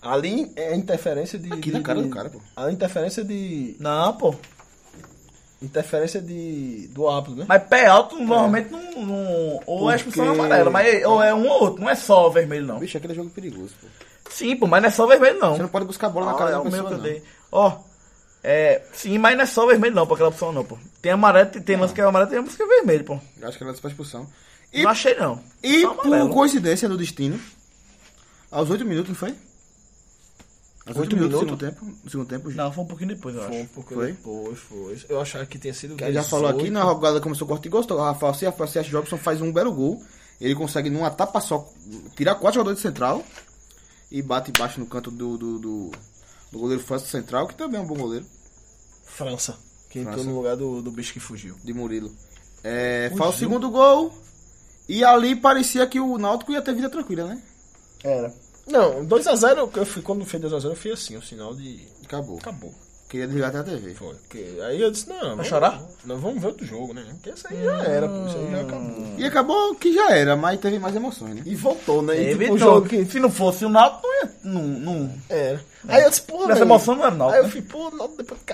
Ali 0.03 0.53
é 0.57 0.75
interferência 0.75 1.39
de. 1.39 1.53
Aqui 1.53 1.71
de- 1.71 1.73
na 1.73 1.81
cara 1.83 2.01
de- 2.03 2.09
do 2.09 2.15
cara, 2.15 2.31
pô. 2.31 2.41
A 2.57 2.71
interferência 2.71 3.25
de. 3.25 3.77
Não, 3.81 4.13
pô. 4.17 4.35
Interferência 5.63 6.21
de. 6.21 6.89
do 6.89 7.09
árbitro, 7.09 7.37
né? 7.37 7.45
Mas 7.49 7.63
pé 7.65 7.87
alto 7.87 8.17
normalmente 8.21 8.71
não. 8.71 9.07
não 9.07 9.61
ou 9.67 9.91
é 9.91 9.97
expulsão 9.97 10.27
Porque- 10.27 10.41
amarela, 10.41 10.71
mas 10.71 11.05
ou 11.05 11.23
é 11.23 11.33
um 11.35 11.47
ou 11.49 11.63
outro, 11.63 11.81
não 11.81 11.89
é 11.89 11.95
só 11.95 12.29
vermelho 12.29 12.67
não. 12.67 12.79
Bicho, 12.79 12.99
aquele 12.99 13.15
é 13.15 13.17
jogo 13.17 13.31
perigoso, 13.31 13.73
pô. 13.81 13.87
Sim, 14.31 14.57
pô, 14.57 14.67
mas 14.67 14.83
não 14.83 14.89
é 14.89 14.93
só 14.93 15.07
vermelho 15.07 15.39
não. 15.39 15.55
Você 15.57 15.63
não 15.63 15.69
pode 15.69 15.87
buscar 15.87 16.09
a 16.09 16.11
bola 16.11 16.27
na 16.27 16.33
Ah, 16.33 16.35
cara 16.35 16.51
é 16.51 16.53
da 16.53 16.59
meu 16.63 16.71
pessoa, 16.71 16.89
que 16.89 16.93
eu 16.95 16.99
não. 16.99 17.05
dei. 17.05 17.23
Ó, 17.51 17.79
é, 18.43 18.83
sim, 18.93 19.17
mas 19.17 19.37
não 19.37 19.45
é 19.45 19.47
só 19.47 19.65
vermelho 19.67 19.95
não, 19.95 20.05
pra 20.07 20.15
aquela 20.17 20.29
opção 20.29 20.53
não, 20.53 20.65
pô. 20.65 20.77
Tem 21.01 21.13
amarelo, 21.13 21.49
tem, 21.51 21.63
tem 21.63 21.77
lance 21.77 21.95
que 21.95 22.01
é 22.01 22.05
amarelo, 22.05 22.31
tem 22.31 22.41
lance 22.41 22.57
que 22.57 22.63
é 22.63 22.67
vermelho, 22.67 23.05
pô. 23.05 23.19
Eu 23.41 23.49
acho 23.49 23.57
que 23.57 23.65
ela 23.65 23.73
disse 23.73 23.81
pra 23.81 23.91
expulsão. 23.91 24.27
E, 24.73 24.83
Não 24.83 24.91
achei 24.91 25.15
não. 25.15 25.41
e 25.63 25.87
por 25.87 26.29
coincidência 26.31 26.89
do 26.89 26.97
destino, 26.99 27.39
aos 28.55 28.71
8 28.71 28.85
minutos, 28.85 29.09
não 29.11 29.17
foi? 29.17 29.35
Aos 30.87 30.97
8 30.97 31.01
Oito 31.01 31.17
minutos 31.17 31.41
do 31.41 31.47
minutos? 31.47 31.67
segundo 31.69 31.87
tempo. 31.87 31.99
No 32.05 32.11
segundo 32.11 32.29
tempo, 32.29 32.51
Não, 32.51 32.73
foi 32.73 32.85
um 32.85 32.87
pouquinho 32.87 33.09
depois, 33.09 33.35
eu 33.35 33.41
acho. 33.43 33.51
Foi 33.51 33.63
um 33.63 33.67
pouco 33.67 33.95
Foi? 33.95 34.13
depois, 34.13 34.59
foi. 34.59 34.99
Eu 35.09 35.21
achava 35.21 35.47
que 35.47 35.59
tinha 35.59 35.73
sido. 35.73 35.97
Que 35.97 36.13
já 36.13 36.23
falou 36.23 36.49
aqui, 36.49 36.69
na 36.71 36.83
jogada 36.83 37.21
começou 37.21 37.49
corte 37.49 37.67
e 37.67 37.71
gostou. 37.71 37.99
Rafael 37.99 38.35
C. 38.35 38.45
Rafael 38.47 38.69
C. 38.69 38.83
Jobson 38.85 39.17
faz 39.17 39.41
um 39.41 39.53
belo 39.53 39.73
gol. 39.73 40.03
Ele 40.41 40.55
consegue 40.55 40.91
numa 40.91 41.11
tapa 41.11 41.41
só 41.41 41.67
tirar 42.17 42.35
quatro 42.35 42.57
jogadores 42.57 42.79
de 42.79 42.83
central 42.83 43.25
e 44.11 44.21
bate 44.21 44.51
embaixo 44.51 44.79
no 44.79 44.87
canto 44.87 45.11
do, 45.11 45.39
do, 45.39 45.59
do, 45.59 45.91
do 46.53 46.59
goleiro 46.59 46.83
França 46.83 47.07
Central, 47.07 47.47
que 47.49 47.55
também 47.55 47.81
é 47.81 47.83
um 47.83 47.87
bom 47.87 47.95
goleiro, 47.97 48.27
França. 49.05 49.57
Que 49.89 50.01
entrou 50.01 50.15
França. 50.17 50.29
no 50.29 50.37
lugar 50.37 50.57
do, 50.57 50.83
do 50.83 50.91
bicho 50.91 51.13
que 51.13 51.21
fugiu. 51.21 51.57
de 51.65 51.73
Murilo. 51.73 52.13
É, 52.63 53.11
faz 53.17 53.35
o 53.35 53.39
segundo 53.39 53.71
gol 53.71 54.13
e 54.89 55.03
ali 55.05 55.35
parecia 55.37 55.87
que 55.87 56.01
o 56.01 56.19
Náutico 56.19 56.53
ia 56.53 56.61
ter 56.61 56.75
vida 56.75 56.91
tranquila, 56.91 57.27
né? 57.27 57.43
Era. 58.03 58.35
Não, 58.67 59.05
2x0, 59.07 59.71
eu 59.77 59.87
fui, 59.87 60.03
quando 60.03 60.25
fez 60.25 60.43
2x0, 60.43 60.65
eu 60.71 60.77
fui 60.77 60.93
assim, 60.93 61.17
o 61.17 61.23
sinal 61.23 61.55
de. 61.55 61.87
Acabou. 62.05 62.39
Acabou. 62.39 62.75
Queria 63.09 63.27
desligar 63.27 63.51
até 63.51 63.59
a 63.59 63.63
TV. 63.63 63.95
Foi. 63.95 64.15
Porque, 64.15 64.59
aí 64.63 64.81
eu 64.81 64.91
disse, 64.91 65.09
não. 65.09 65.37
Vai 65.37 65.45
chorar? 65.45 65.81
Não, 66.05 66.19
vamos 66.19 66.41
ver 66.41 66.49
outro 66.49 66.67
jogo, 66.67 66.93
né? 66.95 67.05
Porque 67.13 67.31
isso 67.31 67.47
aí 67.49 67.63
já 67.63 67.83
era, 67.85 68.09
pô, 68.09 68.27
isso 68.27 68.37
aí 68.39 68.51
já 68.51 68.61
acabou. 68.63 69.15
E 69.19 69.25
acabou 69.25 69.75
que 69.77 69.95
já 69.95 70.11
era, 70.11 70.37
mas 70.37 70.59
teve 70.59 70.79
mais 70.79 70.97
emoções, 70.97 71.37
né? 71.37 71.43
E 71.45 71.55
voltou, 71.55 72.03
né? 72.03 72.15
E, 72.21 72.25
Teve 72.29 72.45
tipo, 72.45 72.55
o 72.55 72.59
jogo 72.59 72.89
que 72.89 73.05
se 73.05 73.21
não 73.21 73.31
fosse 73.31 73.65
o 73.65 73.69
Náutico, 73.69 74.03
não 74.07 74.15
ia. 74.15 74.35
Não, 74.43 74.63
não. 74.63 75.15
Era. 75.29 75.65
Aí 75.87 76.03
eu 76.03 76.11
disse, 76.11 76.25
Nessa 76.33 76.47
velho. 76.47 76.63
emoção 76.63 76.95
não 76.97 77.05
era 77.07 77.15
Náutico, 77.15 77.35
Aí 77.35 77.41
eu 77.41 77.45
né? 77.45 77.51
fui, 77.51 77.63
pô, 77.63 77.89
o 77.89 77.97
Náutico 77.97 78.17
depois 78.23 78.41
de 78.41 78.47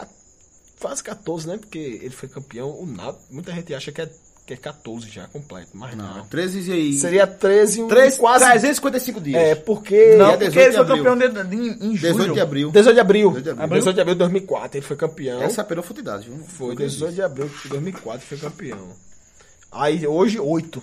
quase 0.80 1.04
14, 1.04 1.46
né? 1.48 1.56
Porque 1.56 1.78
ele 1.78 2.10
foi 2.10 2.28
campeão. 2.28 2.70
O 2.70 2.84
Náutico, 2.86 3.24
muita 3.30 3.52
gente 3.52 3.72
acha 3.74 3.92
que 3.92 4.02
é, 4.02 4.10
que 4.50 4.54
é 4.54 4.56
14 4.56 5.08
já 5.08 5.28
completo, 5.28 5.70
mas 5.74 5.96
não. 5.96 6.16
Não, 6.16 6.26
13 6.26 6.72
e... 6.72 6.98
Seria 6.98 7.26
13 7.26 7.82
um, 7.84 7.88
Três, 7.88 8.18
quase. 8.18 8.44
355 8.44 9.20
dias. 9.20 9.40
É, 9.40 9.54
porque. 9.54 10.16
Não, 10.16 10.30
é 10.30 10.36
porque 10.36 10.48
18 10.48 10.60
ele 10.60 10.70
de 10.70 10.76
foi 10.76 10.96
campeão 10.96 11.16
de, 11.16 11.44
de, 11.44 11.86
em 11.86 11.96
julho. 11.96 12.12
18 12.12 12.34
de 12.34 12.40
abril. 12.40 12.70
18 12.70 12.94
de 12.94 13.00
abril. 13.00 13.28
18 13.30 13.44
de 13.44 13.50
abril. 13.50 13.78
18 13.78 13.94
de 13.94 14.00
abril 14.00 14.14
de 14.14 14.18
2004, 14.18 14.78
ele 14.78 14.86
foi 14.86 14.96
campeão. 14.96 15.42
Essa 15.42 15.60
é 15.60 15.62
a 15.62 15.64
perofutidade, 15.64 16.28
viu? 16.28 16.38
Foi 16.44 16.70
Nunca 16.70 16.84
18 16.84 17.14
de 17.14 17.22
abril 17.22 17.48
de 17.62 17.68
2004, 17.68 18.26
foi 18.26 18.38
campeão. 18.38 18.88
Aí 19.70 20.04
hoje, 20.04 20.40
8. 20.40 20.82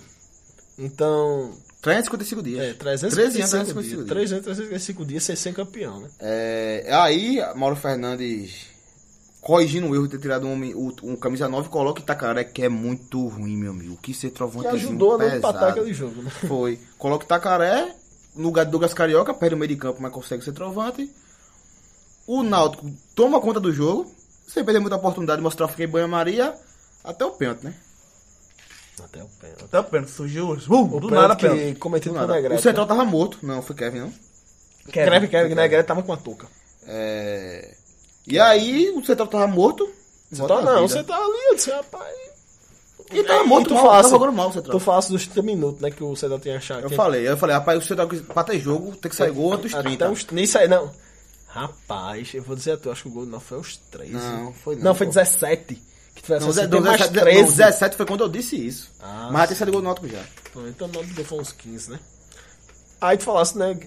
Então, 0.78 1.52
355 1.82 2.42
dias. 2.42 2.60
é, 2.60 2.72
13 2.72 3.04
anos, 3.04 3.14
355 3.14 4.04
355 4.04 4.04
dias. 4.04 4.28
dias. 4.30 4.42
355 4.42 5.04
dias 5.04 5.22
sem 5.24 5.36
ser 5.36 5.52
campeão, 5.52 6.00
né? 6.00 6.08
É, 6.20 6.88
aí, 6.90 7.42
Mauro 7.54 7.76
Fernandes, 7.76 8.66
corrigindo 9.48 9.88
o 9.88 9.94
erro 9.94 10.04
de 10.06 10.10
ter 10.10 10.20
tirado 10.20 10.46
um, 10.46 10.52
homem- 10.52 10.74
o- 10.74 10.94
um 11.04 11.16
camisa 11.16 11.48
9, 11.48 11.70
coloca 11.70 12.02
Itacaré, 12.02 12.44
que 12.44 12.62
é 12.62 12.68
muito 12.68 13.26
ruim, 13.28 13.56
meu 13.56 13.70
amigo. 13.72 13.96
Que 13.96 14.12
ser 14.12 14.28
trovante 14.30 14.68
Que 14.68 14.74
ajudou 14.76 15.14
a 15.14 15.18
não 15.18 15.36
empatar 15.36 15.70
aquele 15.70 15.94
jogo, 15.94 16.20
né? 16.20 16.30
Foi. 16.46 16.78
Coloca 16.98 17.24
Itacaré, 17.24 17.94
no 18.36 18.42
lugar 18.44 18.66
de 18.66 18.70
Douglas 18.70 18.92
Carioca, 18.92 19.32
perde 19.32 19.54
o 19.54 19.58
meio 19.58 19.70
de 19.70 19.76
campo, 19.76 20.02
mas 20.02 20.12
consegue 20.12 20.44
ser 20.44 20.52
trovante. 20.52 21.10
o 22.26 22.42
Náutico 22.42 22.90
toma 23.14 23.40
conta 23.40 23.58
do 23.58 23.72
jogo, 23.72 24.12
sem 24.46 24.62
perder 24.62 24.80
muita 24.80 24.96
oportunidade 24.96 25.38
de 25.38 25.42
mostrar 25.42 25.66
que 25.68 25.82
em 25.82 25.88
banho-maria, 25.88 26.54
até 27.02 27.24
o 27.24 27.30
pênalti, 27.30 27.64
né? 27.64 27.74
Até 29.02 29.22
o 29.24 29.28
pênalti. 29.40 29.64
Até 29.64 29.80
o 29.80 29.84
pênalti 29.84 30.10
surgiu. 30.10 30.50
Uh, 30.52 30.96
O 30.96 31.00
do 31.00 31.08
nada 31.10 31.34
pênalti 31.34 31.74
cometido 31.78 32.14
Do 32.14 32.20
nada. 32.20 32.34
Negrete. 32.34 32.60
O 32.60 32.62
Central 32.62 32.86
tava 32.86 33.02
morto. 33.06 33.38
Não, 33.42 33.62
foi 33.62 33.74
Kevin, 33.74 34.00
não? 34.00 34.12
Kevin, 34.92 35.26
Kevin, 35.26 35.54
Negrete 35.54 35.86
tava 35.88 36.02
com 36.02 36.12
a 36.12 36.18
touca. 36.18 36.46
É... 36.86 37.77
E 38.28 38.38
aí, 38.38 38.90
o 38.90 39.04
Central 39.04 39.26
tava 39.28 39.46
morto. 39.46 39.88
Central 40.32 40.58
à 40.58 40.62
não, 40.62 40.74
vida. 40.74 40.88
você 40.88 41.02
tá 41.04 41.16
ali, 41.16 41.38
eu 41.48 41.54
disse, 41.54 41.70
rapaz... 41.70 42.14
E 43.10 43.22
tava 43.24 43.42
morto, 43.44 43.68
tu 43.68 43.74
mal, 43.74 43.84
falasse, 43.86 44.10
jogando 44.10 44.32
mal 44.32 44.50
o 44.50 44.52
Central. 44.52 44.78
Tu 44.78 44.84
falasse 44.84 45.10
dos 45.10 45.24
30 45.26 45.42
minutos, 45.42 45.80
né, 45.80 45.90
que 45.90 46.04
o 46.04 46.14
Central 46.14 46.38
tinha 46.40 46.58
achado. 46.58 46.80
Eu 46.82 46.88
tinha- 46.88 46.96
falei, 46.96 47.26
eu 47.26 47.36
falei, 47.38 47.56
rapaz, 47.56 47.78
o 47.82 47.86
Central 47.86 48.06
pra 48.08 48.44
ter 48.44 48.60
jogo 48.60 48.94
tem 48.96 49.08
que 49.08 49.16
sair 49.16 49.30
gol 49.32 49.54
antes 49.54 49.62
dos 49.70 49.74
Até 49.74 49.82
30. 49.88 50.08
uns... 50.10 50.26
Nem 50.30 50.44
saí, 50.44 50.68
não. 50.68 50.90
Rapaz, 51.46 52.34
eu 52.34 52.42
vou 52.42 52.54
dizer 52.54 52.72
a 52.72 52.76
tu, 52.76 52.90
acho 52.90 53.04
que 53.04 53.08
o 53.08 53.12
gol 53.12 53.24
não 53.24 53.40
foi 53.40 53.56
aos 53.56 53.78
13. 53.90 54.12
Não, 54.12 54.52
foi 54.52 54.76
não. 54.76 54.82
Não, 54.84 54.94
foi 54.94 55.06
pô. 55.06 55.12
17. 55.14 55.82
Que 56.14 56.22
tivesse 56.22 56.42
Não, 56.42 56.50
assim, 56.50 56.60
Zé- 56.60 56.66
tem 56.68 56.80
não, 56.80 56.86
mais 56.86 57.00
17, 57.00 57.20
13. 57.24 57.40
não, 57.40 57.56
17 57.56 57.96
foi 57.96 58.06
quando 58.06 58.24
eu 58.24 58.28
disse 58.28 58.66
isso. 58.66 58.90
Ah, 59.00 59.30
Mas 59.32 59.48
tem 59.48 59.56
saído 59.56 59.72
gol 59.72 59.80
no 59.80 59.86
Náutico 59.86 60.08
já. 60.08 60.22
Então 60.68 60.86
o 60.88 61.04
deu 61.14 61.24
foi 61.24 61.38
uns 61.40 61.52
15, 61.52 61.90
né? 61.92 61.98
Aí 63.00 63.16
tu 63.16 63.24
falasse, 63.24 63.56
né? 63.56 63.78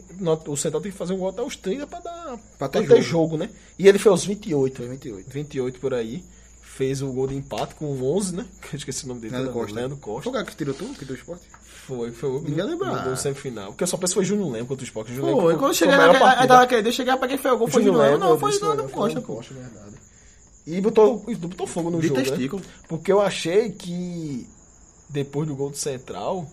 O 0.47 0.56
Central 0.56 0.82
tem 0.82 0.91
que 0.91 0.97
fazer 0.97 1.13
um 1.13 1.17
gol 1.17 1.30
até 1.30 1.41
os 1.41 1.56
30 1.56 1.86
pra, 1.88 2.00
dar, 2.00 2.38
pra, 2.58 2.69
ter 2.69 2.80
ter, 2.88 3.02
jogo. 3.02 3.36
jogo. 3.36 3.38
né? 3.38 3.50
E 3.78 3.88
ele 3.88 4.00
fez 4.00 4.13
os 4.15 4.26
28. 4.26 4.78
Foi 4.78 4.88
28. 4.88 5.30
28 5.30 5.80
por 5.80 5.93
aí. 5.93 6.24
Fez 6.62 7.02
o 7.02 7.12
gol 7.12 7.28
de 7.28 7.36
empate 7.36 7.76
com 7.76 7.86
o 7.86 8.15
11, 8.15 8.36
né? 8.36 8.45
Que 8.62 8.74
eu 8.76 8.78
esqueci 8.78 9.04
o 9.04 9.10
nome 9.10 9.19
dele. 9.19 9.34
Leandro 9.34 9.52
né? 9.54 9.60
Costa. 9.60 9.76
Leandro 9.76 9.97
Foi 9.97 10.13
Costa. 10.13 10.30
o 10.30 10.32
cara 10.34 10.45
que 10.45 10.56
tirou 10.56 10.74
tu, 10.74 10.86
que 10.97 11.04
deu 11.04 11.15
esporte? 11.15 11.43
Foi, 11.86 12.12
foi 12.12 12.30
o 12.30 12.41
Ninguém 12.41 12.63
lembra. 12.65 12.91
do 13.00 13.17
semifinal. 13.17 13.67
Porque 13.71 13.84
eu 13.84 13.88
só 13.88 13.97
penso 13.97 14.13
foi 14.13 14.24
Júnior 14.24 14.50
Lembro 14.50 14.67
contra 14.67 14.84
o 14.84 14.86
Sport. 14.88 15.08
Júnior 15.10 15.26
Lembro 15.26 15.41
Foi, 15.41 15.52
foi- 15.54 15.60
quando 15.60 15.71
eu 15.71 15.76
foi 15.76 15.88
cheguei 15.88 15.93
a 15.95 15.97
maior 15.97 16.12
lá, 16.13 16.17
aí 16.19 16.21
partida. 16.36 16.47
tava 16.47 16.67
querendo, 16.67 16.86
eu 16.86 16.91
cheguei 16.93 17.17
pra 17.17 17.28
quem 17.28 17.38
foi 17.38 17.52
o 17.52 17.58
gol, 17.58 17.67
foi 17.67 17.84
Júnior 17.84 18.02
Lembro, 18.04 18.19
Não, 18.19 18.39
foi 18.39 18.52
Leandro 18.52 18.78
foi 18.88 18.91
Costa. 18.91 19.21
Costa, 19.21 19.54
verdade. 19.54 19.95
E 20.65 20.80
botou, 20.80 21.17
botou 21.17 21.67
fogo 21.67 21.89
no 21.89 22.00
De 22.00 22.08
jogo, 22.08 22.21
testículo. 22.21 22.62
né? 22.62 22.67
Porque 22.88 23.12
eu 23.12 23.19
achei 23.19 23.71
que 23.71 24.47
depois 25.10 25.47
do 25.47 25.56
gol 25.56 25.71
do 25.71 25.78
Central, 25.78 26.47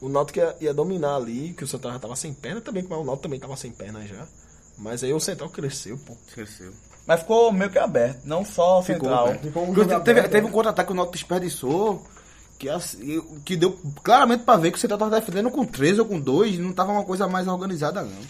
o 0.00 0.08
Náutico 0.08 0.38
ia, 0.38 0.56
ia 0.60 0.74
dominar 0.74 1.16
ali, 1.16 1.52
que 1.54 1.64
o 1.64 1.66
Central 1.66 1.94
já 1.94 1.98
tava 1.98 2.16
sem 2.16 2.32
perna 2.32 2.60
também, 2.60 2.82
mas 2.82 2.98
o 2.98 3.04
Náutico 3.04 3.22
também 3.22 3.40
tava 3.40 3.56
sem 3.56 3.70
perna 3.70 4.06
já. 4.06 4.26
Mas 4.76 5.02
aí 5.02 5.12
o 5.12 5.20
Central 5.20 5.50
cresceu, 5.50 5.98
pô. 5.98 6.16
Esqueceu. 6.26 6.72
Mas 7.06 7.20
ficou 7.20 7.52
meio 7.52 7.70
que 7.70 7.78
aberto. 7.78 8.20
Não 8.24 8.44
só 8.44 8.80
o 8.80 8.82
central. 8.82 9.28
aberto. 9.28 9.48
Inclusive, 9.48 10.00
teve, 10.00 10.28
teve 10.28 10.46
um 10.46 10.50
contra-ataque 10.50 10.88
que 10.88 10.92
o 10.92 10.96
Náutico 10.96 11.16
desperdiçou, 11.16 12.06
que, 12.58 12.68
que 13.44 13.56
deu 13.56 13.78
claramente 14.02 14.44
pra 14.44 14.56
ver 14.56 14.70
que 14.70 14.78
o 14.78 14.80
Central 14.80 14.98
tava 14.98 15.18
defendendo 15.18 15.50
com 15.50 15.64
13 15.64 16.00
ou 16.00 16.06
com 16.06 16.20
2, 16.20 16.58
não 16.58 16.72
tava 16.72 16.92
uma 16.92 17.04
coisa 17.04 17.26
mais 17.26 17.48
organizada, 17.48 18.02
não. 18.02 18.22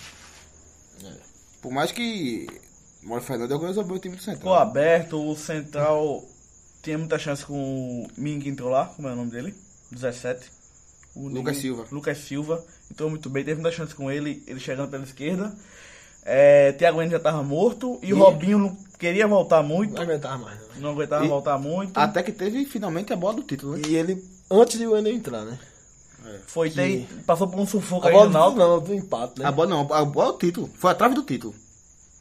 Por 1.60 1.72
mais 1.72 1.90
que 1.90 2.46
o 3.02 3.08
Mauro 3.08 3.22
Fernandes 3.24 3.54
organizou 3.54 3.84
bem 3.84 3.96
o 3.96 3.98
time 3.98 4.16
do 4.16 4.20
Ficou 4.20 4.34
Central. 4.34 4.54
aberto. 4.54 5.30
O 5.30 5.36
central 5.36 6.24
tinha 6.82 6.96
muita 6.96 7.18
chance 7.18 7.44
com 7.44 7.54
o 8.04 8.08
Ming 8.16 8.48
entrou 8.48 8.70
lá. 8.70 8.86
Como 8.86 9.08
é 9.08 9.12
o 9.12 9.16
nome 9.16 9.30
dele? 9.30 9.54
17. 9.90 10.50
O 11.18 11.28
Lucas 11.28 11.56
Silva. 11.56 11.84
Lucas 11.90 12.18
Silva. 12.18 12.64
Entrou 12.90 13.10
muito 13.10 13.28
bem. 13.28 13.44
Teve 13.44 13.60
muita 13.60 13.76
chance 13.76 13.94
com 13.94 14.10
ele. 14.10 14.42
Ele 14.46 14.60
chegando 14.60 14.88
pela 14.88 15.02
esquerda. 15.02 15.52
É, 16.24 16.72
Thiago 16.72 17.00
Henrique 17.00 17.16
já 17.16 17.20
tava 17.20 17.42
morto. 17.42 17.98
E, 18.02 18.12
o 18.12 18.18
Robinho 18.18 18.58
não 18.58 18.76
queria 18.98 19.26
voltar 19.26 19.62
muito. 19.62 19.94
Não 19.94 20.02
aguentava 20.02 20.38
mais, 20.38 20.58
não. 20.60 20.80
Não 20.82 20.90
aguentava 20.90 21.24
E- 21.24 21.28
voltar 21.28 21.58
muito. 21.58 21.98
Até 21.98 22.22
que 22.22 22.30
teve 22.32 22.64
finalmente 22.64 23.12
a 23.12 23.16
bola 23.16 23.34
do 23.34 23.42
título, 23.42 23.76
né? 23.76 23.82
E 23.88 23.96
ele, 23.96 24.24
antes 24.50 24.78
de 24.78 24.86
o 24.86 24.96
Enem 24.96 25.16
entrar, 25.16 25.44
né? 25.44 25.58
Foi, 26.46 26.70
tem, 26.70 27.08
passou 27.26 27.48
por 27.48 27.58
um 27.58 27.66
sufoco 27.66 28.06
A 28.06 28.10
aí 28.10 28.14
bola 28.14 28.26
no 28.28 28.50
do, 28.50 28.58
não, 28.58 28.80
do 28.80 28.94
empate, 28.94 29.40
né? 29.40 29.46
A 29.46 29.52
bola 29.52 29.68
não, 29.70 29.80
a 29.92 30.04
bola 30.04 30.28
é 30.28 30.32
o 30.32 30.38
título. 30.38 30.70
Foi 30.74 30.90
a 30.90 30.94
trave 30.94 31.14
do 31.14 31.22
título. 31.22 31.54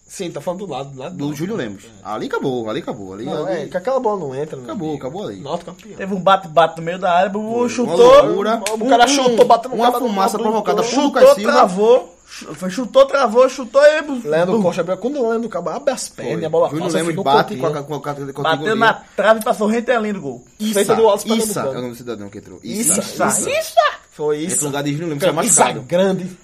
Sim, 0.07 0.31
tá 0.31 0.39
falando 0.39 0.65
do 0.65 0.71
lado, 0.71 0.89
do 0.91 0.99
lado 0.99 1.15
Do 1.15 1.35
Júlio 1.35 1.55
Lemos. 1.55 1.83
Ali 2.01 2.27
acabou, 2.27 2.69
ali 2.69 2.79
acabou. 2.79 3.13
Ali, 3.13 3.25
Não, 3.25 3.45
ali- 3.45 3.63
é, 3.63 3.67
que 3.67 3.75
aquela 3.75 3.99
bola 3.99 4.17
não 4.19 4.33
entra, 4.33 4.55
né? 4.55 4.63
Acabou, 4.63 4.95
acabou 4.95 5.25
ali. 5.27 5.41
Náutico 5.41 5.71
campeão. 5.73 5.97
Teve 5.97 6.15
um 6.15 6.19
bate-bate 6.21 6.77
no 6.79 6.83
meio 6.85 6.97
da 6.97 7.11
área. 7.11 7.37
O 7.37 7.67
chutou. 7.67 7.97
loucura. 7.97 8.61
o 8.79 8.87
cara 8.87 9.05
chutou, 9.05 9.45
bateu 9.45 9.69
no 9.69 9.75
Uma 9.75 9.87
cara 9.91 9.99
do- 9.99 10.07
fumaça 10.07 10.37
do- 10.37 10.43
provocada 10.43 10.81
Chutou, 10.83 11.35
Silva. 11.35 11.51
travou. 11.51 12.13
Foi, 12.25 12.69
chutou, 12.69 13.05
travou, 13.05 13.49
chutou 13.49 13.81
e. 13.81 14.01
Leandro 14.27 14.61
Costa 14.61 14.81
abriu. 14.81 14.97
Quando 14.97 15.19
o 15.19 15.29
Leandro 15.29 15.49
Cabo 15.49 15.69
abre 15.69 15.93
as 15.93 16.07
pernas, 16.09 16.43
a 16.43 16.49
bola 16.49 16.69
passa, 16.69 16.97
Lemos 16.97 17.17
um 17.17 17.23
bate 17.23 17.55
com 17.57 17.65
a, 17.67 17.71
com 17.71 17.77
a, 17.79 17.83
com 17.83 17.93
a, 18.09 18.15
com 18.33 18.41
a 18.41 18.43
Bateu 18.55 18.75
na 18.75 18.93
trave 19.15 19.39
e 19.39 19.43
passou 19.43 19.67
rentelinho 19.67 20.13
do 20.15 20.21
gol. 20.21 20.45
Feita 20.73 20.95
do 20.95 21.07
Alto 21.07 21.25
Issa, 21.27 21.63
Pernambucano. 21.63 21.67
é 21.67 21.71
o 21.71 21.81
nome 21.81 21.89
do 21.93 21.97
cidadão 21.97 22.29
que 22.29 22.37
entrou. 22.37 22.59
Issa. 22.63 22.99
Issa. 23.01 23.73
Foi 24.11 24.37
isso. 24.39 24.65
lugar 24.65 24.83
de 24.83 24.91
Júnior 24.91 25.09
Lemos 25.09 25.23
é 25.23 25.27
Isso 25.27 25.35
machucado. 25.35 25.81
grande. 25.81 26.37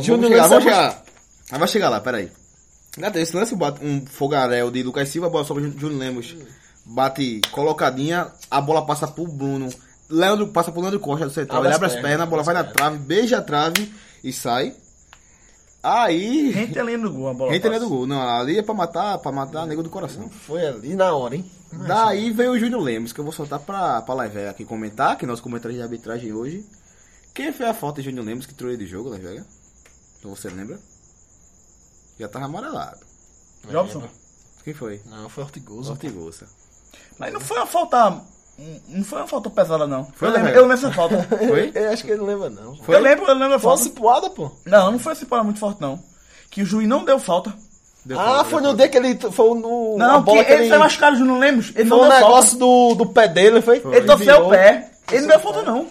Júnior 0.00 0.30
Lemos 0.32 0.50
é 0.52 0.60
chegar 0.60 0.76
lá. 0.76 1.02
Mas 1.50 1.58
vai 1.60 1.68
chegar 1.68 1.88
lá, 1.90 2.00
peraí. 2.00 2.30
Gata, 2.96 3.20
Esse 3.20 3.36
lance 3.36 3.54
bate 3.54 3.84
um 3.84 4.06
fogaréu 4.06 4.70
de 4.70 4.82
Lucas 4.82 5.08
Silva, 5.08 5.26
a 5.26 5.30
bola 5.30 5.44
sobe 5.44 5.62
Júnior 5.62 5.98
Lemos. 5.98 6.34
Bate 6.84 7.40
colocadinha, 7.50 8.32
a 8.50 8.60
bola 8.60 8.86
passa 8.86 9.06
pro 9.06 9.26
Bruno. 9.26 9.68
Leandro 10.08 10.48
passa 10.48 10.72
pro 10.72 10.80
Leandro 10.80 11.00
Costa 11.00 11.26
do 11.26 11.32
central. 11.32 11.58
Abre 11.58 11.68
Ele 11.68 11.74
as 11.74 11.82
abre 11.82 11.96
as 11.96 12.02
pernas, 12.02 12.26
a 12.26 12.30
bola 12.30 12.42
vai 12.42 12.54
na 12.54 12.64
trave, 12.64 12.98
beija 12.98 13.38
a 13.38 13.42
trave 13.42 13.92
e 14.24 14.32
sai. 14.32 14.74
Aí. 15.82 16.50
Rentelinho 16.52 17.02
do 17.02 17.12
gol, 17.12 17.28
a 17.28 17.34
bola. 17.34 17.52
Rente 17.52 17.68
passa. 17.68 17.80
do 17.80 17.88
gol. 17.88 18.06
Não, 18.06 18.20
ali 18.20 18.58
é 18.58 18.62
pra 18.62 18.74
matar, 18.74 19.18
pra 19.18 19.30
matar 19.30 19.66
nego 19.66 19.82
do 19.82 19.90
coração. 19.90 20.28
Foi 20.28 20.66
ali 20.66 20.94
na 20.94 21.14
hora, 21.14 21.36
hein? 21.36 21.44
Daí 21.86 22.30
veio 22.30 22.52
o 22.52 22.58
Júnior 22.58 22.80
Lemos, 22.80 23.12
que 23.12 23.20
eu 23.20 23.24
vou 23.24 23.32
soltar 23.32 23.60
pra, 23.60 24.00
pra 24.02 24.14
Live 24.14 24.46
aqui 24.46 24.64
comentar, 24.64 25.16
que 25.16 25.24
é 25.24 25.28
nosso 25.28 25.42
comentário 25.42 25.76
de 25.76 25.82
arbitragem 25.82 26.32
hoje. 26.32 26.64
Quem 27.34 27.52
foi 27.52 27.66
a 27.66 27.74
falta 27.74 28.00
de 28.00 28.08
Júnior 28.08 28.24
Lemos 28.24 28.46
que 28.46 28.54
tirou 28.54 28.72
ele 28.72 28.84
de 28.84 28.90
jogo, 28.90 29.10
Live 29.10 29.44
Então 30.18 30.34
você 30.34 30.48
lembra? 30.48 30.78
Já 32.18 32.28
tava 32.28 32.46
amarelado. 32.46 33.00
Jobson. 33.70 34.02
Quem 34.64 34.74
foi? 34.74 35.00
Não, 35.06 35.28
foi 35.28 35.44
Ortigoso. 35.44 35.92
Ortigosa. 35.92 36.46
Mas 37.18 37.32
não 37.32 37.40
foi 37.40 37.56
uma 37.56 37.66
falta. 37.66 38.22
Não 38.88 39.04
foi 39.04 39.18
uma 39.18 39.26
falta 39.28 39.50
pesada, 39.50 39.86
não. 39.86 40.06
Foi, 40.14 40.28
eu, 40.28 40.32
lembro, 40.32 40.50
eu 40.50 40.62
lembro 40.62 40.76
dessa 40.76 40.92
falta. 40.92 41.22
Foi? 41.46 41.70
Eu 41.74 41.90
acho 41.90 42.02
que 42.02 42.10
ele 42.10 42.18
não 42.20 42.26
lembra, 42.26 42.48
não. 42.48 42.74
Eu 42.88 43.00
lembro, 43.00 43.26
eu 43.26 43.34
lembro 43.34 43.50
da 43.50 43.58
Foi 43.58 43.70
uma 43.70 43.76
falta. 43.76 43.82
cipuada, 43.82 44.30
pô. 44.30 44.50
Não, 44.64 44.92
não 44.92 44.98
foi 44.98 45.14
falta 45.14 45.44
muito 45.44 45.60
forte, 45.60 45.80
não. 45.80 46.02
Que 46.50 46.62
o 46.62 46.66
juiz 46.66 46.88
não 46.88 47.04
deu 47.04 47.18
falta. 47.18 47.52
Deu 48.04 48.18
ah, 48.18 48.24
falta, 48.24 48.44
foi 48.50 48.62
no 48.62 48.74
dia 48.74 48.88
que 48.88 48.96
ele. 48.96 49.18
Foi 49.30 49.58
no. 49.58 49.98
Não, 49.98 50.22
bola 50.22 50.42
que 50.42 50.52
ele 50.52 50.68
foi 50.68 50.78
machucado, 50.78 51.18
não 51.18 51.38
lembro. 51.38 51.66
Ele 51.74 51.88
Foi 51.88 51.98
não 51.98 51.98
um 51.98 52.08
deu 52.08 52.18
negócio 52.18 52.58
do, 52.58 52.94
do 52.94 53.06
pé 53.06 53.28
dele, 53.28 53.60
foi? 53.60 53.80
falta. 53.80 53.96
Ele 53.98 54.06
torceu 54.06 54.46
o 54.46 54.48
pé. 54.48 54.90
Ele 55.12 55.20
não 55.20 55.28
deu 55.28 55.40
falta, 55.40 55.62
não. 55.62 55.86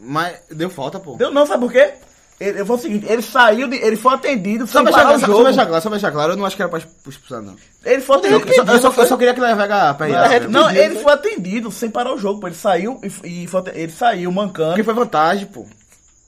Mas 0.00 0.40
deu 0.50 0.70
falta, 0.70 0.98
pô. 0.98 1.14
Deu 1.14 1.30
não, 1.30 1.46
sabe 1.46 1.62
por 1.62 1.72
quê? 1.72 1.94
Ele, 2.40 2.64
foi 2.64 2.76
o 2.76 2.78
seguinte, 2.78 3.06
ele 3.08 3.20
saiu, 3.20 3.66
de, 3.66 3.76
ele 3.76 3.96
foi 3.96 4.14
atendido, 4.14 4.64
Só 4.66 4.74
sem 4.78 4.82
pra 4.84 4.92
parar 4.92 5.08
deixar, 5.10 5.26
o 5.26 5.30
só, 5.30 5.32
só 5.32 5.40
pra 5.42 5.50
deixar 5.50 5.66
claro, 5.66 5.82
só 5.82 5.88
pra 5.88 5.98
deixar 5.98 6.12
claro, 6.12 6.32
eu 6.32 6.36
não 6.36 6.46
acho 6.46 6.54
que 6.54 6.62
era 6.62 6.68
pra 6.70 6.78
expulsar, 6.78 7.42
não. 7.42 7.56
Ele 7.84 8.00
foi 8.00 8.16
Eu, 8.16 8.18
atendido. 8.38 8.54
só, 8.54 8.72
eu, 8.74 8.80
só, 8.92 9.02
eu 9.02 9.06
só 9.08 9.16
queria 9.16 9.34
que 9.34 9.40
ele 9.40 9.54
Vega 9.56 9.86
Não, 9.88 9.94
pegasse. 9.96 10.46
não, 10.46 10.70
ele 10.70 11.00
foi 11.00 11.12
atendido 11.12 11.70
sem 11.72 11.90
parar 11.90 12.14
o 12.14 12.18
jogo, 12.18 12.38
pô. 12.40 12.46
Ele 12.46 12.54
saiu 12.54 13.00
e, 13.24 13.42
e 13.42 13.46
foi, 13.48 13.62
ele 13.74 13.90
saiu 13.90 14.30
mancando. 14.30 14.68
Porque 14.70 14.84
foi 14.84 14.94
vantagem, 14.94 15.46
pô. 15.46 15.66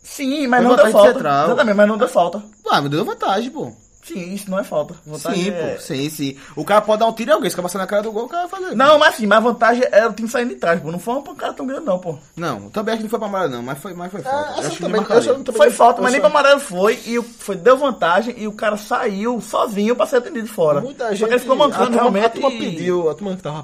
Sim, 0.03 0.49
mas 0.49 0.63
Foi 0.63 0.69
não 0.71 0.77
deu 0.83 0.91
falta. 0.91 1.13
central. 1.13 1.45
Exatamente, 1.47 1.77
mas 1.77 1.89
não 1.89 1.99
deu 1.99 2.09
falta. 2.09 2.43
Ah, 2.69 2.81
mas 2.83 2.91
deu 2.91 3.05
vantagem, 3.05 3.51
pô. 3.51 3.73
Sim, 4.03 4.33
isso 4.35 4.51
não 4.51 4.59
é 4.59 4.65
falta. 4.65 4.95
Vantagem 5.07 5.45
Sim, 5.45 5.51
é- 5.51 5.75
pô. 5.75 5.81
Sim, 5.81 6.11
sim. 6.11 6.37
O 6.57 6.65
cara 6.65 6.81
pode 6.81 7.01
dar 7.01 7.07
um 7.07 7.13
tiro 7.13 7.31
em 7.31 7.35
alguém, 7.35 7.51
se 7.51 7.57
passando 7.57 7.83
na 7.83 7.87
cara 7.87 8.03
do 8.03 8.11
gol, 8.11 8.25
o 8.25 8.29
cara 8.29 8.47
vai 8.47 8.61
fazer. 8.61 8.75
Não, 8.75 8.99
mas 8.99 9.15
sim, 9.17 9.27
mas 9.27 9.39
a 9.39 9.41
vantagem 9.41 9.85
era 9.93 10.09
o 10.09 10.13
time 10.13 10.29
saindo 10.29 10.49
de 10.49 10.55
trás, 10.57 10.81
pô. 10.81 10.91
Não 10.91 10.99
foi 10.99 11.15
uma 11.15 11.23
pancada 11.23 11.53
tão 11.53 11.67
grande, 11.67 11.85
não, 11.85 11.99
pô. 11.99 12.19
Não, 12.35 12.71
também 12.71 12.95
acho 12.95 12.99
que 13.01 13.05
não 13.05 13.11
foi 13.11 13.19
pra 13.19 13.29
amarelo, 13.29 13.53
não, 13.53 13.63
mas 13.63 13.79
foi, 13.79 13.93
mas 13.95 14.11
foi 14.11 14.23
falta. 14.23 14.39
Ah, 14.39 14.53
Eu 14.55 14.61
acho 14.61 14.71
que 14.77 14.83
também, 14.83 15.01
essa 15.03 15.35
também- 15.35 15.55
Foi 15.55 15.71
falta, 15.71 16.01
mas 16.03 16.13
eu 16.13 16.13
nem 16.13 16.21
pra 16.21 16.31
amarelo 16.31 16.61
foi. 16.61 16.95
E 17.07 17.23
foi, 17.23 17.57
deu 17.57 17.77
vantagem 17.77 18.35
e 18.39 18.49
o 18.49 18.53
cara 18.53 18.77
saiu 18.77 19.41
sozinho 19.41 19.95
pra 19.95 20.07
ser 20.07 20.17
atendido 20.17 20.47
de 20.47 20.53
fora. 20.53 20.81
Muita 20.81 21.05
Só 21.05 21.11
gente. 21.15 21.27
que 21.29 21.33
ele 21.35 21.39
ficou 21.41 21.57
mancando 21.57 21.93
realmente. 21.93 22.27
A 22.27 22.31
turma 22.31 22.51
e- 22.53 22.59
pediu, 22.59 23.11
a 23.11 23.15
turma 23.15 23.37
que 23.37 23.43
tava 23.43 23.63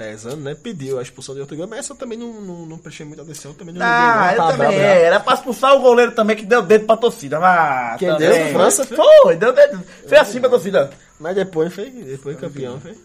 pesando, 0.00 0.36
né? 0.36 0.54
Pediu 0.54 0.98
a 0.98 1.02
expulsão 1.02 1.34
de 1.34 1.40
Ortigoso, 1.42 1.68
mas 1.68 1.80
essa 1.80 1.92
eu 1.92 1.96
também 1.96 2.16
não, 2.18 2.40
não, 2.40 2.66
não 2.66 2.78
prestei 2.78 3.04
muita 3.04 3.22
atenção. 3.22 3.52
Também 3.52 3.74
não 3.74 3.84
Ah, 3.84 4.30
eu 4.32 4.36
também 4.42 4.56
bravo, 4.56 4.72
é. 4.74 5.02
Era 5.02 5.20
pra 5.20 5.34
expulsar 5.34 5.74
o 5.74 5.80
goleiro 5.80 6.12
também 6.12 6.36
que 6.36 6.46
deu 6.46 6.62
dedo 6.62 6.86
pra 6.86 6.96
torcida. 6.96 7.38
Ah, 7.38 7.96
Quem 7.98 8.08
também. 8.08 8.28
deu? 8.28 8.52
França? 8.52 8.84
Foi, 8.86 9.36
deu 9.36 9.52
dedo. 9.52 9.82
Fez 10.06 10.20
assim 10.22 10.40
pra 10.40 10.48
torcida. 10.48 10.90
Mas 11.18 11.34
depois 11.34 11.72
foi, 11.74 11.90
depois 11.90 12.38
campeão, 12.38 12.80
foi. 12.80 12.96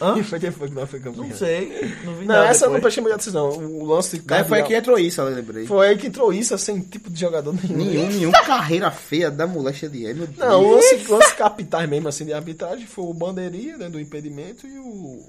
Hã? 0.00 0.14
Foi 0.24 0.38
depois 0.38 0.70
que 0.70 0.76
nós 0.76 0.88
foi 0.88 1.00
campeão. 1.00 1.26
Não 1.26 1.36
sei. 1.36 1.94
Não 2.04 2.14
vi 2.14 2.24
Não, 2.24 2.34
nada 2.36 2.46
essa 2.48 2.64
eu 2.64 2.70
não 2.70 2.76
depois. 2.76 2.94
prestei 2.94 3.02
muita 3.02 3.16
atenção. 3.16 3.48
O 3.50 3.84
lance 3.84 4.16
de 4.16 4.24
Daí 4.24 4.44
foi 4.44 4.62
que 4.62 4.74
entrou 4.74 4.98
isso, 4.98 5.20
eu 5.20 5.26
lembrei. 5.28 5.66
Foi 5.66 5.88
aí 5.88 5.98
que 5.98 6.06
entrou 6.06 6.32
isso, 6.32 6.56
sem 6.56 6.80
tipo 6.80 7.10
de 7.10 7.20
jogador 7.20 7.52
nenhum. 7.52 7.76
Nenhum, 7.76 8.06
nenhum. 8.08 8.32
Carreira 8.32 8.90
feia 8.90 9.30
da 9.30 9.46
mulher 9.46 9.74
cheia 9.74 9.90
de 9.92 10.14
Deus. 10.14 10.30
Não, 10.38 10.62
o 10.64 10.74
lance, 10.76 11.04
lance 11.08 11.34
capitais 11.34 11.86
mesmo, 11.90 12.08
assim, 12.08 12.24
de 12.24 12.32
arbitragem 12.32 12.86
foi 12.86 13.04
o 13.04 13.12
bandeirinha, 13.12 13.76
né, 13.76 13.90
do 13.90 14.00
impedimento 14.00 14.66
e 14.66 14.78
o 14.78 15.20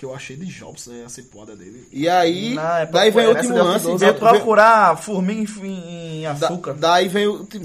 que 0.00 0.06
eu 0.06 0.14
achei 0.14 0.34
de 0.34 0.46
Jobs, 0.46 0.86
né, 0.86 1.02
a 1.04 1.10
dele. 1.54 1.86
E 1.92 2.08
aí, 2.08 2.54
Não, 2.54 2.62
é 2.78 2.86
daí 2.86 3.10
vem 3.10 3.26
o 3.26 3.28
último 3.36 3.54
lance. 3.62 3.84
Veio 3.84 3.98
vem- 3.98 4.08
vem- 4.12 4.18
procurar 4.18 4.96
formiga 4.96 5.42
em, 5.62 6.20
em 6.20 6.22
da- 6.22 6.30
açúcar. 6.46 6.72
daí 6.72 7.06
vem 7.06 7.26
o. 7.26 7.44
Que, 7.44 7.58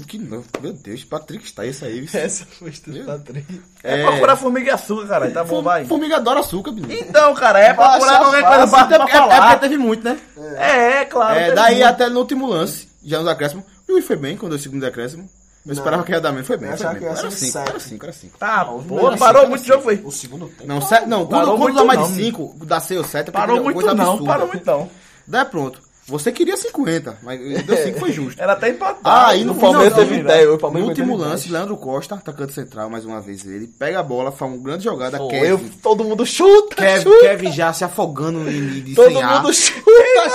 meu 0.60 0.72
Deus, 0.74 1.02
Patrick 1.02 1.42
está 1.46 1.64
isso 1.64 1.82
aí. 1.86 2.02
viu? 2.02 2.20
Essa 2.20 2.44
foi 2.44 2.70
Patrick. 3.06 3.60
É, 3.82 4.02
procurar 4.02 4.36
formiga 4.36 4.70
em 4.70 4.74
açúcar, 4.74 5.06
cara. 5.08 5.30
Tá 5.30 5.44
bom, 5.44 5.62
vai. 5.62 5.86
Formiga 5.86 6.16
adora 6.16 6.40
açúcar, 6.40 6.72
menino. 6.72 6.92
Então, 6.92 7.34
cara, 7.34 7.58
é 7.58 7.72
procurar 7.72 8.18
qualquer 8.18 8.42
coisa 8.44 8.66
pra, 8.68 8.80
É 8.82 8.86
pra 8.86 8.98
porque, 8.98 9.12
é 9.12 9.18
falar. 9.18 9.40
porque 9.48 9.60
teve 9.60 9.78
muito, 9.78 10.04
né? 10.04 10.18
É, 10.58 10.76
é, 11.00 11.04
claro. 11.06 11.38
É, 11.38 11.54
daí 11.54 11.76
muito. 11.76 11.86
até 11.88 12.08
no 12.10 12.18
último 12.20 12.46
lance, 12.46 12.86
já 13.02 13.18
nos 13.18 13.28
acréscimos, 13.28 13.64
o 13.88 13.92
Luiz 13.92 14.04
foi 14.06 14.16
bem 14.16 14.36
quando 14.36 14.50
deu 14.50 14.58
o 14.58 14.62
segundo 14.62 14.84
acréscimo. 14.84 15.26
Eu 15.66 15.72
esperava 15.72 16.02
que 16.04 16.12
ia 16.12 16.20
dar 16.20 16.32
menos. 16.32 16.46
Foi 16.46 16.56
bem. 16.56 16.70
Eu 16.70 16.76
Foi 16.76 16.86
achava 16.86 16.98
que 16.98 17.04
ia 17.04 17.10
Era 17.10 17.30
ser 17.30 17.30
5, 17.32 17.52
sete. 17.52 17.68
era 17.70 17.80
5, 17.80 18.04
era 18.04 18.12
5. 18.12 18.38
Tá, 18.38 18.64
pô, 18.64 19.16
parou 19.18 19.40
cinco, 19.42 19.50
muito 19.50 19.64
era 19.64 19.72
jogo, 19.72 19.82
foi. 19.82 20.02
O 20.04 20.10
segundo 20.12 20.48
tempo. 20.48 20.66
Não, 20.66 20.80
sete, 20.80 21.06
não 21.08 21.26
quando, 21.26 21.30
Parou 21.30 21.58
quando 21.58 21.62
muito 21.74 21.76
dá 21.76 21.84
mais 21.84 22.08
de 22.08 22.14
5, 22.14 22.56
dá 22.64 22.80
6 22.80 23.00
ou 23.00 23.06
7, 23.06 23.30
Parou 23.32 23.62
muito 23.62 23.94
não, 23.94 24.24
parou 24.24 24.46
muito 24.46 24.64
não. 24.66 24.88
Daí 25.26 25.44
pronto. 25.44 25.84
Você 26.08 26.30
queria 26.30 26.56
50, 26.56 27.18
mas 27.20 27.40
deu 27.64 27.76
5 27.76 27.98
foi 27.98 28.12
justo. 28.12 28.38
Era 28.40 28.52
até 28.52 28.68
empatado. 28.68 29.00
Ah, 29.02 29.30
aí 29.30 29.44
No 29.44 29.54
no 29.54 29.60
Palmeiras 29.60 29.92
teve 29.92 30.14
né? 30.14 30.20
ideia, 30.20 30.48
o 30.48 30.52
No 30.52 30.58
Palmeiras 30.60 30.88
último 30.90 31.16
lance. 31.16 31.50
Leandro 31.50 31.76
Costa, 31.76 32.14
atacante 32.14 32.52
central, 32.52 32.88
mais 32.88 33.04
uma 33.04 33.20
vez 33.20 33.44
ele, 33.44 33.66
pega 33.66 33.98
a 33.98 34.02
bola, 34.04 34.30
faz 34.30 34.52
uma 34.52 34.62
grande 34.62 34.84
jogada, 34.84 35.18
Pô, 35.18 35.26
Kevin, 35.26 35.46
eu, 35.48 35.60
todo 35.82 36.04
mundo 36.04 36.24
chuta, 36.24 36.76
Kevin, 36.76 37.02
chuta. 37.02 37.20
Kevin 37.22 37.50
já 37.50 37.72
se 37.72 37.82
afogando 37.82 38.44
de, 38.48 38.82
de 38.82 38.94
Todo 38.94 39.08
sem 39.08 39.20
ar. 39.20 39.42
mundo 39.42 39.52
chuta, 39.52 39.82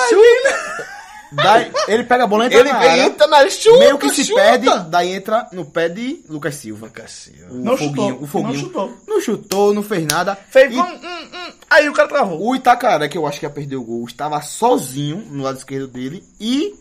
chuta. 0.09 1.00
Daí, 1.31 1.71
ele 1.87 2.03
pega 2.03 2.25
a 2.25 2.27
bola, 2.27 2.45
entra 2.45 2.59
Ele 2.59 2.69
na 2.71 2.77
área, 2.77 3.05
entra 3.05 3.27
na 3.27 3.49
chuta, 3.49 3.79
meio 3.79 3.97
que 3.97 4.09
se 4.09 4.25
chuta. 4.25 4.41
perde, 4.41 4.67
daí 4.89 5.13
entra 5.13 5.47
no 5.53 5.63
pé 5.65 5.87
de 5.87 6.23
Lucas 6.27 6.55
Silva. 6.55 6.89
Cacilho. 6.89 7.47
O 7.49 7.55
Não 7.55 7.77
foguinho, 7.77 7.95
chutou, 8.09 8.21
o 8.23 8.27
foguinho. 8.27 8.53
não 8.53 8.59
chutou. 8.59 8.97
Não 9.07 9.21
chutou, 9.21 9.73
não 9.73 9.83
fez 9.83 10.05
nada. 10.05 10.37
Fez 10.49 10.73
E 10.73 10.77
um, 10.77 10.81
um, 10.81 10.85
um. 10.85 11.51
Aí 11.69 11.87
o 11.87 11.93
cara 11.93 12.09
travou. 12.09 12.41
O 12.45 12.53
Itacaré, 12.55 13.07
que 13.07 13.17
eu 13.17 13.25
acho 13.25 13.39
que 13.39 13.45
ia 13.45 13.49
perder 13.49 13.77
o 13.77 13.83
gol, 13.83 14.05
estava 14.05 14.41
sozinho 14.41 15.17
no 15.31 15.43
lado 15.43 15.57
esquerdo 15.57 15.87
dele 15.87 16.21
e. 16.39 16.75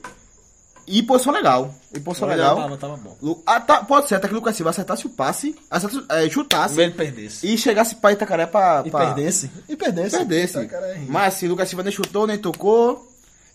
E 0.93 1.05
posição 1.05 1.33
legal. 1.33 1.73
E 1.95 2.01
posição 2.01 2.27
legal. 2.27 2.57
Tava, 2.57 2.77
tava 2.77 2.97
bom. 2.97 3.41
Ah, 3.47 3.61
tá, 3.61 3.85
pode 3.85 4.09
ser 4.09 4.17
até 4.17 4.27
que 4.27 4.35
o 4.35 4.37
Lucas 4.39 4.57
Silva 4.57 4.71
acertasse 4.71 5.07
o 5.07 5.11
passe, 5.11 5.55
acertasse, 5.71 6.05
é, 6.09 6.29
chutasse 6.29 6.75
Se 6.75 6.81
ele 6.81 6.91
perdesse. 6.95 7.47
e 7.47 7.57
chegasse 7.57 7.95
para 7.95 8.11
Itacaré 8.13 8.47
pra. 8.47 8.83
E 8.85 8.91
pra- 8.91 9.07
perdesse. 9.15 9.49
E 9.69 9.77
perdesse. 9.77 10.17
Perdesse. 10.17 10.59
Itacaré 10.59 10.95
é. 10.95 11.01
Mas 11.07 11.35
assim, 11.35 11.47
o 11.47 11.51
Lucas 11.51 11.69
Silva 11.69 11.85
nem 11.85 11.93
chutou, 11.93 12.27
nem 12.27 12.37
tocou. 12.39 13.09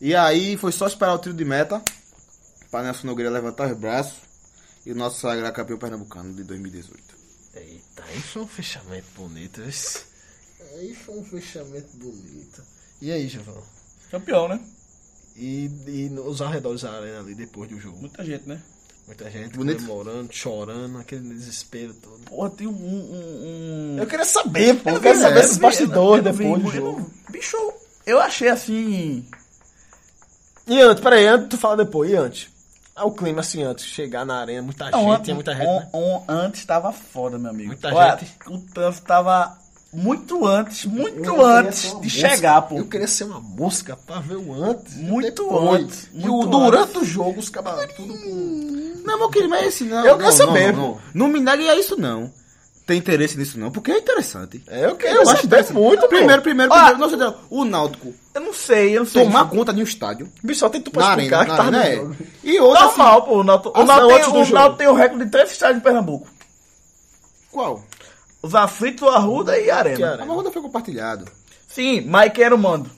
E 0.06 0.14
aí 0.16 0.56
foi 0.56 0.72
só 0.72 0.86
esperar 0.86 1.16
o 1.16 1.18
tiro 1.18 1.34
de 1.34 1.44
meta 1.44 1.82
para 2.70 2.84
Nelson 2.84 3.08
Nogueira 3.08 3.32
levantar 3.32 3.72
os 3.72 3.78
braços 3.78 4.14
e 4.86 4.92
o 4.92 4.96
nosso 4.96 5.20
sagrar 5.20 5.52
campeão 5.52 5.80
pernambucano 5.80 6.32
de 6.32 6.44
2018. 6.44 7.02
Eita, 7.56 8.04
aí 8.04 8.22
foi 8.22 8.44
um 8.44 8.48
fechamento 8.48 9.08
bonito. 9.16 9.62
esse. 9.64 10.04
Aí 10.74 10.94
foi 10.94 11.16
um 11.18 11.26
fechamento 11.26 11.88
bonito. 11.98 12.62
E 13.02 13.12
aí, 13.12 13.28
Giovão? 13.28 13.64
Campeão, 14.12 14.48
né? 14.48 14.60
E, 15.36 15.72
e 15.88 16.10
nos 16.10 16.40
arredores 16.40 16.82
da 16.84 16.92
arena 16.92 17.20
ali, 17.22 17.34
depois 17.34 17.68
do 17.70 17.80
jogo. 17.80 17.98
Muita 17.98 18.24
gente, 18.24 18.48
né? 18.48 18.62
Muita 19.08 19.30
gente 19.32 19.58
Bonito. 19.58 19.78
comemorando, 19.86 20.32
chorando, 20.34 20.98
aquele 21.00 21.30
desespero 21.34 21.94
todo. 21.96 22.20
Porra, 22.26 22.50
tem 22.52 22.68
um. 22.68 22.72
um, 22.72 23.96
um- 23.96 24.00
Eu 24.00 24.06
queria 24.08 24.26
saber, 24.26 24.76
pô. 24.82 24.90
Eu 24.92 25.02
quero 25.02 25.16
vi, 25.16 25.22
saber 25.22 25.38
eu 25.38 25.42
esses 25.42 25.58
bastidores 25.58 26.26
eu 26.26 26.32
não 26.32 26.38
vi, 26.38 26.44
depois 26.44 26.64
do 26.64 26.70
eu 26.70 26.84
não- 26.84 26.92
jogo. 27.00 27.12
Bicho, 27.32 27.58
eu 28.06 28.20
achei 28.20 28.50
assim. 28.50 29.26
E 30.68 30.80
antes, 30.82 31.04
peraí, 31.04 31.28
antes 31.28 31.50
tu 31.50 31.58
fala 31.58 31.78
depois, 31.78 32.10
e 32.12 32.16
antes? 32.16 32.48
Ah, 32.96 33.06
o 33.06 33.12
clima 33.12 33.42
assim, 33.42 33.62
antes, 33.62 33.86
chegar 33.86 34.26
na 34.26 34.40
arena, 34.40 34.62
muita 34.62 34.90
Não, 34.90 35.00
gente, 35.02 35.12
antes, 35.12 35.24
tinha 35.26 35.36
muita 35.36 35.54
gente, 35.54 35.68
on- 35.68 35.80
né? 35.80 35.88
on- 35.94 36.24
antes 36.30 36.66
tava 36.66 36.92
foda, 36.94 37.38
meu 37.38 37.52
amigo. 37.52 37.68
Muita 37.68 37.94
Olha, 37.94 38.18
gente. 38.18 38.36
O 38.48 38.58
trânsito 38.74 39.06
tava 39.06 39.58
muito 39.92 40.46
antes, 40.46 40.86
muito 40.86 41.24
Eu 41.26 41.46
antes 41.46 41.84
de 41.84 41.90
mosca. 41.96 42.10
chegar, 42.10 42.62
pô. 42.64 42.78
Eu 42.78 42.86
queria 42.88 43.08
ser 43.08 43.26
uma 43.26 43.40
mosca 43.42 43.98
pra 43.98 44.20
ver 44.20 44.38
o 44.38 44.54
antes. 44.54 44.96
Muito 44.96 45.44
depois. 45.44 45.82
antes, 45.84 46.10
E 46.14 46.28
o 46.28 46.32
muito 46.38 46.48
durante 46.50 46.98
o 46.98 47.04
jogo, 47.06 47.40
os 47.40 47.50
caras 47.50 47.94
tudo. 47.96 48.14
Não, 49.06 49.18
meu 49.20 49.30
querido, 49.30 49.50
mas 49.50 49.64
é 49.64 49.68
esse 49.68 49.84
não. 49.84 49.98
Eu 50.06 50.14
não, 50.14 50.18
quero 50.18 50.32
saber, 50.32 50.74
não, 50.74 50.82
não, 50.82 50.90
não. 50.92 51.00
Não 51.14 51.28
me 51.28 51.40
negue 51.42 51.70
a 51.70 51.76
isso, 51.78 52.00
não. 52.00 52.32
Tem 52.86 53.00
interesse 53.00 53.36
nisso, 53.36 53.60
não, 53.60 53.72
porque 53.72 53.92
é 53.92 53.98
interessante. 53.98 54.64
É, 54.68 54.86
eu 54.86 54.96
quero 54.96 55.16
Eu 55.24 55.30
acho 55.30 55.46
interessante. 55.46 55.74
muito, 55.76 56.02
pô. 56.02 56.08
Primeiro, 56.08 56.42
primeiro, 56.44 56.72
Ah. 56.72 56.90
primeiro. 56.92 57.00
Nossa, 57.00 57.18
Deus, 57.18 57.36
o 57.50 57.66
Náutico 57.66 58.14
Eu 58.36 58.42
não 58.42 58.54
sei, 58.54 58.96
eu 58.96 59.00
não 59.04 59.08
sei. 59.10 59.24
tomar 59.24 59.50
conta 59.50 59.74
de 59.74 59.80
um 59.82 59.84
estádio. 59.84 60.32
Bicho, 60.44 60.60
só 60.60 60.70
tem 60.70 60.80
tu 60.82 60.92
pra 60.92 61.02
Na 61.04 61.10
explicar 61.12 61.40
arena, 61.40 61.56
que 61.56 61.62
no 61.72 61.78
arena, 61.80 61.96
jogo. 61.96 62.16
é. 62.22 62.26
E 62.48 62.60
outra, 62.60 62.86
assim, 62.86 62.98
Normal, 63.00 63.22
pô. 63.24 63.40
O 63.40 63.44
Náutico 63.44 63.80
o 63.80 63.84
Náutico 63.86 64.08
tem, 64.34 64.42
o. 64.44 64.54
Náutico 64.54 64.78
tem 64.78 64.88
o 64.88 64.94
recorde 64.94 65.26
de 65.26 65.32
três 65.32 65.52
estádios 65.52 65.80
em 65.80 65.84
Pernambuco. 65.84 66.28
qual? 67.52 67.84
Os 68.42 68.54
Aflitos, 68.54 69.02
o 69.02 69.10
Arruda 69.10 69.58
e 69.58 69.72
a 69.72 69.78
Arena. 69.78 69.96
Que 69.98 70.04
Arena? 70.04 70.24
A 70.24 70.26
Marroda 70.26 70.52
foi 70.52 70.62
compartilhado. 70.62 71.26
Sim, 71.68 72.02
Mike 72.02 72.44
era 72.44 72.54
o 72.54 72.58
mando. 72.58 72.90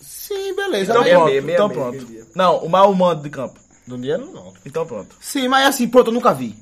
Sim, 0.00 0.54
beleza. 0.54 0.92
Então 0.92 1.02
mas- 1.02 1.10
pronto, 1.10 1.24
meia, 1.26 1.42
meia, 1.42 1.54
então 1.56 1.68
meia, 1.68 1.80
pronto. 1.80 2.26
Não, 2.34 2.58
o 2.58 2.68
mau 2.68 2.94
mando 2.94 3.22
de 3.22 3.30
campo. 3.30 3.58
Do 3.86 3.96
dinheiro 3.98 4.30
não. 4.32 4.52
Então 4.64 4.86
pronto. 4.86 5.16
Sim, 5.20 5.48
mas 5.48 5.66
assim, 5.66 5.88
pronto, 5.88 6.08
eu 6.08 6.14
nunca 6.14 6.32
vi. 6.32 6.54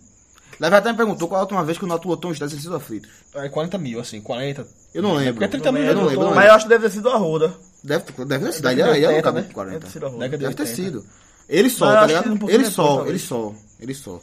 Leve 0.61 0.77
até 0.77 0.91
me 0.91 0.97
perguntou 0.97 1.27
qual 1.27 1.39
a 1.39 1.43
última 1.43 1.65
vez 1.65 1.79
que 1.79 1.85
o 1.85 1.89
Náutico 1.89 2.11
lotou 2.11 2.31
um 2.31 2.35
estádio 2.35 2.53
sem 2.55 2.63
sido 2.63 2.77
aflito. 2.77 3.09
É 3.35 3.49
40 3.49 3.79
mil, 3.79 3.99
assim, 3.99 4.21
40. 4.21 4.67
Eu 4.93 5.03
não 5.03 5.15
lembro. 5.15 5.35
Porque 5.35 5.49
30 5.49 5.73
mil 5.73 5.83
eu 5.83 5.95
não 5.95 6.03
já 6.03 6.09
lembro, 6.11 6.25
não 6.27 6.35
Mas 6.35 6.47
eu 6.47 6.53
acho 6.53 6.65
que 6.67 6.69
deve 6.69 6.85
ter 6.85 6.91
sido 6.91 7.07
o 7.07 7.13
Arruda. 7.13 7.55
Deve, 7.83 8.05
deve 8.27 8.45
ter 8.45 8.53
sido. 8.53 8.67
Aí 8.69 8.77
Década 8.77 8.93
de 8.93 8.99
aí 8.99 9.03
eu 9.05 9.09
80, 9.09 9.17
nunca 9.17 9.33
né? 9.33 9.41
vi 9.41 9.49
com 9.49 9.55
40. 9.55 9.73
Deve 9.73 9.87
ter 9.87 9.93
sido 9.93 10.03
o 10.03 10.07
Arruda. 10.07 10.21
Década 10.21 10.37
de 10.37 10.45
Deve 10.45 10.55
ter 10.55 10.63
80. 10.63 10.77
sido. 10.77 11.07
Ele 11.49 11.71
só, 11.71 11.93
tá 11.93 12.07
ligado? 12.07 12.51
Ele 12.51 12.71
só, 12.71 13.07
ele 13.07 13.19
só, 13.19 13.55
ele 13.81 13.95
só. 13.95 14.21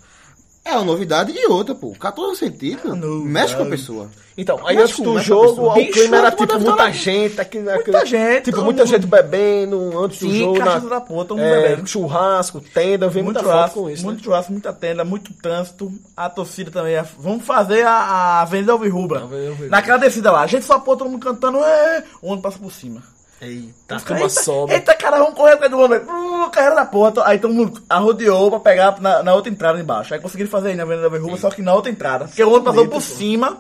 É 0.68 0.76
uma 0.76 0.84
novidade 0.84 1.32
e 1.34 1.48
outra, 1.48 1.74
pô. 1.74 1.94
14 1.98 2.38
centímetros. 2.40 2.98
Mexe 3.24 3.56
com 3.56 3.64
a 3.64 3.66
pessoa. 3.68 4.10
Então, 4.38 4.60
aí 4.68 4.78
antes 4.78 5.00
do 5.00 5.18
é 5.18 5.24
jogo, 5.24 5.70
o 5.72 5.74
Bicho, 5.74 5.94
clima 5.94 6.18
era 6.18 6.30
tipo 6.32 6.60
muita 6.60 6.92
gente, 6.92 7.42
aquele, 7.42 7.64
Muita 7.64 7.80
aquele- 7.80 8.06
gente, 8.06 8.44
tipo 8.44 8.62
muita 8.62 8.84
mundo- 8.84 8.90
gente 8.92 9.08
bebendo 9.08 10.00
antes 10.00 10.20
do 10.20 10.30
Sim, 10.30 10.40
jogo, 10.40 10.60
cachaça 10.60 10.82
na- 10.82 10.90
da 10.90 11.02
porra, 11.02 11.26
todo 11.26 11.38
mundo 11.40 11.48
é, 11.48 11.70
bebendo. 11.70 11.88
churrasco, 11.90 12.62
tenda, 12.62 13.08
vi 13.08 13.24
Muito 13.24 13.26
muita 13.38 13.40
churrasco, 13.40 13.82
com 13.82 13.90
isso. 13.90 14.04
muito 14.06 14.18
né? 14.20 14.24
churrasco, 14.26 14.52
muita 14.52 14.74
tenda, 14.74 15.04
muito 15.04 15.34
trânsito. 15.34 15.92
A 16.16 16.30
torcida 16.30 16.70
também. 16.70 16.96
a- 16.98 17.06
Vamos 17.18 17.46
fazer 17.46 17.84
a, 17.84 17.92
a 17.92 18.42
Avenida 18.42 18.74
Alvirrubra. 18.74 19.24
Naquela 19.70 19.98
descida 19.98 20.32
lá. 20.32 20.42
A 20.42 20.48
gente 20.48 20.66
só 20.66 20.78
pôr 20.80 20.98
todo 20.98 21.10
mundo 21.10 21.24
cantando. 21.24 21.58
É, 21.58 22.04
o 22.22 22.28
ônibus 22.28 22.44
passa 22.44 22.60
por 22.60 22.72
cima. 22.72 23.02
Eita, 23.40 23.96
a 23.96 23.98
Eita, 23.98 24.06
turma 24.06 24.30
sobe. 24.30 24.74
Eita, 24.74 24.96
cara, 24.96 25.20
vamos 25.20 25.36
correr 25.36 25.54
atrás 25.54 25.72
do 25.72 25.80
ônibus. 25.80 26.08
Uh, 26.08 26.50
carreira 26.50 26.76
da 26.76 26.86
ponta. 26.86 27.28
Aí 27.28 27.38
todo 27.38 27.54
mundo 27.54 27.82
arrodeou 27.88 28.50
pra 28.50 28.60
pegar 28.60 29.00
na, 29.00 29.22
na 29.22 29.34
outra 29.34 29.52
entrada 29.52 29.80
embaixo. 29.80 30.14
Aí 30.14 30.20
conseguiram 30.20 30.50
fazer 30.50 30.70
aí 30.70 30.76
na 30.76 30.84
Avenida 30.84 31.06
Alvirrubra, 31.06 31.38
só 31.38 31.50
que 31.50 31.62
na 31.62 31.74
outra 31.74 31.92
entrada. 31.92 32.26
Porque 32.26 32.44
o 32.44 32.50
ônibus 32.50 32.74
passou 32.74 32.88
por 32.88 33.02
cima 33.02 33.58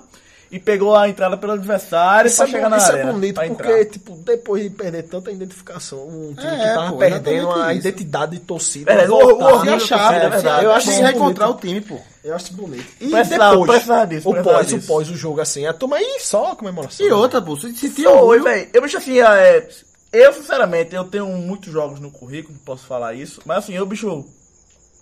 e 0.51 0.59
pegou 0.59 0.95
a 0.95 1.09
entrada 1.09 1.35
pelo 1.37 1.53
adversário 1.53 2.27
Isso, 2.27 2.37
pra 2.37 2.45
é, 2.45 2.49
chegar 2.49 2.63
bom- 2.65 2.69
na 2.69 2.77
isso 2.77 2.91
arena. 2.91 3.09
é 3.09 3.13
bonito, 3.13 3.35
porque, 3.35 3.51
entrar. 3.71 3.85
tipo, 3.85 4.15
depois 4.17 4.63
de 4.63 4.69
perder 4.69 5.03
tanta 5.03 5.31
identificação, 5.31 6.07
um 6.07 6.33
time 6.33 6.47
É, 6.47 6.57
que 6.57 6.73
tava 6.73 6.91
pô, 6.91 6.97
perdendo 6.97 7.51
a 7.51 7.73
isso. 7.73 7.87
identidade 7.87 8.31
de 8.31 8.39
torcida. 8.39 8.85
Verdade, 8.85 9.09
voltar. 9.09 9.33
o- 9.33 9.37
o 9.39 9.59
achar, 9.75 9.77
torcida, 9.97 10.15
é 10.25 10.29
verdade. 10.29 10.65
eu 10.65 10.71
acho 10.71 10.89
que 10.89 10.95
É 10.95 11.01
reencontrar 11.05 11.49
o 11.49 11.53
time, 11.55 11.81
pô. 11.81 11.99
Eu 12.23 12.35
acho 12.35 12.53
bonito. 12.53 12.85
E 12.99 13.09
Precisava- 13.09 13.51
depois, 13.51 13.71
precisava 13.71 14.07
disso, 14.07 14.29
o 14.29 14.33
precisava 14.33 14.57
pós, 14.59 14.71
o 14.71 14.75
disso. 14.75 14.87
pós, 14.87 15.09
o 15.09 15.15
jogo, 15.15 15.41
assim, 15.41 15.65
a 15.65 15.73
turma 15.73 15.97
aí 15.97 16.17
só 16.19 16.51
a 16.51 16.55
comemoração. 16.55 17.05
E 17.05 17.11
outra, 17.11 17.41
pô, 17.41 17.55
se 17.57 17.73
se 17.75 17.89
tinha 17.89 18.09
orgulho, 18.09 18.43
velho. 18.43 18.69
Eu 18.73 18.81
bicho 18.81 18.97
assim, 18.97 19.19
é, 19.19 19.67
eu 20.11 20.33
sinceramente, 20.33 20.95
eu 20.95 21.03
tenho 21.05 21.27
muitos 21.27 21.71
jogos 21.71 21.99
no 21.99 22.09
currículo, 22.11 22.57
posso 22.65 22.85
falar 22.85 23.13
isso. 23.13 23.41
Mas 23.45 23.59
assim, 23.59 23.73
eu 23.73 23.85
bicho, 23.85 24.25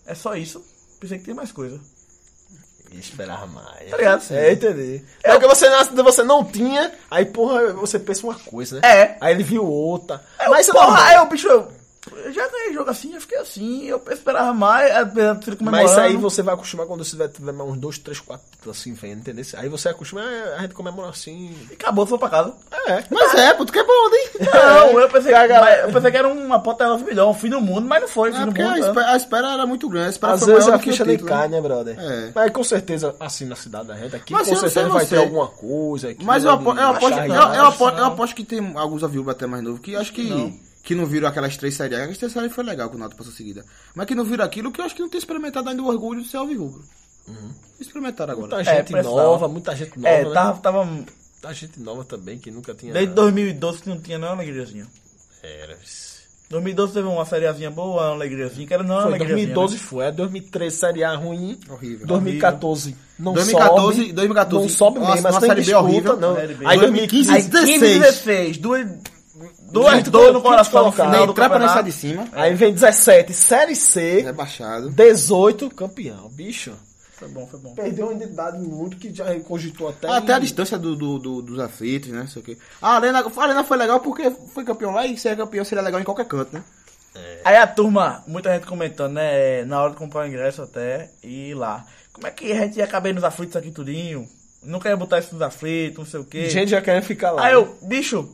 é 0.05 0.13
só 0.15 0.35
isso. 0.35 0.63
Pensei 0.99 1.17
que 1.19 1.25
tem 1.25 1.33
mais 1.33 1.51
coisa. 1.51 1.79
E 2.95 2.99
esperava 2.99 3.45
mais. 3.47 3.89
Tá 3.91 3.97
ligado? 3.97 4.23
É, 4.31 4.53
entendi. 4.53 5.03
É 5.23 5.31
porque 5.33 5.47
você, 5.47 5.69
não- 5.69 6.03
você 6.03 6.23
não 6.23 6.43
tinha, 6.45 6.91
aí, 7.11 7.25
porra, 7.25 7.73
você 7.73 7.99
pensa 7.99 8.25
uma 8.25 8.35
coisa, 8.39 8.79
né? 8.79 8.87
É. 8.89 9.17
Aí 9.19 9.33
ele 9.33 9.43
viu 9.43 9.65
outra. 9.65 10.23
Aí, 10.39 10.49
Mas 10.49 10.69
é 10.69 10.71
porra, 10.71 10.85
normal. 10.87 11.03
aí 11.03 11.15
eu, 11.17 11.25
bicho, 11.27 11.47
eu, 11.47 11.67
eu 12.23 12.31
já 12.31 12.47
ganhei 12.47 12.73
jogo 12.73 12.89
assim, 12.89 13.13
eu 13.15 13.21
fiquei 13.21 13.37
assim, 13.39 13.83
eu 13.85 14.01
esperava 14.11 14.53
mais, 14.53 14.89
ser 15.43 15.55
comemorando. 15.57 15.71
Mas 15.71 15.91
isso 15.91 15.99
aí 15.99 16.15
você 16.15 16.41
vai 16.41 16.53
acostumar 16.53 16.85
quando 16.85 17.03
você 17.03 17.17
tiver, 17.27 17.51
uns 17.51 17.77
dois, 17.77 17.97
três, 17.97 18.19
quatro 18.19 18.45
títulos 18.51 18.79
assim, 18.79 18.93
vendo, 18.93 19.19
entendeu? 19.19 19.43
Aí 19.55 19.67
você 19.67 19.89
acostuma, 19.89 20.21
é, 20.21 20.55
a 20.55 20.61
gente 20.61 20.73
comemora 20.75 21.09
assim. 21.09 21.53
E 21.69 21.73
acabou, 21.73 22.05
foi 22.05 22.17
pra 22.19 22.29
casa. 22.29 22.53
É. 22.87 23.03
Mas 23.09 23.33
é, 23.33 23.53
pô, 23.53 23.65
tu 23.65 23.73
quer 23.73 23.83
bom, 23.85 23.91
hein? 23.91 24.29
Não, 24.53 24.99
eu 24.99 25.09
pensei, 25.09 25.33
Que 25.33 25.47
que, 25.47 25.53
mas 25.53 25.79
eu 25.79 25.91
pensei 25.91 26.11
que 26.11 26.17
era 26.17 26.27
uma 26.27 26.59
porta 26.59 26.87
9 26.87 27.03
milhões, 27.05 27.29
um 27.35 27.39
fim 27.39 27.49
do 27.49 27.59
mundo, 27.59 27.87
mas 27.87 28.01
não 28.01 28.07
foi, 28.07 28.31
fim 28.31 28.37
É 28.37 28.41
do 28.41 28.45
porque 28.47 28.61
a 28.61 28.65
mundo. 28.69 28.79
né? 28.81 28.87
espera, 28.87 29.11
a 29.11 29.15
espera 29.17 29.53
era 29.53 29.65
muito 29.65 29.89
grande. 29.89 30.07
A 30.07 30.09
espera 30.11 30.33
Às 30.33 30.39
foi 30.43 30.53
vezes 30.53 30.69
a 30.69 30.71
do 30.77 30.79
que 30.83 30.91
ficha 30.91 31.05
nem 31.05 31.17
cai, 31.17 31.47
né? 31.47 31.55
né, 31.57 31.61
brother? 31.61 31.97
É. 31.99 32.31
Mas 32.35 32.51
com 32.51 32.63
certeza, 32.63 33.15
assim, 33.19 33.45
na 33.45 33.55
cidade 33.55 33.87
da 33.87 33.95
gente 33.95 34.15
aqui, 34.15 34.33
Mas 34.33 34.47
com 34.47 34.53
não 34.53 34.61
certeza 34.61 34.89
vai 34.89 35.05
ter 35.05 35.17
alguma 35.17 35.47
coisa. 35.47 36.09
aqui, 36.09 36.23
Mas 36.23 36.43
eu 36.43 36.51
aposto, 36.51 36.79
eu, 36.79 36.87
aposto, 36.89 37.17
eu, 37.19 37.25
eu, 37.33 37.65
aposto, 37.65 37.97
eu 37.97 38.05
aposto 38.05 38.35
que 38.35 38.43
tem 38.43 38.73
alguns 38.75 39.03
aviúbas 39.03 39.35
até 39.35 39.47
mais 39.47 39.63
novos 39.63 39.79
que 39.79 39.95
acho 39.95 40.13
que 40.13 40.59
que 40.83 40.93
não 40.93 41.07
viram 41.07 41.27
aquelas 41.27 41.57
três 41.57 41.73
séries. 41.73 41.97
Aquelas 41.97 42.17
três 42.19 42.31
séries 42.31 42.53
foi 42.53 42.63
legal 42.63 42.87
que 42.91 42.95
o 42.95 42.99
Nato 42.99 43.15
passou 43.15 43.33
seguida. 43.33 43.65
Mas 43.95 44.05
que 44.05 44.13
não 44.13 44.23
viram 44.23 44.45
aquilo 44.45 44.71
que 44.71 44.79
eu 44.79 44.85
acho 44.85 44.93
que 44.93 45.01
não 45.01 45.09
tem 45.09 45.17
experimentado 45.17 45.67
ainda 45.67 45.81
o 45.81 45.87
orgulho 45.87 46.21
de 46.21 46.27
ser 46.29 46.37
alvirrubro. 46.37 46.83
Experimentaram 47.79 48.33
agora. 48.33 48.55
Muita 48.55 48.71
É, 48.71 48.75
gente 48.77 48.91
precisava. 48.91 49.23
nova, 49.23 49.47
muita 49.47 49.75
gente 49.75 49.97
nova, 49.99 50.07
É, 50.15 50.23
né? 50.23 50.31
tava, 50.31 50.59
tava 50.61 50.87
Muita 51.45 51.53
gente 51.53 51.79
nova 51.79 52.03
também, 52.03 52.39
que 52.39 52.49
nunca 52.49 52.73
tinha... 52.73 52.91
desde 52.91 53.13
2012 53.13 53.83
que 53.83 53.89
não 53.89 53.99
tinha 53.99 54.17
nenhuma 54.17 54.35
alegriazinha. 54.35 54.87
Era... 55.43 55.77
2012 56.49 56.93
teve 56.93 57.07
uma 57.07 57.25
sériezinha 57.25 57.69
boa, 57.69 58.03
uma 58.03 58.11
alegriazinha, 58.13 58.67
que 58.67 58.73
era 58.73 58.83
não 58.83 58.95
Foi, 58.95 59.05
alegriazinha. 59.05 59.53
2012 59.53 59.73
né? 59.75 59.79
foi, 59.79 60.05
é 60.05 60.11
2013 60.11 60.75
Série 60.75 61.03
A 61.03 61.15
ruim, 61.15 61.59
Horrível. 61.69 62.07
2014 62.07 62.95
não 63.17 63.33
2014, 63.33 63.97
sobe, 63.97 64.13
2014, 64.13 64.63
não 64.67 64.69
sobe 64.75 64.99
nossa, 64.99 65.11
mesmo, 65.11 65.23
mas 65.23 65.33
uma 65.33 65.39
tem 65.41 65.49
Série 65.49 65.61
B 65.61 65.65
disputa, 65.65 65.83
horrível. 65.85 66.17
não. 66.17 66.35
B. 66.35 66.65
Aí 66.65 66.79
2015, 66.79 67.31
2015, 67.31 67.31
Aí 67.31 67.43
15 67.43 67.79
16. 67.79 67.99
16, 67.99 68.57
duas, 68.57 68.87
duas 69.71 70.03
dores 70.03 70.33
no 70.33 70.41
coração 70.41 70.85
no 70.85 70.91
final 70.91 71.11
Nem 71.11 71.21
do 71.21 71.27
não 71.27 71.33
campeonato. 71.33 71.83
de 71.83 71.91
cima. 71.91 72.27
aí 72.31 72.53
vem 72.55 72.73
17 72.73 73.33
Série 73.33 73.75
C, 73.75 74.21
Rebaixado. 74.21 74.89
18 74.89 75.69
campeão, 75.71 76.29
bicho. 76.29 76.73
Foi 77.17 77.27
bom, 77.29 77.47
foi 77.47 77.59
bom. 77.59 77.73
Perdeu 77.73 78.07
uma 78.07 78.13
identidade 78.13 78.57
muito 78.59 78.97
que 78.97 79.13
já 79.13 79.39
cogitou 79.41 79.87
até... 79.89 80.07
Até 80.09 80.33
a 80.33 80.37
em- 80.37 80.41
distância 80.41 80.77
do, 80.77 80.95
do- 80.95 81.17
do- 81.19 81.41
dos 81.41 81.59
aflitos, 81.59 82.09
né? 82.09 82.27
Sei 82.31 82.41
o 82.41 82.45
quê. 82.45 82.57
A 82.81 82.95
Arena, 82.95 83.19
a 83.25 83.41
Arena 83.43 83.63
foi 83.63 83.77
legal 83.77 83.99
porque 84.01 84.29
foi 84.53 84.63
campeão 84.65 84.91
lá 84.91 85.05
e 85.05 85.17
ser 85.17 85.37
campeão 85.37 85.63
seria 85.63 85.81
legal 85.83 85.99
em 86.01 86.03
qualquer 86.03 86.25
canto, 86.25 86.53
né? 86.53 86.63
Aí 87.45 87.55
a 87.55 87.65
turma, 87.65 88.21
muita 88.27 88.53
gente 88.53 88.67
comentando, 88.67 89.13
né? 89.13 89.63
Na 89.63 89.81
hora 89.81 89.91
de 89.91 89.97
comprar 89.97 90.25
o 90.25 90.27
ingresso 90.27 90.61
até, 90.61 91.09
e 91.23 91.51
ir 91.51 91.53
lá. 91.53 91.85
Como 92.11 92.27
é 92.27 92.31
que 92.31 92.51
a 92.51 92.55
gente 92.63 92.77
ia 92.77 92.87
caber 92.87 93.13
nos 93.15 93.23
aflitos 93.23 93.55
aqui 93.55 93.71
tudinho? 93.71 94.27
Não 94.61 94.79
quer 94.81 94.95
botar 94.97 95.19
isso 95.19 95.31
nos 95.31 95.41
aflitos, 95.41 95.97
não 95.97 96.05
sei 96.05 96.19
o 96.19 96.25
quê. 96.25 96.49
Gente 96.49 96.71
já 96.71 96.81
querendo 96.81 97.03
ficar 97.03 97.31
lá. 97.31 97.45
Aí 97.45 97.53
eu, 97.53 97.77
bicho, 97.83 98.27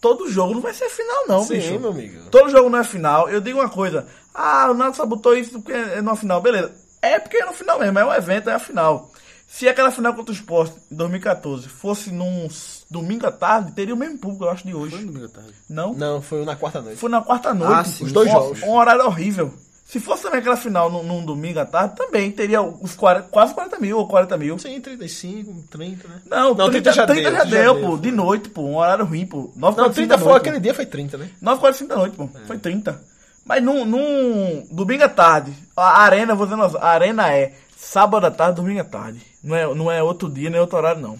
todo 0.00 0.30
jogo 0.30 0.54
não 0.54 0.60
vai 0.60 0.72
ser 0.74 0.88
final, 0.90 1.26
não, 1.26 1.42
Sim, 1.42 1.54
bicho. 1.54 1.80
meu 1.80 1.90
amigo. 1.90 2.30
Todo 2.30 2.50
jogo 2.50 2.70
não 2.70 2.78
é 2.78 2.84
final. 2.84 3.28
Eu 3.28 3.40
digo 3.40 3.58
uma 3.58 3.68
coisa. 3.68 4.06
Ah, 4.32 4.68
o 4.70 4.74
Náutico 4.74 4.98
só 4.98 5.06
botou 5.06 5.36
isso 5.36 5.60
porque 5.60 5.72
é 5.72 6.00
no 6.00 6.14
final. 6.14 6.40
Beleza. 6.40 6.70
É 7.02 7.18
porque 7.18 7.38
é 7.38 7.46
no 7.46 7.52
final 7.52 7.78
mesmo. 7.78 7.98
É 7.98 8.04
um 8.04 8.12
evento, 8.12 8.50
é 8.50 8.54
a 8.54 8.58
final. 8.58 9.10
Se 9.48 9.68
aquela 9.68 9.90
final 9.90 10.14
contra 10.14 10.30
o 10.30 10.34
Sport 10.34 10.72
em 10.92 10.94
2014 10.94 11.68
fosse 11.68 12.12
num 12.12 12.48
domingo 12.88 13.26
à 13.26 13.32
tarde, 13.32 13.72
teria 13.72 13.94
o 13.94 13.96
mesmo 13.96 14.16
público, 14.16 14.44
eu 14.44 14.50
acho, 14.50 14.64
de 14.64 14.72
hoje. 14.72 14.92
Foi 14.92 15.00
no 15.00 15.06
domingo 15.08 15.26
à 15.26 15.28
tarde. 15.28 15.52
Não? 15.68 15.92
Não, 15.92 16.22
foi 16.22 16.44
na 16.44 16.54
quarta 16.54 16.80
noite. 16.80 16.98
Foi 16.98 17.10
na 17.10 17.20
quarta 17.20 17.52
noite. 17.52 17.74
Ah, 17.74 17.84
sim. 17.84 18.04
Os 18.04 18.12
dois 18.12 18.28
um, 18.28 18.32
jogos. 18.32 18.62
Um 18.62 18.70
horário 18.70 19.04
horrível. 19.04 19.52
Se 19.84 19.98
fosse 19.98 20.22
também 20.22 20.38
aquela 20.38 20.56
final 20.56 20.88
num, 20.88 21.02
num 21.02 21.24
domingo 21.24 21.58
à 21.58 21.66
tarde, 21.66 21.96
também 21.96 22.30
teria 22.30 22.62
os 22.62 22.94
40, 22.94 23.26
quase 23.28 23.52
40 23.52 23.80
mil 23.80 23.98
ou 23.98 24.06
40 24.06 24.38
mil. 24.38 24.56
Sim, 24.56 24.80
35, 24.80 25.64
30, 25.68 26.06
né? 26.06 26.20
Não, 26.26 26.54
Não, 26.54 26.70
30, 26.70 26.92
30 26.92 26.92
já 26.92 27.06
30 27.08 27.22
deu, 27.22 27.32
já 27.32 27.44
deu, 27.44 27.74
pô. 27.74 27.80
deu, 27.80 27.98
De 27.98 28.10
noite, 28.12 28.48
pô. 28.50 28.62
Um 28.62 28.76
horário 28.76 29.04
ruim, 29.04 29.26
pô. 29.26 29.52
9 29.56 29.76
Não, 29.76 29.90
30 29.90 30.16
foi 30.16 30.32
aquele 30.34 30.60
dia, 30.60 30.72
foi 30.72 30.86
30, 30.86 31.18
né? 31.18 31.28
9h45 31.42 31.86
da 31.88 31.96
noite, 31.96 32.16
pô. 32.16 32.28
Foi 32.46 32.56
30. 32.56 33.09
Mas 33.44 33.62
num, 33.62 33.84
num 33.84 34.66
domingo 34.70 35.04
à 35.04 35.08
tarde, 35.08 35.52
a 35.76 36.02
arena, 36.02 36.34
vou 36.34 36.46
dizendo, 36.46 36.78
a 36.78 36.88
arena 36.88 37.32
é 37.32 37.54
sábado 37.76 38.26
à 38.26 38.30
tarde, 38.30 38.56
domingo 38.56 38.80
à 38.80 38.84
tarde. 38.84 39.20
Não 39.42 39.56
é, 39.56 39.74
não 39.74 39.90
é 39.90 40.02
outro 40.02 40.28
dia, 40.28 40.50
nem 40.50 40.60
outro 40.60 40.76
horário, 40.76 41.00
não. 41.00 41.18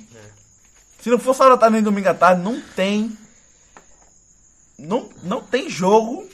Se 1.00 1.08
não 1.08 1.18
for 1.18 1.34
sábado 1.34 1.54
à 1.54 1.58
tarde 1.58 1.74
nem 1.74 1.82
domingo 1.82 2.08
à 2.08 2.14
tarde, 2.14 2.42
não 2.42 2.60
tem. 2.60 3.16
Não, 4.78 5.08
não 5.22 5.40
tem 5.40 5.68
jogo. 5.68 6.28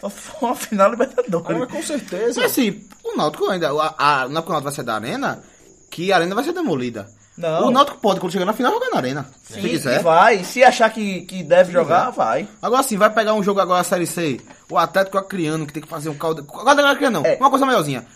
Só 0.00 0.10
se 0.10 0.16
for 0.16 0.46
uma 0.46 0.56
final 0.56 0.90
Libertadores. 0.90 1.70
com 1.70 1.82
certeza. 1.82 2.40
Mas 2.40 2.52
assim, 2.52 2.84
o 3.04 3.16
Náutico 3.16 3.48
ainda. 3.48 3.70
A, 3.70 4.22
a, 4.22 4.28
não 4.28 4.40
é 4.40 4.44
o 4.44 4.48
Náutico 4.48 4.62
vai 4.62 4.72
ser 4.72 4.82
da 4.82 4.94
arena, 4.94 5.42
que 5.90 6.12
a 6.12 6.16
arena 6.16 6.34
vai 6.34 6.44
ser 6.44 6.52
demolida. 6.52 7.10
Não. 7.36 7.68
O 7.68 7.70
Náutico 7.70 7.98
pode, 7.98 8.18
quando 8.18 8.32
chegar 8.32 8.44
na 8.46 8.52
final, 8.54 8.72
jogar 8.72 8.88
na 8.90 8.96
arena. 8.96 9.30
se 9.44 9.54
Sim, 9.54 9.60
quiser. 9.60 10.02
vai. 10.02 10.42
Se 10.42 10.64
achar 10.64 10.88
que, 10.90 11.20
que 11.22 11.42
deve 11.42 11.70
jogar, 11.72 12.10
vai. 12.10 12.48
Agora 12.62 12.82
sim, 12.82 12.96
vai 12.96 13.10
pegar 13.10 13.34
um 13.34 13.42
jogo 13.42 13.60
agora, 13.60 13.80
a 13.80 13.84
Série 13.84 14.06
C. 14.06 14.40
O 14.70 14.78
Atlético 14.78 15.18
Acreano, 15.18 15.66
que 15.66 15.72
tem 15.72 15.82
que 15.82 15.88
fazer 15.88 16.08
um 16.08 16.14
caldo. 16.16 16.44
Caldo 16.44 16.80
Acreano 16.86 17.20
não. 17.20 17.26
É. 17.26 17.36
Uma 17.36 17.50
coisa 17.50 17.66
maiorzinha. 17.66 18.06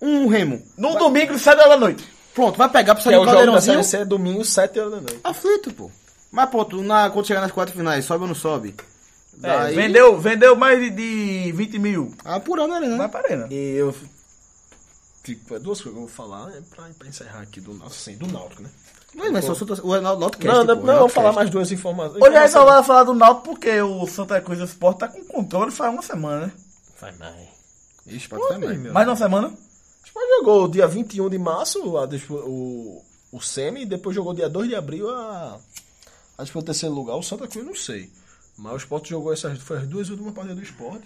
Um 0.00 0.26
Remo. 0.28 0.62
Num 0.78 0.94
domingo, 0.96 1.38
7 1.38 1.58
horas 1.58 1.70
da 1.72 1.76
noite. 1.76 2.08
Pronto, 2.34 2.56
vai 2.56 2.68
pegar 2.70 2.94
pra 2.94 3.02
Que 3.02 3.04
sair 3.04 3.14
é 3.14 3.18
um 3.18 3.22
o 3.22 3.24
jogo 3.24 3.32
da 3.36 3.36
caldeirãozinho. 3.44 3.74
Série 3.84 3.84
C, 3.84 3.96
é 3.98 4.04
domingo, 4.06 4.44
7 4.44 4.78
horas 4.80 4.92
da 4.92 4.96
noite. 4.98 5.20
Aflito, 5.22 5.72
pô. 5.74 5.90
Mas 6.32 6.48
pronto, 6.48 6.80
na, 6.82 7.10
quando 7.10 7.26
chegar 7.26 7.40
nas 7.42 7.52
quartas 7.52 7.76
finais, 7.76 8.04
sobe 8.04 8.22
ou 8.22 8.28
não 8.28 8.34
sobe? 8.34 8.74
É, 9.42 9.46
Daí- 9.58 9.74
vendeu, 9.74 10.18
vendeu 10.18 10.54
mais 10.56 10.78
de, 10.78 10.90
de 10.90 11.52
20 11.52 11.78
mil. 11.78 12.14
Apurando 12.24 12.72
a 12.72 12.76
arena, 12.76 12.96
Vai 12.96 13.06
né? 13.06 13.12
pra 13.12 13.20
arena. 13.20 13.46
E 13.50 13.74
eu. 13.76 13.94
Tipo, 15.22 15.54
é 15.54 15.58
duas 15.58 15.80
coisas 15.80 15.92
que 15.92 15.98
eu 15.98 16.06
vou 16.06 16.08
falar 16.08 16.46
né, 16.46 16.62
pra, 16.70 16.88
pra 16.98 17.08
encerrar 17.08 17.42
aqui 17.42 17.60
do, 17.60 17.84
assim, 17.84 18.16
do 18.16 18.26
Náutico, 18.26 18.62
né? 18.62 18.70
Mas, 19.14 19.32
mas 19.32 19.44
só 19.44 19.52
o 19.52 20.00
Náutico 20.00 20.46
Não, 20.46 20.64
não, 20.64 20.78
pô, 20.78 20.86
não, 20.86 20.94
eu 20.94 21.00
vou 21.00 21.08
falar 21.08 21.32
mais 21.32 21.50
duas 21.50 21.70
informações. 21.72 22.22
Hoje 22.22 22.36
a 22.36 22.42
gente 22.42 22.52
só 22.52 22.64
vai 22.64 22.82
falar 22.82 23.04
do 23.04 23.12
Náutico 23.12 23.48
porque 23.48 23.80
o 23.82 24.06
Santa 24.06 24.40
Cruz 24.40 24.60
Sport 24.60 24.98
tá 24.98 25.08
com 25.08 25.24
controle 25.24 25.70
faz 25.70 25.92
uma 25.92 26.02
semana, 26.02 26.46
né? 26.46 26.52
Faz 26.94 27.18
mais. 27.18 27.48
Ixi, 28.06 28.28
pode 28.28 28.46
ser 28.46 28.58
mais. 28.58 28.78
meu. 28.78 28.92
Mais 28.92 29.08
uma 29.08 29.16
semana? 29.16 29.48
O 29.48 30.06
Sport 30.06 30.26
jogou 30.38 30.68
dia 30.68 30.86
21 30.86 31.28
de 31.28 31.38
março 31.38 31.96
a, 31.98 32.08
o, 32.46 33.04
o 33.32 33.40
Semi 33.40 33.82
e 33.82 33.86
depois 33.86 34.14
jogou 34.14 34.32
dia 34.32 34.48
2 34.48 34.68
de 34.68 34.74
abril 34.74 35.10
a, 35.10 35.58
a 36.38 36.42
disputa 36.42 36.66
terceiro 36.66 36.94
lugar. 36.94 37.16
O 37.16 37.22
Santa 37.22 37.46
Cruz 37.46 37.66
não 37.66 37.74
sei. 37.74 38.10
Mas 38.56 38.72
o 38.72 38.76
Sport 38.76 39.08
jogou 39.08 39.32
essas 39.32 39.58
foi 39.58 39.78
as 39.78 39.86
duas 39.86 40.08
últimas 40.08 40.32
partidas 40.32 40.56
do 40.56 40.64
Sport. 40.64 41.02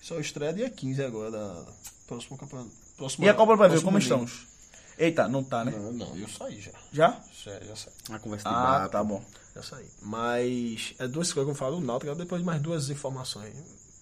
Só 0.00 0.18
estreia 0.18 0.52
dia 0.52 0.70
15 0.70 1.02
agora 1.04 1.30
da 1.30 1.64
próximo 2.06 2.36
campeonato. 2.36 2.70
Próximo, 2.96 3.24
E 3.24 3.28
a 3.28 3.34
Copa 3.34 3.52
do 3.52 3.58
Brasil, 3.58 3.80
próximo 3.82 3.92
como 3.92 3.98
domingo. 3.98 4.24
estamos? 4.26 4.52
Eita, 4.98 5.26
não 5.28 5.42
tá, 5.42 5.64
né? 5.64 5.72
Não, 5.72 5.92
não, 5.92 6.16
eu 6.16 6.28
saí 6.28 6.60
já. 6.60 6.70
Já? 6.92 7.20
Já, 7.44 7.58
já 7.60 7.76
saí. 7.76 7.92
Uma 8.08 8.18
conversa 8.18 8.48
de 8.48 8.54
Ah, 8.54 8.62
bar, 8.62 8.88
tá 8.88 9.02
bom. 9.02 9.24
Já 9.54 9.62
saí. 9.62 9.86
Mas 10.02 10.94
é 10.98 11.08
duas 11.08 11.32
coisas 11.32 11.46
que 11.48 11.50
eu 11.52 11.58
falo 11.58 11.80
do 11.80 11.86
Náutico, 11.86 12.14
depois 12.14 12.42
mais 12.42 12.60
duas 12.60 12.90
informações 12.90 13.54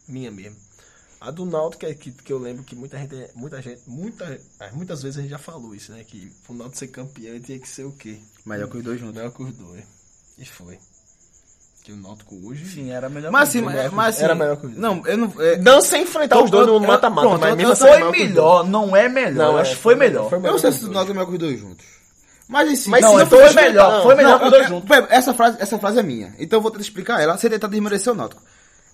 minha 0.09 0.31
mesmo. 0.31 0.57
A 1.21 1.31
do 1.31 1.45
Náutico 1.45 1.87
é 1.87 1.95
que, 1.95 2.11
que 2.11 2.33
eu 2.33 2.39
lembro 2.39 2.65
que 2.65 2.75
muita 2.75 2.99
gente, 2.99 3.15
muita 3.35 3.61
gente, 3.63 3.83
muita, 3.87 4.25
é, 4.59 4.71
muitas 4.73 5.03
vezes 5.03 5.19
a 5.19 5.21
gente 5.23 5.31
já 5.31 5.39
falou 5.39 5.75
isso, 5.75 5.93
né? 5.93 6.03
Que 6.03 6.33
o 6.49 6.55
Náutico 6.55 6.79
ser 6.79 6.89
campeão 6.89 7.35
ele 7.35 7.45
tinha 7.45 7.59
que 7.59 7.69
ser 7.69 7.85
o 7.85 7.93
quê? 7.93 8.19
Melhor 8.45 8.69
que 8.69 8.79
os 8.79 8.85
dois 8.85 8.99
juntos. 8.99 9.15
Melhor 9.17 9.31
que 9.33 9.43
os 9.43 9.53
dois. 9.55 9.85
E 10.39 10.45
foi. 10.45 10.79
Que 11.91 11.95
o 11.95 11.97
Náutico 11.97 12.41
hoje. 12.47 12.65
Sim, 12.67 12.93
era 12.93 13.09
melhor 13.09 13.33
Mas 13.33 13.51
que 13.51 13.59
assim, 13.59 13.67
mas, 13.67 13.93
mas 13.93 14.15
assim, 14.15 14.25
Era 14.25 14.35
melhor 14.37 14.57
que 14.57 14.67
dois. 14.69 14.79
Não, 14.79 15.05
eu 15.07 15.17
não. 15.17 15.33
é, 15.41 15.57
Não 15.57 15.81
sem 15.81 16.03
enfrentar 16.05 16.41
os 16.41 16.49
dois 16.49 16.67
no 16.69 16.79
mata-mata, 16.79 17.37
mas 17.37 17.57
mesmo 17.57 17.73
assim. 17.73 17.85
Foi 17.85 17.97
que 17.99 18.05
os 18.05 18.11
melhor, 18.13 18.65
não 18.69 18.95
é 18.95 19.09
melhor. 19.09 19.33
Não, 19.33 19.53
eu 19.55 19.59
acho 19.59 19.73
é, 19.73 19.75
que 19.75 19.81
foi 19.81 19.95
foi 19.95 19.99
melhor. 20.07 20.25
melhor, 20.27 20.41
foi 20.41 20.49
eu 20.49 20.53
não 20.53 20.59
sei 20.61 20.71
se 20.71 20.85
o 20.85 20.87
os 20.89 20.95
Náutico 20.95 21.11
é 21.11 21.15
melhor 21.15 21.27
que 21.27 21.33
os 21.33 21.39
dois 21.39 21.59
juntos. 21.59 21.87
Mas 22.47 22.71
assim. 22.71 22.91
Mas 22.91 23.03
Não, 23.03 23.17
se 23.17 23.21
eu 23.23 23.27
foi 23.27 23.47
for 23.49 23.55
melhor, 23.55 23.93
não, 23.93 24.03
foi 24.05 24.15
melhor 24.15 24.31
Não, 24.31 24.39
que 24.39 24.45
os 24.45 24.51
dois 24.51 24.69
juntos. 24.69 24.91
essa 25.09 25.35
frase, 25.35 25.57
essa 25.61 25.79
frase 25.81 25.99
é 25.99 26.03
minha. 26.05 26.33
Então 26.39 26.59
eu 26.59 26.63
vou 26.63 26.71
tentar 26.71 26.83
explicar 26.83 27.21
ela 27.21 27.37
sem 27.37 27.51
tentar 27.51 27.67
desmerecer 27.67 28.13
o 28.13 28.17
Náutico. 28.17 28.43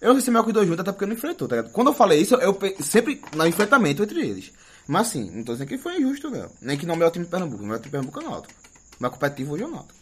Eu 0.01 0.09
não 0.09 0.15
sei 0.15 0.23
se 0.23 0.31
é 0.31 0.33
melhor 0.33 0.43
que 0.45 0.49
os 0.51 0.55
dois 0.55 0.67
juntos, 0.67 0.81
até 0.81 0.93
porque 0.93 1.05
não 1.07 1.13
enfrentou, 1.13 1.49
tá 1.49 1.57
ligado? 1.57 1.73
Quando 1.73 1.89
eu 1.89 1.95
falei 1.95 2.21
isso, 2.21 2.35
eu 2.37 2.59
sempre 2.81 3.21
no 3.35 3.47
enfrentamento 3.47 4.03
entre 4.03 4.21
eles. 4.27 4.53
Mas 4.89 5.09
assim, 5.09 5.31
não 5.31 5.45
tô 5.45 5.53
dizendo 5.53 5.69
que 5.69 5.77
foi 5.77 5.99
injusto, 5.99 6.31
não. 6.31 6.49
Nem 6.63 6.79
que 6.79 6.87
não 6.87 6.95
é 6.95 6.97
o 6.97 6.99
melhor 6.99 7.11
time 7.11 7.27
de 7.27 7.31
Pernambuco. 7.31 7.63
O 7.63 7.67
melhor 7.67 7.79
time 7.79 7.85
de 7.85 7.91
Pernambuco 7.91 8.21
é 8.21 8.27
o 8.27 8.31
Náutico. 8.31 8.55
O 8.99 9.03
mais 9.03 9.13
competitivo 9.13 9.53
hoje 9.55 9.63
é 9.65 9.67
o 9.67 9.71
Náutico. 9.71 9.95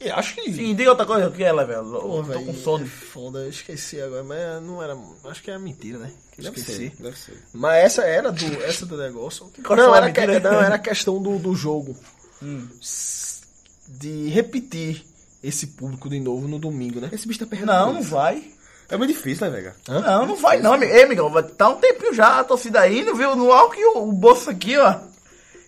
E 0.00 0.10
acho 0.10 0.34
que. 0.34 0.52
Sim, 0.52 0.74
diga 0.74 0.90
outra 0.90 1.04
coisa, 1.04 1.28
o 1.28 1.32
que 1.32 1.44
é, 1.44 1.52
velho? 1.52 1.72
Eu 1.72 1.84
Pô, 1.84 1.98
tô 2.00 2.22
velho, 2.22 2.46
com 2.46 2.54
sono. 2.54 2.86
Foda, 2.86 3.40
eu 3.40 3.50
esqueci 3.50 4.00
agora, 4.00 4.22
mas 4.24 4.62
não 4.62 4.82
era. 4.82 4.96
Acho 5.24 5.42
que 5.42 5.50
era 5.50 5.58
mentira, 5.58 5.98
né? 5.98 6.10
Deve 6.38 6.58
esqueci. 6.58 6.90
ser, 6.96 7.02
deve 7.02 7.18
ser. 7.18 7.38
Mas 7.52 7.84
essa 7.84 8.02
era 8.02 8.32
do, 8.32 8.62
essa 8.62 8.86
do 8.86 8.96
negócio. 8.96 9.50
Não, 9.68 9.94
era, 9.94 10.10
que- 10.10 10.26
não, 10.40 10.62
era 10.62 10.76
a 10.76 10.78
questão 10.78 11.20
do, 11.22 11.38
do 11.38 11.54
jogo. 11.54 11.94
S- 12.80 13.42
De 13.86 14.28
repetir 14.28 15.04
esse 15.42 15.66
público 15.68 16.08
de 16.08 16.18
novo 16.20 16.48
no 16.48 16.58
domingo, 16.58 17.00
né? 17.00 17.08
Esse 17.12 17.26
bicho 17.28 17.40
tá 17.40 17.46
perdendo. 17.46 17.68
Não, 17.72 17.92
não 17.94 18.02
vai. 18.02 18.42
É 18.88 18.96
muito 18.96 19.12
difícil, 19.12 19.46
né, 19.48 19.56
Vega? 19.56 19.76
Não, 19.86 20.26
não 20.26 20.34
vai 20.36 20.60
não, 20.60 20.72
amigo. 20.72 20.92
Ei, 20.92 21.04
amigão, 21.04 21.30
vai 21.30 21.42
tá 21.44 21.68
um 21.68 21.76
tempinho 21.76 22.12
já 22.12 22.40
a 22.40 22.44
torcida 22.44 22.80
aí, 22.80 23.04
não 23.04 23.14
viu? 23.14 23.36
No 23.36 23.52
álcool 23.52 23.76
e 23.78 23.84
o, 23.84 24.08
o 24.08 24.12
bolso 24.12 24.50
aqui, 24.50 24.76
ó. 24.78 24.98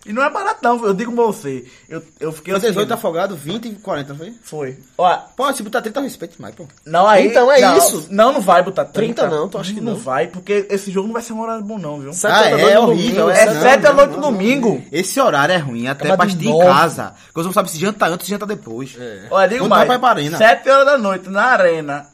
E 0.05 0.11
não 0.11 0.21
é 0.21 0.29
barato 0.29 0.59
não, 0.61 0.85
eu 0.85 0.93
digo 0.93 1.13
pra 1.13 1.23
você. 1.23 1.65
Eu, 1.87 2.03
eu 2.19 2.31
fiquei... 2.33 2.53
Eu 2.53 2.57
assim, 2.57 2.67
18 2.67 2.93
afogado, 2.93 3.35
20 3.37 3.69
e 3.69 3.75
40, 3.75 4.09
não 4.09 4.17
foi? 4.17 4.33
Foi. 4.43 4.77
Ó, 4.97 5.17
Pô, 5.35 5.53
se 5.53 5.63
botar 5.63 5.81
30 5.81 6.01
respeito 6.01 6.41
mais, 6.41 6.53
pô. 6.53 6.67
não 6.85 7.07
aí... 7.07 7.27
Então 7.27 7.49
é 7.49 7.61
não, 7.61 7.77
isso. 7.77 8.07
Não, 8.09 8.33
não 8.33 8.41
vai 8.41 8.61
botar 8.61 8.83
30. 8.83 9.21
30 9.21 9.35
não, 9.35 9.47
tu 9.47 9.57
acha 9.57 9.73
que 9.73 9.79
não? 9.79 9.93
Não 9.93 9.99
vai, 9.99 10.27
porque 10.27 10.67
esse 10.69 10.91
jogo 10.91 11.07
não 11.07 11.13
vai 11.13 11.21
ser 11.21 11.31
um 11.31 11.41
horário 11.41 11.63
bom 11.63 11.77
não, 11.77 12.01
viu? 12.01 12.11
Sete 12.13 12.33
Ah, 12.33 12.49
é 12.49 12.75
no 12.75 12.81
horrível, 12.81 13.29
é, 13.29 13.41
É 13.41 13.45
não, 13.45 13.61
7 13.61 13.81
da 13.81 13.89
não, 13.89 13.95
noite 13.95 14.09
não, 14.11 14.17
no 14.17 14.21
domingo. 14.23 14.83
Esse 14.91 15.19
horário 15.21 15.53
é 15.53 15.57
ruim, 15.57 15.87
até 15.87 16.03
Acaba 16.03 16.17
pra 16.17 16.25
assistir 16.25 16.49
em 16.49 16.59
casa. 16.59 17.13
Porque 17.27 17.39
você 17.41 17.45
não 17.45 17.53
sabe 17.53 17.71
se 17.71 17.79
janta 17.79 18.05
antes 18.07 18.19
ou 18.19 18.25
se 18.25 18.31
janta 18.31 18.45
depois. 18.45 18.95
É. 18.99 19.27
Olha, 19.31 19.47
digo 19.47 19.61
Quando 19.61 19.69
mais. 19.69 19.87
vai 19.87 19.99
pra 19.99 20.09
arena. 20.09 20.37
7 20.37 20.69
horas 20.69 20.85
da 20.85 20.97
noite 20.97 21.29
na 21.29 21.43
arena. 21.43 22.07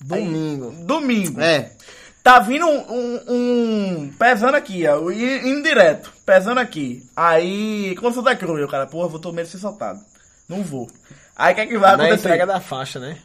Domingo. 0.00 0.74
Domingo. 0.84 1.40
É. 1.40 1.70
Tá 2.24 2.38
vindo 2.38 2.66
um, 2.66 2.78
um, 2.90 3.20
um- 3.28 4.10
pesando 4.18 4.54
aqui, 4.56 4.86
ó, 4.88 5.10
i- 5.10 5.46
indo 5.46 5.62
direto, 5.62 6.10
pesando 6.24 6.58
aqui. 6.58 7.06
Aí, 7.14 7.94
quando 8.00 8.14
Santa 8.14 8.34
Cruz, 8.34 8.64
o 8.64 8.68
cara, 8.68 8.86
porra, 8.86 9.08
vou 9.08 9.20
tomar 9.20 9.44
ser 9.44 9.58
soltado. 9.58 10.00
Não 10.48 10.62
vou. 10.62 10.88
Aí 11.36 11.52
o 11.52 11.54
que 11.54 11.60
é 11.60 11.66
que 11.66 11.76
vai 11.78 11.90
Na 11.96 12.04
acontecer? 12.04 12.28
entrega 12.28 12.46
da 12.46 12.60
faixa, 12.60 12.98
né? 12.98 13.18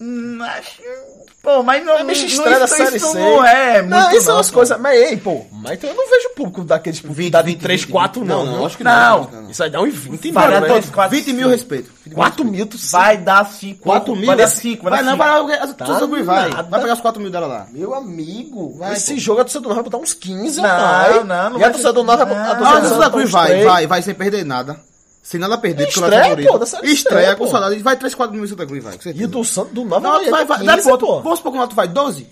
Acho... 0.00 0.82
Pô, 1.42 1.62
mas 1.62 1.84
não, 1.84 1.94
É 1.98 2.02
não- 2.02 2.10
estranho 2.10 2.58
da 2.58 2.64
isso, 2.64 2.74
Série 2.76 2.96
isso 2.96 3.12
C. 3.12 3.18
não 3.18 3.44
é 3.44 3.82
muito 3.82 3.90
Não, 3.90 4.10
isso 4.12 4.22
são 4.22 4.38
as 4.38 4.48
pô. 4.50 4.54
coisas. 4.56 4.80
Mas 4.80 4.96
ei, 5.00 5.16
pô. 5.16 5.44
Mas 5.52 5.72
então 5.72 5.90
eu 5.90 5.96
não 5.96 6.08
vejo 6.10 6.30
público 6.34 6.64
daqueles 6.64 6.98
tipo, 6.98 7.12
20, 7.12 7.30
da 7.30 7.42
de 7.42 7.50
20, 7.52 7.60
3, 7.60 7.80
20, 7.82 7.92
4, 7.92 8.24
não. 8.24 8.44
Não, 8.44 8.54
viu? 8.56 8.66
acho 8.66 8.76
que 8.76 8.84
Não. 8.84 9.22
não. 9.30 9.42
não. 9.42 9.50
Isso 9.50 9.62
aí 9.62 9.70
dá 9.70 9.80
uns 9.80 9.94
20 9.94 10.32
Vai 10.32 10.48
mil, 10.50 10.60
né? 10.60 10.66
todos 10.68 10.90
quatro- 10.90 11.16
20 11.16 11.32
mil 11.32 11.48
respeito. 11.48 11.92
4 12.12 12.44
mil, 12.44 12.66
tu 12.66 12.76
Vai 12.90 13.16
dar 13.18 13.46
5. 13.46 13.82
4 13.82 14.16
mil? 14.16 14.26
Vai 14.26 14.36
dar 14.36 14.48
5, 14.48 14.82
vai 14.82 14.90
Vai 14.92 15.02
não, 15.02 15.12
5. 15.12 15.18
vai 15.24 15.58
lá, 15.58 15.66
Tá 15.74 16.06
Guri 16.06 16.22
vai. 16.22 16.48
nada. 16.48 16.62
Vai 16.70 16.80
pegar 16.80 16.94
os 16.94 17.00
4 17.00 17.20
mil 17.22 17.30
dela 17.30 17.46
lá. 17.46 17.66
Meu 17.70 17.94
amigo, 17.94 18.76
Vai, 18.78 18.94
esse 18.94 19.14
pô. 19.14 19.20
jogo 19.20 19.40
a 19.40 19.44
torcida 19.44 19.60
do 19.62 19.68
Norte 19.68 19.76
vai 19.82 19.84
botar 19.90 19.98
uns 20.02 20.12
15 20.14 20.60
Não, 20.60 21.24
não, 21.24 21.50
não 21.50 21.56
E 21.56 21.60
vai 21.60 21.68
a 21.68 21.70
torcida 21.70 21.92
do 21.92 22.02
Norte 22.02 22.18
vai 22.18 22.28
botar 22.28 22.40
Não. 22.40 22.48
a 22.48 22.52
Ah, 22.52 22.56
torcida 22.80 22.88
do 22.94 23.00
Norte 23.16 23.30
vai, 23.30 23.64
vai, 23.64 23.86
vai 23.86 24.02
sem 24.02 24.14
perder 24.14 24.44
nada. 24.44 24.76
Sem 25.24 25.40
nada 25.40 25.54
a 25.54 25.58
perder, 25.58 25.86
porque 25.86 26.00
o 26.00 26.02
Estreia, 26.04 26.20
Náutico 26.28 26.40
é 26.42 26.44
favorito. 26.52 26.70
pô, 26.76 26.86
C, 26.86 26.92
Estreia 26.92 27.34
com 27.34 27.48
saudade. 27.48 27.82
Vai 27.82 27.96
3, 27.96 28.14
4 28.14 28.34
mil 28.34 28.44
em 28.44 28.46
Santa 28.48 28.66
Cruz, 28.66 28.84
vai. 28.84 28.98
E 29.14 29.24
o 29.24 29.28
do 29.28 29.42
Santo 29.42 29.72
do 29.72 29.82
Norte 29.82 30.02
Não, 30.02 30.12
vai, 30.12 30.30
vai, 30.30 30.44
vai, 30.44 30.58
15, 30.58 30.66
dá 30.66 30.82
ponto. 30.82 31.06
pô. 31.06 31.22
Vamos 31.22 31.38
supor 31.38 31.52
que 31.52 31.56
o 31.56 31.60
Náutico 31.60 31.76
vai 31.76 31.88
12? 31.88 32.28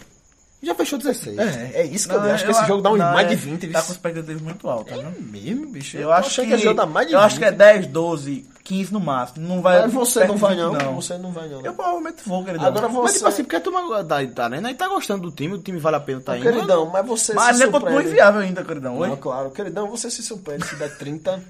Já 0.63 0.75
fechou 0.75 0.99
16. 0.99 1.39
É, 1.39 1.73
é 1.81 1.87
isso 1.87 2.07
que 2.07 2.15
Não, 2.15 2.25
eu 2.25 2.35
acho 2.35 2.45
que 2.45 2.51
esse 2.53 2.67
jogo 2.67 2.83
dá 2.83 2.91
uns 2.91 2.99
não, 2.99 3.13
mais 3.15 3.27
é- 3.27 3.31
de 3.31 3.37
20. 3.37 3.67
Tá 3.69 3.83
com 3.83 3.93
expectativas 3.93 4.43
muito 4.43 4.69
altas, 4.69 4.97
né? 4.99 5.13
mesmo, 5.19 5.67
bicho. 5.69 5.97
Eu 5.97 6.13
acho 6.13 6.29
achei 6.29 6.47
que, 6.47 6.53
esse 6.53 6.63
jogo 6.65 6.77
dá 6.77 6.87
mais 6.87 7.09
de 7.09 7.15
eu 7.15 7.19
20. 7.19 7.27
acho 7.27 7.39
que 7.39 7.45
é 7.47 7.51
10, 7.51 7.87
12, 7.89 8.47
15 8.63 8.93
no 8.93 9.01
máximo. 9.01 9.49
Não 9.49 9.61
vai 9.63 9.81
Mas 9.83 9.93
você 9.93 10.25
não 10.25 10.37
vai 10.37 10.55
20 10.55 10.61
não. 10.85 10.95
Você 10.95 11.19
não 11.19 11.33
vai 11.33 11.49
não. 11.49 11.63
né? 11.63 11.69
Eu 11.69 11.73
provavelmente 11.73 12.23
vou, 12.27 12.45
queridão. 12.45 12.67
Agora 12.67 12.89
Mas 12.89 12.97
você... 12.97 13.15
tipo 13.17 13.29
assim, 13.29 13.43
porque 13.43 13.57
a 13.57 13.61
turma 13.61 14.05
da, 14.05 14.23
da 14.23 14.45
arena 14.45 14.69
aí 14.69 14.75
tá 14.77 14.87
gostando 14.87 15.23
do 15.23 15.33
time, 15.35 15.55
o 15.55 15.59
time 15.59 15.79
vale 15.81 15.97
a 15.97 16.01
pena 16.01 16.21
tá 16.21 16.37
indo. 16.39 16.45
Queridão, 16.45 16.87
mas 16.87 17.07
você 17.07 17.33
Mas 17.33 17.57
se 17.57 17.65
continua 17.65 17.81
surpreende. 17.81 18.11
inviável 18.11 18.41
ainda, 18.43 18.63
queridão. 18.63 18.99
Oi? 18.99 19.09
Não, 19.09 19.17
claro. 19.17 19.51
Queridão, 19.51 19.89
você 19.89 20.11
se 20.13 20.23
surpreende 20.23 20.65
se 20.67 20.77
der 20.77 20.97
30. 20.97 21.43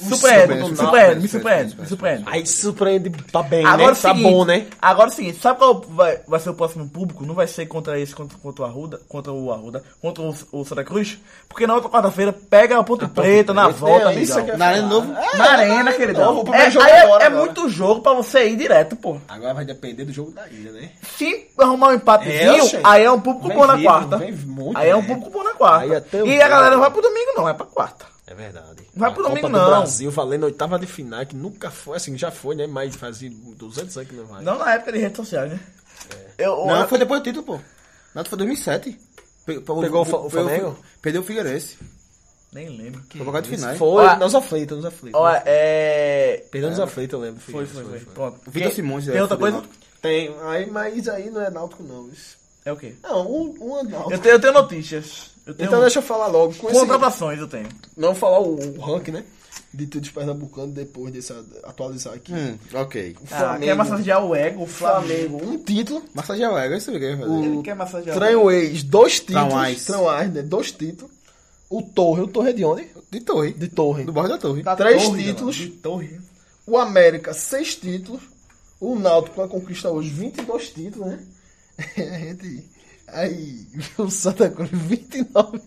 Surpreende, 0.00 0.40
surpreende, 0.40 0.76
surpreende, 0.76 1.20
me 1.20 1.28
surpreende, 1.28 1.76
me 1.80 1.86
surpreende. 1.86 2.24
Aí 2.26 2.46
surpreende, 2.46 3.10
tá 3.32 3.42
bem, 3.42 3.64
Agora 3.66 3.78
né? 3.78 3.84
o 3.92 3.96
Tá 3.96 4.08
seguinte, 4.14 4.22
bom, 4.30 4.44
né? 4.44 4.66
Agora 4.80 5.08
é 5.08 5.12
o 5.12 5.14
seguinte, 5.14 5.40
sabe 5.40 5.58
qual 5.58 5.80
vai, 5.88 6.20
vai 6.26 6.38
ser 6.40 6.50
o 6.50 6.54
próximo 6.54 6.88
público? 6.88 7.26
Não 7.26 7.34
vai 7.34 7.46
ser 7.46 7.66
contra 7.66 7.98
esse, 7.98 8.14
contra, 8.14 8.38
contra 8.38 8.62
o 8.62 8.66
Arruda, 8.66 9.00
contra 9.08 9.32
o 9.32 9.52
Arruda, 9.52 9.82
contra 10.00 10.22
o, 10.22 10.34
o 10.52 10.64
Santa 10.64 10.84
Cruz, 10.84 11.18
porque 11.48 11.66
na 11.66 11.74
outra 11.74 11.90
quarta-feira 11.90 12.32
pega 12.32 12.78
a 12.78 12.84
Ponte 12.84 13.06
Preta 13.08 13.52
na 13.52 13.68
volta, 13.68 14.10
né? 14.10 14.16
Amigão. 14.16 14.38
é 14.48 14.56
Na 14.56 14.66
Arena 14.68 14.86
Novo? 14.86 15.12
Na 15.12 15.44
arena, 15.50 15.90
o 15.90 15.94
primeiro 15.94 16.52
É, 16.54 16.70
jogo 16.70 16.84
aí 16.84 16.92
é, 16.92 17.00
agora, 17.00 17.24
é 17.24 17.26
agora. 17.26 17.44
muito 17.44 17.68
jogo 17.68 18.00
pra 18.00 18.12
você 18.12 18.48
ir 18.48 18.56
direto, 18.56 18.94
pô. 18.96 19.16
Agora 19.28 19.54
vai 19.54 19.64
depender 19.64 20.04
do 20.04 20.12
jogo 20.12 20.30
da 20.30 20.46
ilha, 20.48 20.72
né? 20.72 20.90
Se 21.16 21.48
arrumar 21.58 21.88
um 21.88 21.94
empatezinho, 21.94 22.64
É, 22.76 22.80
aí 22.84 23.04
é 23.04 23.10
um 23.10 23.20
público 23.20 23.48
Vem 23.48 23.56
bom 23.56 23.66
na 23.66 23.82
quarta. 23.82 24.16
aí 24.74 24.88
é 24.88 24.94
um 24.96 25.00
né? 25.02 25.06
público 25.08 25.30
bom 25.30 25.42
na 25.42 25.54
quarta. 25.54 25.84
Aí 25.84 25.94
até 25.96 26.22
o 26.22 26.26
e 26.26 26.40
a 26.40 26.48
galera 26.48 26.70
não 26.74 26.80
vai 26.80 26.90
pro 26.90 27.02
domingo, 27.02 27.32
não, 27.36 27.48
é 27.48 27.52
pra 27.54 27.66
quarta. 27.66 28.06
É 28.30 28.34
verdade. 28.34 28.82
Vai 28.94 29.08
A 29.08 29.12
pro 29.12 29.22
Copa 29.22 29.34
domingo, 29.36 29.48
do 29.48 29.58
não. 29.58 29.66
Brasil 29.70 30.10
valendo 30.10 30.44
oitava 30.44 30.78
de 30.78 30.86
final, 30.86 31.24
que 31.24 31.34
nunca 31.34 31.70
foi, 31.70 31.96
assim, 31.96 32.16
já 32.18 32.30
foi, 32.30 32.54
né? 32.54 32.66
Mas 32.66 32.94
fazia 32.94 33.30
200 33.30 33.96
anos 33.96 34.08
que 34.10 34.14
não 34.14 34.26
vai. 34.26 34.42
Não 34.42 34.58
na 34.58 34.74
época 34.74 34.92
de 34.92 34.98
redes 34.98 35.16
sociais, 35.16 35.50
né? 35.52 35.60
Eu, 36.36 36.66
Não, 36.66 36.80
eu- 36.82 36.88
foi 36.88 36.98
depois 36.98 37.20
do 37.20 37.24
título, 37.24 37.44
pô. 37.44 37.60
Não, 38.14 38.24
foi 38.24 38.36
2007. 38.38 38.98
Pe- 39.46 39.60
Pegou 39.60 40.02
o 40.02 40.04
Fa- 40.04 40.18
o 40.18 40.28
Flamengo? 40.30 40.78
Perdeu 41.00 41.22
o 41.22 41.24
Figueirense. 41.24 41.78
Nem 42.52 42.68
lembro. 42.68 43.02
Foi 43.10 43.24
por 43.24 43.32
causa 43.32 43.42
de 43.42 43.48
finais. 43.56 43.78
Foi, 43.78 44.04
Ó, 44.06 44.16
nos 44.16 44.34
aflitos, 44.34 44.76
nos 44.76 44.86
aflitos. 44.86 45.18
Olha, 45.20 45.42
é... 45.46 46.44
Perdeu 46.50 46.70
nos 46.70 46.80
aflitos, 46.80 47.12
eu 47.14 47.20
lembro. 47.20 47.40
Foi, 47.40 47.66
foi, 47.66 47.84
foi. 47.84 48.00
Pronto. 48.00 48.40
Vitor 48.50 48.72
Simões, 48.72 49.04
Tem 49.06 49.16
é, 49.16 49.22
outra 49.22 49.36
foi 49.38 49.50
coisa? 49.52 49.66
do 49.66 49.72
Tem, 50.02 50.34
aí, 50.44 50.70
mas 50.70 51.08
aí 51.08 51.30
não 51.30 51.40
é 51.42 51.50
náutico, 51.50 51.82
não. 51.82 52.08
Isso. 52.08 52.36
É 52.64 52.72
o 52.72 52.76
quê? 52.76 52.94
Não, 53.02 53.26
um, 53.30 53.54
um 53.60 53.78
é 53.78 53.82
náutico. 53.84 54.12
Eu 54.12 54.18
tenho, 54.18 54.34
eu 54.34 54.40
tenho 54.40 54.52
notícias. 54.54 55.30
Eu 55.48 55.54
tenho 55.54 55.66
Então 55.68 55.80
deixa 55.80 55.98
eu 55.98 56.02
falar 56.02 56.26
logo. 56.26 56.54
Com 56.56 56.68
esse, 56.68 56.78
contratações, 56.78 57.40
eu 57.40 57.48
tenho. 57.48 57.68
não 57.96 58.14
falar 58.14 58.38
o, 58.40 58.76
o 58.76 58.80
ranking, 58.80 59.12
né? 59.12 59.24
De 59.72 59.86
todos 59.86 60.08
os 60.08 60.14
pernambucanos 60.14 60.74
depois 60.74 61.10
desse 61.10 61.32
atualizar 61.64 62.12
aqui. 62.14 62.32
Hum, 62.32 62.58
ok. 62.74 63.16
O 63.18 63.24
Ah, 63.30 63.58
quer 63.58 63.74
massagear 63.74 64.24
o 64.24 64.34
ego, 64.34 64.62
o 64.62 64.66
Flamengo. 64.66 65.38
Flamengo, 65.38 65.54
um 65.54 65.58
título. 65.64 66.02
Massagear 66.14 66.52
o 66.52 66.58
ego, 66.58 66.74
é 66.74 66.76
isso 66.76 66.90
que 66.90 66.96
ele 66.98 67.06
quer 67.06 67.18
fazer. 67.18 67.44
Ele 67.46 67.62
quer 67.62 67.74
massagear. 67.74 68.16
Tranways, 68.16 68.82
dois 68.82 69.20
títulos. 69.20 69.48
Tranwais. 69.48 69.84
Tranwais, 69.86 70.32
né? 70.32 70.42
Dois 70.42 70.70
títulos. 70.72 71.12
O 71.70 71.82
Torre, 71.82 72.22
o 72.22 72.28
Torre 72.28 72.50
é 72.50 72.52
de 72.52 72.64
onde? 72.64 72.88
De 73.10 73.20
torre. 73.20 73.52
De 73.54 73.68
Torre. 73.68 74.04
Do 74.04 74.12
bordo 74.12 74.28
da 74.28 74.38
torre. 74.38 74.62
Da 74.62 74.76
Três 74.76 75.02
torre, 75.02 75.24
títulos. 75.24 75.56
De 75.56 75.68
torre. 75.68 76.20
O 76.66 76.76
América, 76.76 77.32
seis 77.32 77.74
títulos. 77.74 78.22
O 78.78 78.94
Náutico, 78.94 79.36
com 79.36 79.42
a 79.42 79.48
conquista 79.48 79.90
hoje, 79.90 80.10
22 80.10 80.70
títulos, 80.70 81.08
né? 81.08 81.18
A 81.96 82.18
gente... 82.18 82.68
Aí, 83.12 83.66
o 83.98 84.10
Santa 84.10 84.50
Cruz, 84.50 84.70
29. 84.72 85.60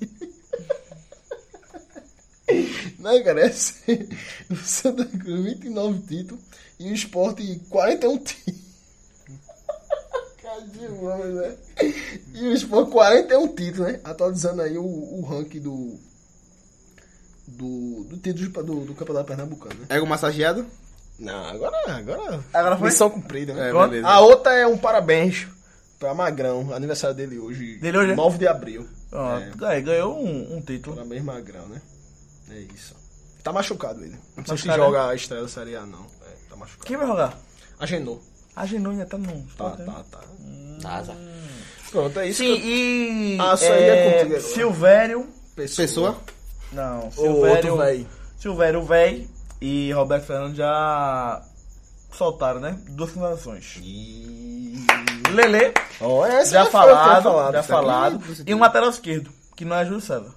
Não, 2.99 3.23
cara, 3.23 3.41
é 3.41 3.47
assim. 3.47 4.07
O 4.49 4.55
Santa 4.55 5.05
Cruz, 5.05 5.43
29 5.43 5.99
títulos. 6.07 6.43
E 6.79 6.91
o 6.91 6.93
Sport, 6.93 7.39
41 7.69 8.17
títulos. 8.19 8.61
Cadê 10.41 10.87
né? 10.87 11.57
E 12.33 12.47
o 12.47 12.53
Sport, 12.53 12.89
41 12.89 13.47
títulos, 13.55 13.91
né? 13.91 13.99
Atualizando 14.03 14.61
aí 14.61 14.77
o, 14.77 14.83
o 14.83 15.21
ranking 15.21 15.61
do... 15.61 15.99
Do, 17.47 18.05
do 18.05 18.17
título 18.17 18.63
do, 18.63 18.85
do 18.85 18.95
Campeonato 18.95 19.27
Pernambucano, 19.27 19.75
né? 19.81 19.85
Ego 19.89 20.05
massageado? 20.07 20.65
Não, 21.19 21.45
agora, 21.45 21.77
agora, 21.87 22.43
Agora 22.53 22.77
foi? 22.77 22.87
missão 22.87 23.09
cumprida, 23.09 23.53
né? 23.53 23.69
É. 23.69 24.01
A 24.03 24.19
outra 24.21 24.53
é 24.53 24.65
um 24.65 24.77
parabéns 24.77 25.47
pra 26.01 26.15
Magrão, 26.15 26.73
aniversário 26.73 27.15
dele 27.15 27.37
hoje. 27.37 27.77
Dele 27.77 27.97
hoje, 27.99 28.11
é? 28.11 28.15
9 28.15 28.37
de 28.39 28.47
abril. 28.47 28.89
Pronto. 29.11 29.65
Aí, 29.65 29.81
ganhou 29.83 30.19
um, 30.19 30.57
um 30.57 30.61
título. 30.61 30.95
Parabéns, 30.95 31.23
Magrão, 31.23 31.67
né? 31.67 31.79
É 32.49 32.59
isso. 32.73 32.95
Tá 33.43 33.53
machucado 33.53 34.03
ele. 34.03 34.17
Não 34.35 34.43
sei 34.43 34.57
se 34.57 34.65
joga 34.65 35.09
a 35.09 35.15
estreia 35.15 35.43
da 35.43 35.47
Série 35.47 35.75
A, 35.75 35.85
não. 35.85 36.03
É, 36.25 36.49
tá 36.49 36.55
machucado. 36.55 36.85
Quem 36.87 36.97
vai 36.97 37.05
jogar? 37.05 37.39
Agendou. 37.79 38.21
A 38.55 38.65
Genou 38.65 38.91
ainda 38.91 39.05
tá 39.05 39.17
no... 39.17 39.41
Tá, 39.55 39.69
tá, 39.71 40.03
tá. 40.11 40.19
Asa. 40.83 41.15
Pronto, 41.91 42.19
é 42.19 42.29
isso. 42.29 42.43
Sim, 42.43 42.59
que 42.59 42.67
e... 42.67 43.37
Ah, 43.39 43.55
só 43.55 43.65
ia 43.65 43.71
é, 43.95 44.11
contigo 44.11 44.35
agora. 44.35 44.53
Silvério... 44.53 45.19
eu- 45.19 45.41
Pessoa? 45.55 46.17
Não, 46.71 47.09
O 47.17 47.21
outro 47.21 47.21
Silvério... 47.21 47.77
véi. 47.77 48.07
Silvério 48.37 48.83
Véi 48.83 49.27
e 49.61 49.91
Roberto 49.93 50.25
Fernandes 50.25 50.57
já 50.57 51.41
soltaram, 52.11 52.59
né? 52.59 52.77
Duas 52.89 53.11
finalizações. 53.11 53.79
E... 53.81 54.50
Lele, 55.31 55.73
essa 56.29 56.51
já 56.51 56.65
falado, 56.65 57.23
falado. 57.23 57.53
já 57.53 57.61
tá? 57.61 57.67
falado. 57.67 58.23
E 58.45 58.53
um 58.55 58.59
lateral 58.59 58.89
esquerdo, 58.89 59.31
que 59.55 59.65
não 59.65 59.75
é 59.75 59.85
Júlio 59.85 60.01
César. 60.01 60.33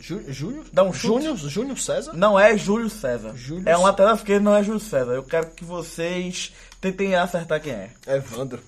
Jú- 0.00 0.24
Júnior? 0.28 0.64
Dá 0.72 0.82
um 0.82 0.92
chute. 0.92 1.06
Júnior, 1.24 1.36
Júnior 1.36 1.78
César? 1.78 2.12
Não 2.14 2.38
é 2.40 2.56
Júlio 2.56 2.88
César. 2.88 3.32
Júlio 3.36 3.68
é 3.68 3.76
um 3.76 3.82
lateral 3.82 4.14
esquerdo, 4.14 4.42
não 4.44 4.54
é 4.54 4.62
Júlio 4.62 4.80
César. 4.80 5.12
Eu 5.12 5.22
quero 5.22 5.50
que 5.50 5.64
vocês 5.64 6.52
tentem 6.80 7.14
acertar 7.14 7.60
quem 7.60 7.72
é. 7.72 7.90
Evandro. 8.06 8.62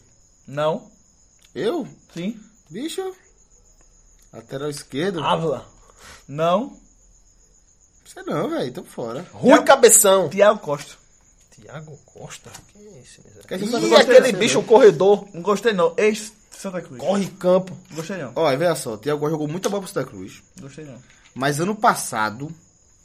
Não? 0.47 0.91
Eu? 1.55 1.89
Sim? 2.13 2.39
Bicho? 2.71 3.15
Lateral 4.33 4.69
esquerdo? 4.69 5.25
Ávila. 5.25 5.65
Não? 6.29 6.77
Sei 8.05 8.23
não, 8.25 8.51
velho. 8.51 8.73
Tô 8.73 8.85
fora. 8.85 9.25
Rui 9.33 9.63
Cabeção. 9.63 10.29
Tiago 10.29 10.59
Costa. 10.59 10.95
Tiago 11.65 11.99
Costa? 12.05 12.51
Quem 12.73 12.83
é 12.87 13.01
esse? 13.01 13.23
miserável? 13.25 13.59
Que 13.59 13.89
não 13.89 13.97
aquele 13.97 14.33
bicho, 14.33 14.57
não. 14.57 14.63
o 14.63 14.67
corredor. 14.67 15.27
Não 15.33 15.41
gostei 15.41 15.73
não. 15.73 15.95
Ex 15.97 16.31
Santa 16.51 16.83
Cruz. 16.83 17.01
Corre 17.01 17.27
campo. 17.27 17.77
Gostei 17.93 18.19
não. 18.19 18.33
Olha, 18.37 18.57
veja 18.57 18.75
só. 18.75 18.97
Tiago 18.99 19.31
jogou 19.31 19.49
muita 19.49 19.71
bola 19.71 19.83
pro 19.83 19.91
Santa 19.91 20.07
Cruz. 20.07 20.43
Gostei 20.61 20.85
não. 20.85 20.97
Mas 21.35 21.61
ano 21.61 21.75
passado, 21.75 22.53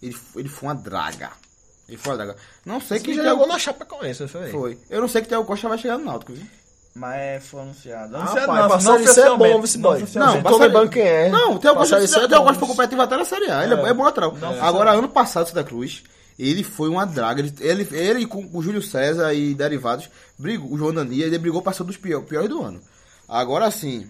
ele, 0.04 0.16
ele 0.36 0.50
foi 0.50 0.68
uma 0.68 0.76
draga. 0.76 1.32
Ele 1.88 1.98
foi 1.98 2.12
uma 2.12 2.18
draga. 2.18 2.36
Não 2.66 2.82
sei 2.82 3.00
Que 3.00 3.06
que 3.06 3.14
já 3.16 3.24
jogou 3.24 3.48
na 3.48 3.58
Chapecoense, 3.58 4.22
não 4.24 4.30
foi? 4.30 4.52
Foi. 4.52 4.78
Eu 4.90 5.02
não 5.02 5.08
sei 5.08 5.22
que 5.22 5.30
Tiago 5.30 5.46
Costa 5.46 5.70
vai 5.70 5.78
chegar 5.78 5.98
no 5.98 6.04
Náutico, 6.04 6.34
viu? 6.34 6.46
Mas 6.94 7.46
foi 7.46 7.62
anunciado. 7.62 8.16
Ah, 8.16 8.20
Anunciado 8.20 8.48
pai, 8.48 8.62
não, 8.62 8.70
passar 8.70 9.00
não 9.00 9.08
ser 9.08 9.22
é 9.22 9.38
bom, 9.38 9.62
Não 9.62 9.82
boy. 9.82 10.06
Não, 10.16 10.44
tô 10.44 10.58
lembrando 10.58 10.90
quem 10.90 11.04
é. 11.04 11.30
Não, 11.30 11.54
o 11.54 11.56
o 11.56 11.60
Thiago. 11.60 11.78
Costa 11.80 12.60
foi 12.60 12.68
competitivo 12.68 13.02
até 13.02 13.16
na 13.16 13.24
Série 13.24 13.50
A. 13.50 13.64
Ele 13.64 13.76
é, 13.76 13.90
é 13.90 13.94
bom 13.94 14.04
lateral. 14.04 14.36
Agora, 14.62 14.92
ano 14.92 15.08
passado, 15.08 15.48
Santa 15.48 15.64
Cruz, 15.64 16.04
ele 16.40 16.64
foi 16.64 16.88
uma 16.90 17.06
draga. 17.06 17.42
Ele, 17.42 17.54
ele, 17.60 17.88
ele 17.92 18.26
com 18.26 18.50
o 18.54 18.62
Júlio 18.64 18.82
César 18.82 19.34
e 19.34 19.54
derivados, 19.54 20.10
brigou, 20.38 20.72
o 20.72 20.78
João 20.78 20.94
Dania, 20.94 21.26
ele 21.26 21.38
brigou 21.38 21.62
passando 21.62 21.88
dos 21.88 21.98
pior- 21.98 22.22
piores 22.24 22.50
do 22.50 22.62
ano. 22.64 22.80
Agora, 23.28 23.70
sim, 23.70 24.08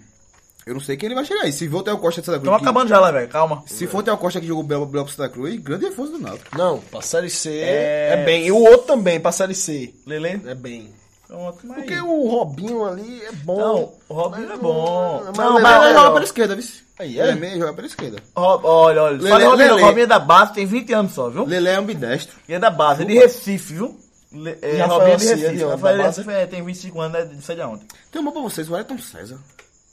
eu 0.65 0.73
não 0.73 0.79
sei 0.81 0.95
quem 0.95 1.07
ele 1.07 1.15
vai 1.15 1.25
chegar 1.25 1.41
aí. 1.41 1.51
Se 1.51 1.67
for 1.67 1.79
o 1.79 1.97
Costa 1.97 2.21
de 2.21 2.25
Santa 2.25 2.37
Cruz... 2.39 2.43
Estamos 2.47 2.59
que- 2.59 2.65
acabando 2.65 2.87
já 2.89 2.99
lá, 2.99 3.11
velho. 3.11 3.27
Calma. 3.29 3.63
Se 3.65 3.87
for 3.87 3.99
o 3.99 4.03
Thiago 4.03 4.21
Costa 4.21 4.39
que 4.39 4.47
jogou 4.47 4.63
belo 4.63 4.85
belo 4.85 5.05
pro 5.05 5.13
Santa 5.13 5.29
Cruz, 5.29 5.55
grande 5.59 5.85
reforço 5.85 6.11
do 6.13 6.19
Náutico. 6.19 6.55
Não, 6.57 6.79
pra 6.79 7.01
Série 7.01 7.29
C 7.29 7.49
É. 7.49 8.13
é... 8.13 8.23
bem. 8.25 8.45
E 8.45 8.51
o 8.51 8.57
outro 8.57 8.85
também, 8.87 9.19
pra 9.19 9.31
Série 9.31 9.55
C. 9.55 9.93
Lele? 10.05 10.41
É 10.45 10.53
bem. 10.55 10.93
Pronto, 11.29 11.59
mas... 11.63 11.77
Porque 11.77 11.99
o 12.01 12.27
Robinho 12.27 12.83
ali 12.85 13.23
é 13.23 13.31
bom. 13.31 13.57
Não, 13.59 13.93
o 14.09 14.13
Robinho 14.19 14.51
é 14.51 14.57
bom. 14.57 15.23
Mas 15.27 15.37
Não, 15.37 15.53
ele 15.53 15.61
mas 15.63 15.83
é 15.83 15.85
ele 15.85 15.93
joga 15.93 16.11
pela 16.13 16.23
esquerda, 16.25 16.55
viu? 16.55 16.65
Aí, 16.97 17.19
é? 17.19 17.21
Ele 17.23 17.31
é 17.31 17.35
meio 17.35 17.59
joga 17.59 17.73
pela 17.73 17.87
esquerda. 17.87 18.17
Rob- 18.35 18.65
olha, 18.65 19.03
olha. 19.03 19.17
Lele- 19.17 19.29
Fala 19.29 19.45
Robinho, 19.45 19.69
Lele. 19.75 19.81
Robinho 19.83 20.03
é 20.03 20.07
da 20.07 20.17
base, 20.19 20.53
tem 20.53 20.65
20 20.65 20.91
anos 20.93 21.13
só, 21.13 21.29
viu? 21.29 21.45
Lele 21.45 21.69
é 21.69 21.75
ambidestro. 21.75 22.35
E 22.49 22.53
é 22.55 22.57
da 22.59 22.71
base, 22.71 23.03
é 23.03 23.05
de 23.05 23.13
Recife, 23.13 23.73
viu? 23.75 23.99
Le, 24.31 24.57
é, 24.61 24.77
Rafael 24.77 24.99
Robinho 24.99 25.13
é 25.13 25.17
de 25.17 25.25
Recife. 25.27 25.57
de 25.57 25.63
onde? 25.63 25.71
Rafael 25.75 25.97
Da? 25.97 26.03
Recife 26.07 26.29
é, 26.31 26.45
tem 26.47 26.63
25 26.65 26.99
anos, 27.01 27.19
é 27.19 27.25
de 27.25 27.35
não 27.35 27.41
sei 27.43 27.55
de 27.55 27.61
onde. 27.61 27.85
Tem 28.11 28.21
uma 28.21 28.31
pra 28.31 28.41
vocês, 28.41 28.67
o 28.67 28.75
Ayrton 28.75 28.97
César. 28.97 29.37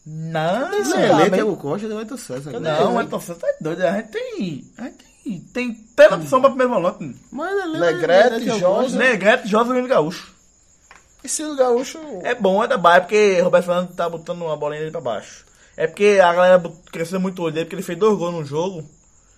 Não, 0.06 0.70
Lele, 0.70 0.84
não, 0.88 1.30
Thiago 1.30 1.56
Costa 1.58 1.86
e 1.86 1.92
o 1.92 1.98
Ayrton 1.98 2.16
César. 2.16 2.58
não, 2.60 2.94
mas 2.94 3.08
você 3.10 3.34
tá 3.34 3.46
doido. 3.60 3.82
A 3.82 3.92
gente 3.92 4.08
tem. 4.08 4.64
A 4.78 4.84
gente 4.84 4.96
tem. 4.96 5.06
Tem 5.52 5.74
tanta 5.96 6.14
opção 6.14 6.40
pra 6.40 6.50
primeiro 6.50 6.72
volante. 6.72 7.16
Mas 7.32 7.52
Lele, 7.56 7.78
Negrete, 7.80 8.30
Lele, 8.46 8.58
Jorge. 8.60 8.96
Negrete, 8.96 9.48
José 9.48 9.68
Menino 9.70 9.88
Gaúcho. 9.88 10.35
Esse 11.26 11.44
do 11.44 11.56
Gaúcho. 11.56 11.98
É 12.22 12.34
bom, 12.34 12.62
é 12.64 12.68
da 12.68 12.78
base, 12.78 13.00
porque 13.02 13.40
Roberto 13.40 13.66
Fernandes 13.66 13.94
tá 13.96 14.08
botando 14.08 14.42
uma 14.42 14.56
bolinha 14.56 14.80
dele 14.80 14.92
pra 14.92 15.00
baixo. 15.00 15.44
É 15.76 15.86
porque 15.86 16.18
a 16.22 16.32
galera 16.32 16.62
cresceu 16.90 17.20
muito 17.20 17.40
o 17.40 17.44
olho 17.44 17.54
dele, 17.54 17.66
porque 17.66 17.76
ele 17.76 17.82
fez 17.82 17.98
dois 17.98 18.16
gols 18.16 18.32
no 18.34 18.44
jogo, 18.44 18.82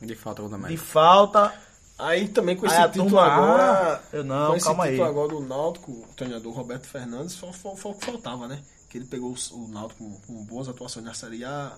De 0.00 0.14
falta 0.14 0.42
a 0.44 0.68
de 0.68 0.76
falta. 0.76 1.52
Aí 1.98 2.28
também 2.28 2.54
com 2.54 2.64
esse 2.64 2.76
Aí 2.76 2.82
a 2.84 2.88
título 2.88 3.10
turma, 3.10 3.26
agora. 3.26 3.94
ah, 3.96 4.00
eu 4.12 4.22
não, 4.22 4.50
com 4.50 4.56
esse 4.56 4.66
calma 4.66 4.84
título 4.86 5.02
aí. 5.04 5.08
agora 5.10 5.28
do 5.28 5.40
Náutico, 5.40 5.90
o 5.90 6.06
treinador 6.14 6.52
Roberto 6.52 6.86
Fernandes, 6.86 7.32
só 7.32 7.52
foi 7.52 7.72
o 7.90 7.94
que 7.94 8.04
faltava, 8.06 8.46
né? 8.46 8.60
Que 8.88 8.98
ele 8.98 9.04
pegou 9.06 9.32
os- 9.32 9.50
o 9.50 9.66
Náutico 9.66 10.04
com, 10.04 10.34
com 10.34 10.44
boas 10.44 10.68
atuações 10.68 11.04
na 11.04 11.12
Série 11.12 11.44
A, 11.44 11.72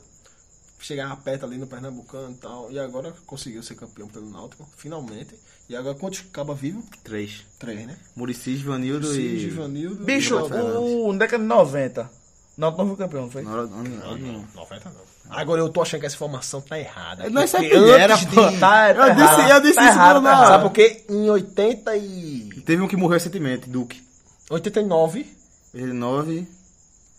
chegava 0.80 1.16
perto 1.16 1.44
ali 1.44 1.56
no 1.56 1.66
Pernambucano 1.66 2.32
e 2.32 2.36
tal. 2.36 2.72
E 2.72 2.78
agora 2.78 3.12
conseguiu 3.26 3.62
ser 3.62 3.74
campeão 3.74 4.08
pelo 4.08 4.28
Náutico, 4.30 4.68
finalmente. 4.76 5.34
E 5.68 5.76
agora 5.76 5.94
quantos 5.94 6.24
acaba 6.28 6.54
vivo? 6.54 6.82
Três. 7.04 7.44
Três, 7.58 7.86
né? 7.86 7.96
Murici, 8.16 8.56
Givanildo 8.56 9.06
Muricy, 9.06 9.26
e. 9.26 9.38
Givanildo 9.38 10.04
Bicho, 10.04 10.36
o, 10.36 11.08
o 11.08 11.18
década 11.18 11.42
de 11.42 11.48
90. 11.48 12.10
Não, 12.56 12.70
não 12.76 12.88
foi 12.88 12.96
campeão, 12.96 13.22
não 13.22 13.30
foi? 13.30 13.42
Não, 13.42 13.66
não, 13.66 13.82
não, 13.84 14.44
90 14.54 14.90
não. 14.90 15.10
Agora 15.30 15.60
eu 15.60 15.68
tô 15.68 15.80
achando 15.80 16.00
que 16.00 16.06
essa 16.06 16.16
informação 16.16 16.60
tá 16.60 16.78
errada. 16.78 17.24
Eu 17.24 17.30
não 17.30 17.46
sei 17.46 17.66
é 17.66 17.70
que 17.70 17.90
era, 17.92 18.16
de... 18.16 18.26
Tá, 18.58 18.92
tá 18.94 19.08
eu 19.08 19.14
disse, 19.14 19.22
errado, 19.22 19.50
eu 19.50 19.60
disse 19.60 19.74
tá 19.74 19.82
isso 19.82 19.98
errado, 19.98 20.22
tá 20.22 20.46
Sabe 20.46 20.64
por 20.64 20.72
quê? 20.72 21.04
Em 21.08 21.30
80 21.30 21.96
e... 21.96 22.62
Teve 22.66 22.82
um 22.82 22.88
que 22.88 22.96
morreu 22.96 23.14
recentemente, 23.14 23.70
Duque. 23.70 24.02
89. 24.50 25.26
89. 25.72 26.59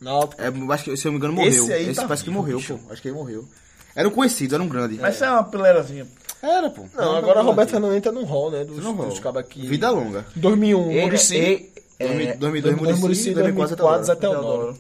Não, 0.02 0.22
é, 0.38 0.74
acho 0.74 0.84
que, 0.86 0.98
se 0.98 1.08
eu 1.08 1.12
não 1.12 1.20
me 1.20 1.26
engano, 1.26 1.34
morreu. 1.34 1.64
Esse, 1.64 1.74
aí 1.74 1.90
Esse 1.90 2.02
tá 2.02 2.08
parece 2.08 2.24
vivo, 2.24 2.34
que 2.34 2.42
morreu, 2.42 2.58
bicho. 2.58 2.78
pô. 2.78 2.92
Acho 2.92 3.02
que 3.02 3.08
ele 3.08 3.16
morreu. 3.16 3.48
Era 3.96 4.08
um 4.08 4.12
conhecido, 4.12 4.56
era 4.56 4.64
um 4.64 4.68
grande. 4.68 4.98
Mas 5.00 5.16
isso 5.16 5.26
é 5.26 5.30
uma 5.30 5.44
pilerazinha. 5.44 6.08
Era, 6.42 6.70
pô. 6.72 6.86
Não, 6.96 7.06
não 7.06 7.16
agora 7.18 7.42
o 7.42 7.46
Roberto 7.46 7.70
Fernandes 7.70 7.98
entra 7.98 8.12
num 8.12 8.24
rol, 8.24 8.50
né? 8.50 8.64
Dos, 8.64 8.84
no 8.84 8.94
dos 8.94 9.20
cabos 9.20 9.42
aqui. 9.42 9.68
Vida 9.68 9.92
longa. 9.92 10.26
2001, 10.36 10.92
ele, 10.92 11.02
Murici. 11.02 11.36
Ele, 11.36 11.72
é, 12.00 12.34
2002, 12.34 12.76
Murici. 12.78 13.00
Murici 13.00 13.34
2004, 13.34 13.76
2004 13.76 14.12
até 14.12 14.30
o 14.30 14.42
Noro. 14.42 14.78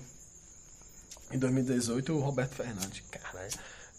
Em 1.32 1.38
2018, 1.38 2.13
o 2.13 2.19
Roberto 2.19 2.55
Fernandes. 2.55 3.03
Caralho. 3.11 3.49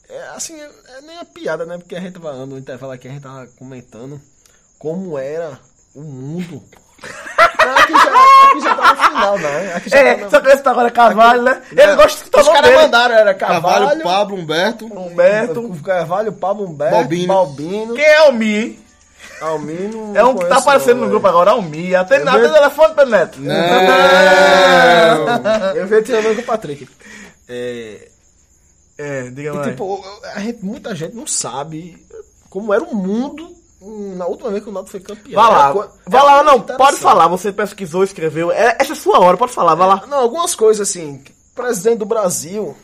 É, 0.09 0.17
é, 0.17 0.29
assim, 0.31 0.55
é 0.61 1.01
nem 1.03 1.19
a 1.19 1.25
piada, 1.25 1.65
né? 1.65 1.79
Porque 1.79 1.95
a 1.95 2.01
gente 2.01 2.19
vai 2.19 2.35
andando 2.35 2.51
no 2.51 2.59
intervalo 2.59 2.93
aqui, 2.93 3.07
a 3.07 3.13
gente 3.13 3.23
tava 3.23 3.47
comentando 3.59 4.21
como 4.79 5.17
era 5.17 5.59
o 5.95 6.03
mundo 6.03 6.63
Não, 7.93 8.01
aqui, 8.01 8.11
já, 8.11 8.51
aqui 8.51 8.61
já 8.61 8.75
tá 8.75 8.95
no 8.95 9.03
final, 9.05 9.39
né? 9.39 9.73
Aqui 9.77 9.91
já 9.91 9.99
É, 9.99 10.15
tá 10.15 10.25
no- 10.25 10.31
só 10.31 10.41
que 10.41 10.49
esse 10.49 10.63
tá 10.63 10.71
agora 10.71 10.89
é 10.89 10.91
Carvalho, 10.91 11.43
né? 11.43 11.63
Ele 11.71 11.95
gosta 11.97 12.09
de 12.09 12.15
Os 12.15 12.23
escutar 12.23 12.41
o 12.41 12.45
nome 12.45 12.55
caras 12.57 12.71
dele. 12.71 12.83
mandaram, 12.83 13.15
era 13.15 13.35
Carvalho, 13.35 13.79
Carvalho, 13.87 14.03
Pablo, 14.03 14.37
Humberto. 14.37 14.87
Humberto. 14.87 15.81
Carvalho, 15.85 16.33
Pablo 16.33 16.67
Humberto, 16.67 16.95
Balbino. 16.95 17.27
Balbino, 17.35 17.95
Quem 17.95 18.05
é 18.05 18.23
o 18.29 18.33
Mi? 18.33 18.83
Almino. 19.41 20.17
É 20.17 20.23
um 20.25 20.29
não 20.29 20.37
que 20.39 20.47
tá 20.47 20.59
aparecendo 20.59 20.97
não, 20.99 21.05
no 21.05 21.11
grupo 21.11 21.27
agora, 21.27 21.51
é 21.51 21.55
o 21.55 21.63
Mi. 21.63 21.95
Até, 21.95 22.17
até 22.17 22.39
vejo- 22.39 22.53
telefone, 22.55 22.95
Pedro 22.95 23.11
Neto. 23.11 23.39
Eu 25.75 25.87
vi 25.87 26.03
treinando 26.03 26.37
com 26.37 26.43
o 26.43 26.45
Patrick. 26.45 26.89
É, 27.49 28.09
É, 28.99 29.23
diga 29.31 29.51
E, 29.51 29.53
mais. 29.53 29.69
tipo, 29.71 30.05
a 30.35 30.39
gente, 30.41 30.65
muita 30.65 30.95
gente 30.95 31.15
não 31.17 31.27
sabe 31.27 32.05
como 32.51 32.73
era 32.73 32.85
o 32.85 32.95
mundo 32.95 33.51
na 34.17 34.27
última 34.27 34.51
vez 34.51 34.63
que 34.63 34.71
o 34.71 34.73
Náutico 34.73 34.91
foi 34.93 35.01
campeão. 35.01 35.43
Vai 35.43 35.51
lá, 35.51 35.73
co- 35.73 35.89
lá, 36.25 36.43
não, 36.43 36.61
pode 36.61 36.97
falar, 36.99 37.29
você 37.29 37.53
pesquisou, 37.53 38.05
escreveu, 38.05 38.51
é, 38.53 38.77
essa 38.79 38.93
é 38.93 38.97
sua 38.97 39.19
hora, 39.21 39.37
pode 39.37 39.53
falar, 39.53 39.75
vai 39.75 39.89
lá. 39.89 40.07
Não, 40.07 40.19
algumas 40.19 40.55
coisas 40.55 40.89
assim, 40.89 41.23
presidente 41.55 41.99
do 41.99 42.07
Brasil 42.07 42.77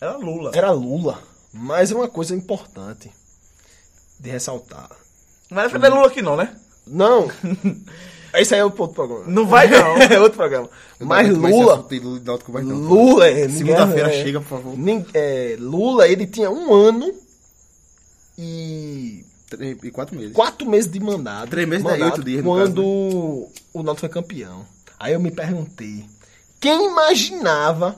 Era 0.00 0.16
Lula. 0.16 0.50
era 0.54 0.70
Lula, 0.70 1.18
mas 1.52 1.90
é 1.90 1.94
uma 1.94 2.08
coisa 2.08 2.34
importante 2.34 3.10
de 4.20 4.30
ressaltar. 4.30 4.88
Não 5.50 5.56
vai 5.56 5.66
defender 5.66 5.88
Lula 5.88 6.06
aqui 6.06 6.22
não, 6.22 6.36
né? 6.36 6.54
Não, 6.86 7.30
esse 8.34 8.54
aí 8.54 8.60
é 8.60 8.64
outro 8.64 8.88
programa. 8.88 9.24
Não 9.26 9.46
vai 9.46 9.68
não. 9.68 9.96
é 10.02 10.20
outro 10.20 10.36
programa. 10.38 10.68
Mas 11.00 11.28
Lula, 11.28 11.86
Lula, 12.62 13.26
é, 13.28 13.48
Segunda-feira 13.48 14.08
é, 14.14 14.22
chega, 14.24 14.40
por 14.40 14.48
favor. 14.48 14.74
é, 15.14 15.56
Lula, 15.58 16.06
ele 16.08 16.26
tinha 16.26 16.50
um 16.50 16.72
ano 16.72 17.12
e 18.36 19.24
Três- 19.50 19.78
E 19.82 19.90
quatro 19.90 20.16
meses. 20.16 20.32
quatro 20.34 20.68
meses 20.68 20.90
de 20.90 21.00
mandato. 21.00 21.48
Três 21.50 21.68
meses, 21.68 21.84
né? 21.84 21.90
mandato, 21.92 22.18
Oito 22.18 22.24
dias, 22.24 22.44
Quando 22.44 22.82
o 22.84 23.82
Náutico 23.82 24.00
foi 24.00 24.08
campeão. 24.08 24.64
Aí 24.98 25.12
eu 25.12 25.20
me 25.20 25.30
perguntei, 25.30 26.04
quem 26.60 26.86
imaginava 26.90 27.96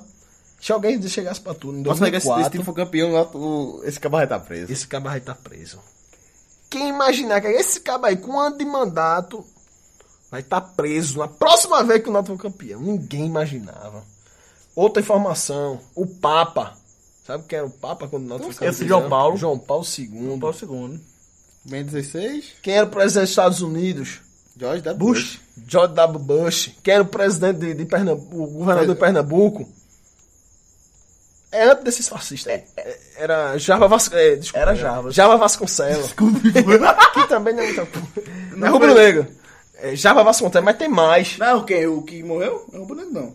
se 0.60 0.70
alguém 0.72 1.00
chegasse 1.08 1.40
pra 1.40 1.54
tudo 1.54 1.78
em 1.78 1.82
Posso 1.82 2.02
negar 2.02 2.20
que 2.20 2.26
esse, 2.28 2.40
esse 2.40 2.50
2004, 2.50 2.52
time 2.52 2.64
for 2.64 2.74
campeão, 2.74 3.30
o- 3.34 3.80
esse 3.84 3.98
cabaré 3.98 4.26
tá 4.26 4.38
preso. 4.38 4.70
esse 4.72 4.86
vai 4.86 5.18
estar 5.18 5.34
preso. 5.34 5.78
Quem 6.68 6.88
imaginar 6.88 7.40
que 7.40 7.48
esse 7.48 7.80
cabo 7.80 8.06
aí 8.06 8.16
com 8.16 8.32
um 8.32 8.38
ano 8.38 8.56
de 8.58 8.64
mandato 8.64 9.44
vai 10.30 10.40
estar 10.40 10.60
preso 10.60 11.18
na 11.18 11.26
próxima 11.26 11.82
vez 11.82 12.02
que 12.02 12.08
o 12.08 12.12
Náutico 12.12 12.36
for 12.36 12.42
campeão? 12.42 12.80
Ninguém 12.80 13.26
imaginava. 13.26 14.04
Outra 14.76 15.02
informação, 15.02 15.80
o 15.96 16.06
Papa. 16.06 16.76
Sabe 17.26 17.44
quem 17.48 17.58
era 17.58 17.66
o 17.66 17.70
Papa 17.70 18.06
quando 18.06 18.24
o 18.24 18.28
Náutico 18.28 18.52
foi 18.52 18.68
Esse 18.68 18.80
campeão? 18.80 18.98
João 19.00 19.10
Paulo. 19.10 19.36
João 19.36 19.58
Paulo 19.58 19.84
II. 19.98 20.38
Qual 20.38 20.52
o 20.52 20.54
segundo? 20.54 21.00
Bem 21.64 21.84
16, 21.84 22.54
Quem 22.62 22.74
era 22.74 22.86
o 22.86 22.90
presidente 22.90 23.24
dos 23.24 23.30
Estados 23.30 23.62
Unidos? 23.62 24.20
George 24.58 24.82
W. 24.82 24.98
Bush. 24.98 25.40
George 25.66 25.94
W. 25.94 26.18
Bush, 26.18 26.70
que 26.82 26.90
era 26.90 27.02
o 27.02 27.06
presidente 27.06 27.58
de, 27.58 27.74
de 27.74 27.84
Pernambuco, 27.84 28.36
o 28.42 28.46
governador 28.58 28.94
de 28.94 29.00
Pernambuco. 29.00 29.68
É 31.52 31.64
antes 31.64 31.84
desses 31.84 32.08
fascistas 32.08 32.52
aí. 32.52 32.64
É, 32.76 32.98
Era 33.16 33.58
Java 33.58 33.88
Vasconcelos. 33.88 34.32
É, 34.32 34.36
desculpa, 34.36 34.58
Era 34.58 34.74
Java. 34.74 35.10
Java 35.10 35.36
Vasconcelos. 35.36 36.12
que 36.14 37.28
também 37.28 37.54
não 37.54 37.62
é 37.62 37.66
muita 37.66 38.66
É 38.66 38.68
Rubro 38.68 38.94
Negro. 38.94 39.26
É 39.74 39.96
Java 39.96 40.22
Vasconcelos, 40.22 40.64
mas 40.64 40.76
tem 40.76 40.88
mais. 40.88 41.36
Não, 41.38 41.64
quem? 41.64 41.86
O 41.86 42.02
que 42.02 42.22
morreu? 42.22 42.66
Não, 42.72 42.82
o 42.82 42.86
bonito 42.86 43.12
não. 43.12 43.34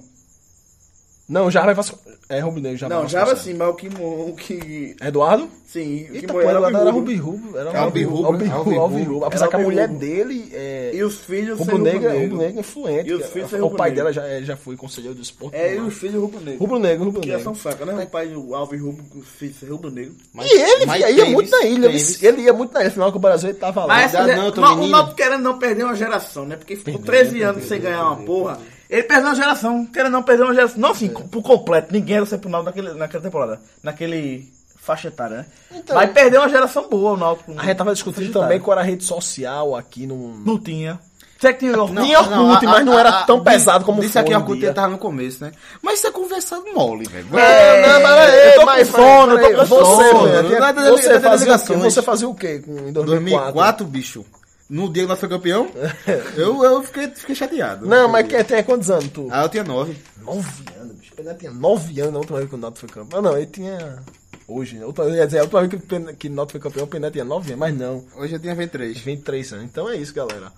Não, 1.27 1.49
Java 1.49 1.73
Vasconcelos. 1.73 2.15
É 2.29 2.39
Rubro 2.39 2.59
Negro, 2.61 2.77
Java 2.77 2.93
Não, 2.95 3.07
já 3.07 3.19
Vasconcelos. 3.25 3.43
sim, 3.43 3.53
mas 3.55 3.67
o 3.69 3.73
que 3.73 3.87
o 3.87 4.35
que... 4.35 4.95
Eduardo? 5.01 5.49
Sim, 5.67 6.03
o 6.03 6.07
que 6.11 6.15
Eita, 6.17 6.33
pô, 6.33 6.39
era 6.41 6.51
era 6.51 6.59
Albirrubro. 6.67 6.91
Rubirrubro. 6.93 7.57
Era 7.57 7.79
Albirrubro, 7.81 8.25
Albirrubro. 8.27 8.55
Albirrubro. 8.57 8.79
Albirrubro. 8.81 9.25
Apesar 9.25 9.45
Era 9.45 9.49
que 9.49 9.55
a 9.55 9.59
mulher 9.65 9.87
dele 9.87 10.49
é... 10.53 10.91
E 10.93 11.03
os 11.03 11.15
filhos 11.21 11.57
Rubro 11.59 11.75
sem 11.75 11.83
Negro, 11.83 12.09
rubro 12.11 12.37
Negro 12.37 12.57
é 12.57 12.59
influente. 12.59 13.09
E 13.09 13.13
os 13.13 13.23
que- 13.25 13.31
filhos 13.31 13.53
o 13.53 13.69
pai 13.71 13.91
dela 13.91 14.13
já, 14.13 14.41
já 14.41 14.55
foi 14.55 14.75
conselheiro 14.77 15.15
do 15.15 15.21
esporte. 15.21 15.55
É, 15.55 15.73
e 15.75 15.79
lá. 15.79 15.85
os 15.85 15.93
filhos 15.95 16.21
rubro 16.21 16.39
negro. 16.39 16.59
Rubro 16.59 16.79
Negro, 16.79 17.05
Rubro 17.05 17.21
Que 17.21 17.27
Negro. 17.29 17.43
são 17.43 17.55
fracos, 17.55 17.87
né? 17.87 18.03
O 18.03 18.07
pai 18.07 18.27
do 18.27 18.55
Alves 18.55 18.81
Rubro, 18.81 19.03
os 19.15 19.27
filhos 19.27 19.55
rubro 19.67 19.91
negro. 19.91 20.13
E 20.41 20.61
ele 20.61 20.85
mas 20.85 21.01
ia 21.01 21.25
muito 21.25 21.49
na 21.51 21.63
ilha. 21.65 21.87
ele 22.21 22.41
ia 22.43 22.53
muito 22.53 22.73
na 22.73 22.79
ilha. 22.81 22.89
Afinal, 22.89 23.11
que 23.11 23.17
o 23.17 23.21
Brasil 23.21 23.49
ele 23.49 23.57
tava 23.57 23.81
lá. 23.81 23.87
Mas 23.87 24.13
essa- 24.13 24.27
não, 24.35 24.49
o. 24.83 24.87
Náutico 24.87 25.15
querendo 25.17 25.41
não 25.41 25.57
perder 25.59 25.83
uma 25.83 25.95
geração, 25.95 26.45
né? 26.45 26.55
Porque 26.55 26.75
ficou 26.75 26.99
13 26.99 27.41
anos 27.41 27.63
sem 27.65 27.81
ganhar 27.81 28.03
uma 28.03 28.17
porra. 28.17 28.59
Ele 28.89 29.03
perdeu 29.03 29.27
uma 29.27 29.35
geração, 29.35 29.85
querendo 29.85 30.11
não 30.13 30.23
perder 30.23 30.43
uma 30.43 30.53
geração. 30.53 30.79
Não 30.79 30.91
assim, 30.91 31.09
por 31.09 31.41
completo, 31.41 31.91
ninguém 31.91 32.17
era 32.17 32.25
sempre 32.25 32.47
o 32.47 32.51
Náutico 32.51 32.75
naquele, 32.75 32.97
naquela 32.99 33.23
temporada. 33.23 33.59
Naquele 33.83 34.47
faixa 34.77 35.07
etária, 35.07 35.37
né? 35.37 35.45
Então- 35.71 35.95
Mas 35.95 36.11
perdeu 36.11 36.41
uma 36.41 36.49
geração 36.49 36.87
boa 36.87 37.13
o 37.13 37.17
Náutico. 37.17 37.53
A 37.57 37.63
gente 37.65 37.75
tava 37.77 37.93
discutindo 37.93 38.31
também 38.31 38.59
qual 38.59 38.73
era 38.73 38.81
a 38.81 38.83
rede 38.87 39.03
social 39.03 39.75
aqui 39.75 40.05
no... 40.05 40.35
Não 40.45 40.59
tinha. 40.59 40.99
Você 41.37 41.51
que 41.51 41.59
tinha 41.59 41.77
Orkut? 41.79 42.01
Tinha 42.01 42.19
Orkut, 42.21 42.65
mas 42.65 42.85
não 42.85 42.97
era 42.97 43.23
tão 43.23 43.43
pesado 43.43 43.83
como 43.83 43.99
Disse 43.99 44.13
foi 44.13 44.21
aqui 44.21 44.33
um 44.33 44.37
Orkut 44.37 44.59
dia. 44.59 44.73
tava 44.73 44.87
no 44.89 44.97
começo, 44.97 45.43
né? 45.43 45.51
Mas 45.81 45.99
isso 45.99 46.07
é 46.07 46.11
conversado 46.11 46.63
mole, 46.73 47.05
velho. 47.09 47.27
É, 47.37 47.81
não, 47.87 48.01
mas, 48.01 48.33
eu 48.33 48.53
tô 48.53 48.59
com 48.61 48.65
mas, 48.67 48.87
sono, 48.87 49.33
eu 49.37 49.41
tô 49.41 49.49
com 49.57 49.65
você, 49.65 50.09
sono. 50.09 50.27
Não 50.27 50.67
é 50.67 50.91
você, 50.91 51.09
é 51.09 51.19
da 51.19 51.29
fazia, 51.29 51.53
o 51.53 51.59
quê? 51.59 51.67
delegações. 51.67 51.93
você 51.93 52.01
fazia 52.01 52.29
o 52.29 52.33
quê 52.35 52.59
com- 52.65 52.71
em 52.87 52.93
2004? 52.93 53.53
2004, 53.53 53.85
bicho. 53.85 54.25
No 54.69 54.91
dia 54.91 55.03
que 55.03 55.09
nós 55.09 55.19
foi 55.19 55.29
campeão, 55.29 55.69
eu, 56.35 56.63
eu 56.63 56.83
fiquei, 56.83 57.07
fiquei 57.09 57.35
chateado. 57.35 57.85
Não, 57.85 58.07
mas 58.07 58.27
que, 58.27 58.43
tem 58.43 58.63
quantos 58.63 58.89
anos 58.89 59.09
tu? 59.09 59.27
Ah, 59.31 59.43
eu 59.43 59.49
tinha 59.49 59.63
9. 59.63 59.95
Nove 60.23 60.63
anos, 60.79 60.95
bicho. 60.95 61.13
Ele 61.17 61.33
tinha 61.35 61.51
nove 61.51 61.99
anos 62.01 62.13
na 62.13 62.19
última 62.19 62.37
vez 62.39 62.49
que 62.49 62.55
o 62.55 62.57
Nato 62.59 62.79
foi 62.79 62.89
campeão. 62.89 63.19
Ah, 63.19 63.21
não, 63.21 63.37
ele 63.37 63.45
tinha... 63.45 63.99
Hoje, 64.47 64.75
né? 64.77 64.85
Outra, 64.85 65.05
ia 65.09 65.25
dizer, 65.25 65.39
a 65.39 65.43
última 65.43 65.61
vez 65.65 65.81
que, 65.81 66.13
que 66.15 66.27
o 66.27 66.31
Nato 66.31 66.51
foi 66.51 66.59
campeão, 66.61 66.85
o 66.85 66.87
Pené 66.87 67.09
tinha 67.11 67.23
nove 67.23 67.49
anos, 67.51 67.59
mas 67.59 67.77
não. 67.77 68.03
Hoje 68.17 68.33
eu 68.35 68.39
tinha 68.39 68.53
23. 68.55 68.97
23 68.99 69.53
anos. 69.53 69.65
Então 69.65 69.89
é 69.89 69.95
isso, 69.97 70.13
galera. 70.13 70.51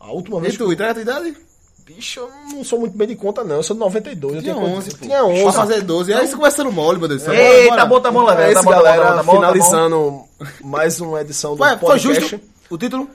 A 0.00 0.10
última 0.12 0.38
E 0.38 0.42
vez 0.42 0.56
tu, 0.56 0.72
entrega 0.72 0.90
a 0.90 0.94
tua 0.94 1.02
idade? 1.02 1.36
Bicho, 1.84 2.20
eu 2.20 2.30
não 2.52 2.62
sou 2.64 2.78
muito 2.80 2.96
bem 2.96 3.08
de 3.08 3.16
conta, 3.16 3.42
não. 3.44 3.56
Eu 3.56 3.62
sou 3.64 3.74
de 3.74 3.80
92. 3.80 4.36
Eu 4.36 4.42
Tinha 4.42 4.54
tenho 4.54 4.66
11, 4.66 4.90
pô. 4.90 4.96
Tinha 5.06 5.24
11. 5.24 5.42
Pra 5.42 5.52
fazer 5.52 5.82
12. 5.82 6.14
Aí 6.14 6.26
você 6.28 6.36
conversando 6.36 6.72
mole, 6.72 6.98
meu 6.98 7.08
Deus 7.08 7.22
do 7.22 7.24
céu. 7.24 7.34
Ei, 7.34 7.68
Bora, 7.68 7.80
tá 7.80 7.86
bom, 7.86 8.00
tá 8.00 8.10
bom, 8.12 8.22
Então 8.22 8.38
é 8.38 8.52
isso, 8.52 8.54
Tá 8.54 8.62
bom, 8.62 8.70
galera. 8.70 9.02
tá 9.02 9.10
bom, 9.10 9.16
tá 9.16 9.22
bom. 9.24 9.32
finalizando 9.34 10.24
mais 10.60 11.00
uma 11.00 11.20
edição 11.20 11.56
do 11.56 11.62
Ué, 11.62 11.70
foi 11.78 11.88
podcast. 11.90 12.20
justo 12.20 12.40
o 12.70 12.78
título? 12.78 13.08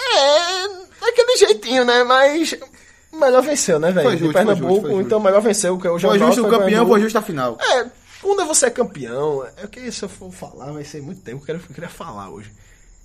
É, 0.00 0.68
daquele 1.00 1.36
jeitinho, 1.36 1.84
né? 1.84 2.04
Mas 2.04 2.54
melhor 3.12 3.42
venceu, 3.42 3.78
né, 3.78 3.92
velho? 3.92 4.08
Foi 4.08 4.16
justo, 4.16 4.26
De 4.26 4.32
foi 4.32 4.44
Pernambuco, 4.44 4.74
justo, 4.74 4.94
foi 4.94 5.02
então 5.02 5.18
o 5.18 5.22
melhor 5.22 5.40
venceu, 5.40 5.78
que 5.78 5.86
é 5.86 5.90
o 5.90 5.98
João 5.98 6.12
Foi 6.12 6.26
justo 6.26 6.46
o 6.46 6.50
campeão, 6.50 6.86
foi 6.86 7.00
justo 7.00 7.18
a 7.18 7.22
final. 7.22 7.58
É, 7.60 7.86
quando 8.20 8.44
você 8.46 8.66
é 8.66 8.70
campeão, 8.70 9.46
é 9.56 9.66
que 9.66 9.90
se 9.92 10.04
eu 10.04 10.08
for 10.08 10.32
falar, 10.32 10.72
vai 10.72 10.84
ser 10.84 11.02
muito 11.02 11.20
tempo, 11.20 11.42
eu 11.42 11.46
queria, 11.46 11.60
eu 11.60 11.74
queria 11.74 11.90
falar 11.90 12.30
hoje. 12.30 12.50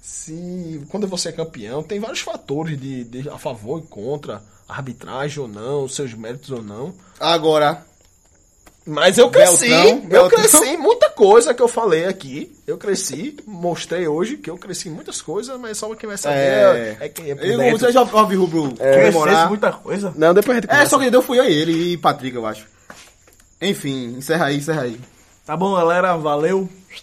Se 0.01 0.81
quando 0.89 1.07
você 1.07 1.29
é 1.29 1.33
campeão, 1.33 1.83
tem 1.83 1.99
vários 1.99 2.21
fatores 2.21 2.79
de, 2.79 3.03
de 3.03 3.29
a 3.29 3.37
favor 3.37 3.79
e 3.79 3.87
contra, 3.87 4.41
arbitragem 4.67 5.39
ou 5.39 5.47
não, 5.47 5.87
seus 5.87 6.13
méritos 6.13 6.51
ou 6.51 6.63
não. 6.63 6.93
Agora, 7.19 7.85
Mas 8.89 9.17
eu 9.17 9.29
cresci, 9.29 9.67
Beltrão, 9.69 9.89
eu 9.89 10.01
Beltrão. 10.07 10.29
cresci 10.39 10.65
em 10.65 10.77
muita 10.77 11.09
coisa 11.11 11.53
que 11.53 11.61
eu 11.61 11.67
falei 11.67 12.05
aqui. 12.05 12.51
Eu 12.65 12.77
cresci, 12.77 13.37
mostrei 13.45 14.07
hoje 14.07 14.37
que 14.37 14.49
eu 14.49 14.57
cresci 14.57 14.89
em 14.89 14.91
muitas 14.91 15.21
coisas, 15.21 15.59
mas 15.59 15.77
só 15.77 15.93
quem 15.95 16.07
vai 16.09 16.17
saber 16.17 16.35
é, 16.37 16.97
é... 16.99 17.05
é 17.05 17.09
quem 17.09 17.29
é 17.31 17.35
por 17.35 17.45
eu, 17.45 17.57
dentro. 17.59 17.77
você 17.79 17.91
já 17.91 18.01
ouviu 18.01 18.41
Rubro 18.41 18.73
Crescesse 18.75 19.11
comemorar? 19.11 19.47
muita 19.47 19.71
coisa. 19.71 20.13
Não, 20.15 20.33
depois 20.33 20.57
a 20.57 20.61
gente 20.61 20.65
É, 20.69 20.71
conversa. 20.71 20.89
só 20.89 20.99
quem 20.99 21.11
deu 21.11 21.21
fui 21.21 21.39
eu 21.39 21.45
e 21.45 21.53
ele 21.53 21.93
e 21.93 21.97
Patrick, 21.97 22.35
eu 22.35 22.45
acho. 22.45 22.65
Enfim, 23.61 24.15
encerra 24.17 24.45
aí, 24.45 24.57
encerra 24.57 24.81
aí. 24.83 24.99
Tá 25.45 25.55
bom, 25.57 25.75
galera. 25.75 26.15
Valeu. 26.17 26.69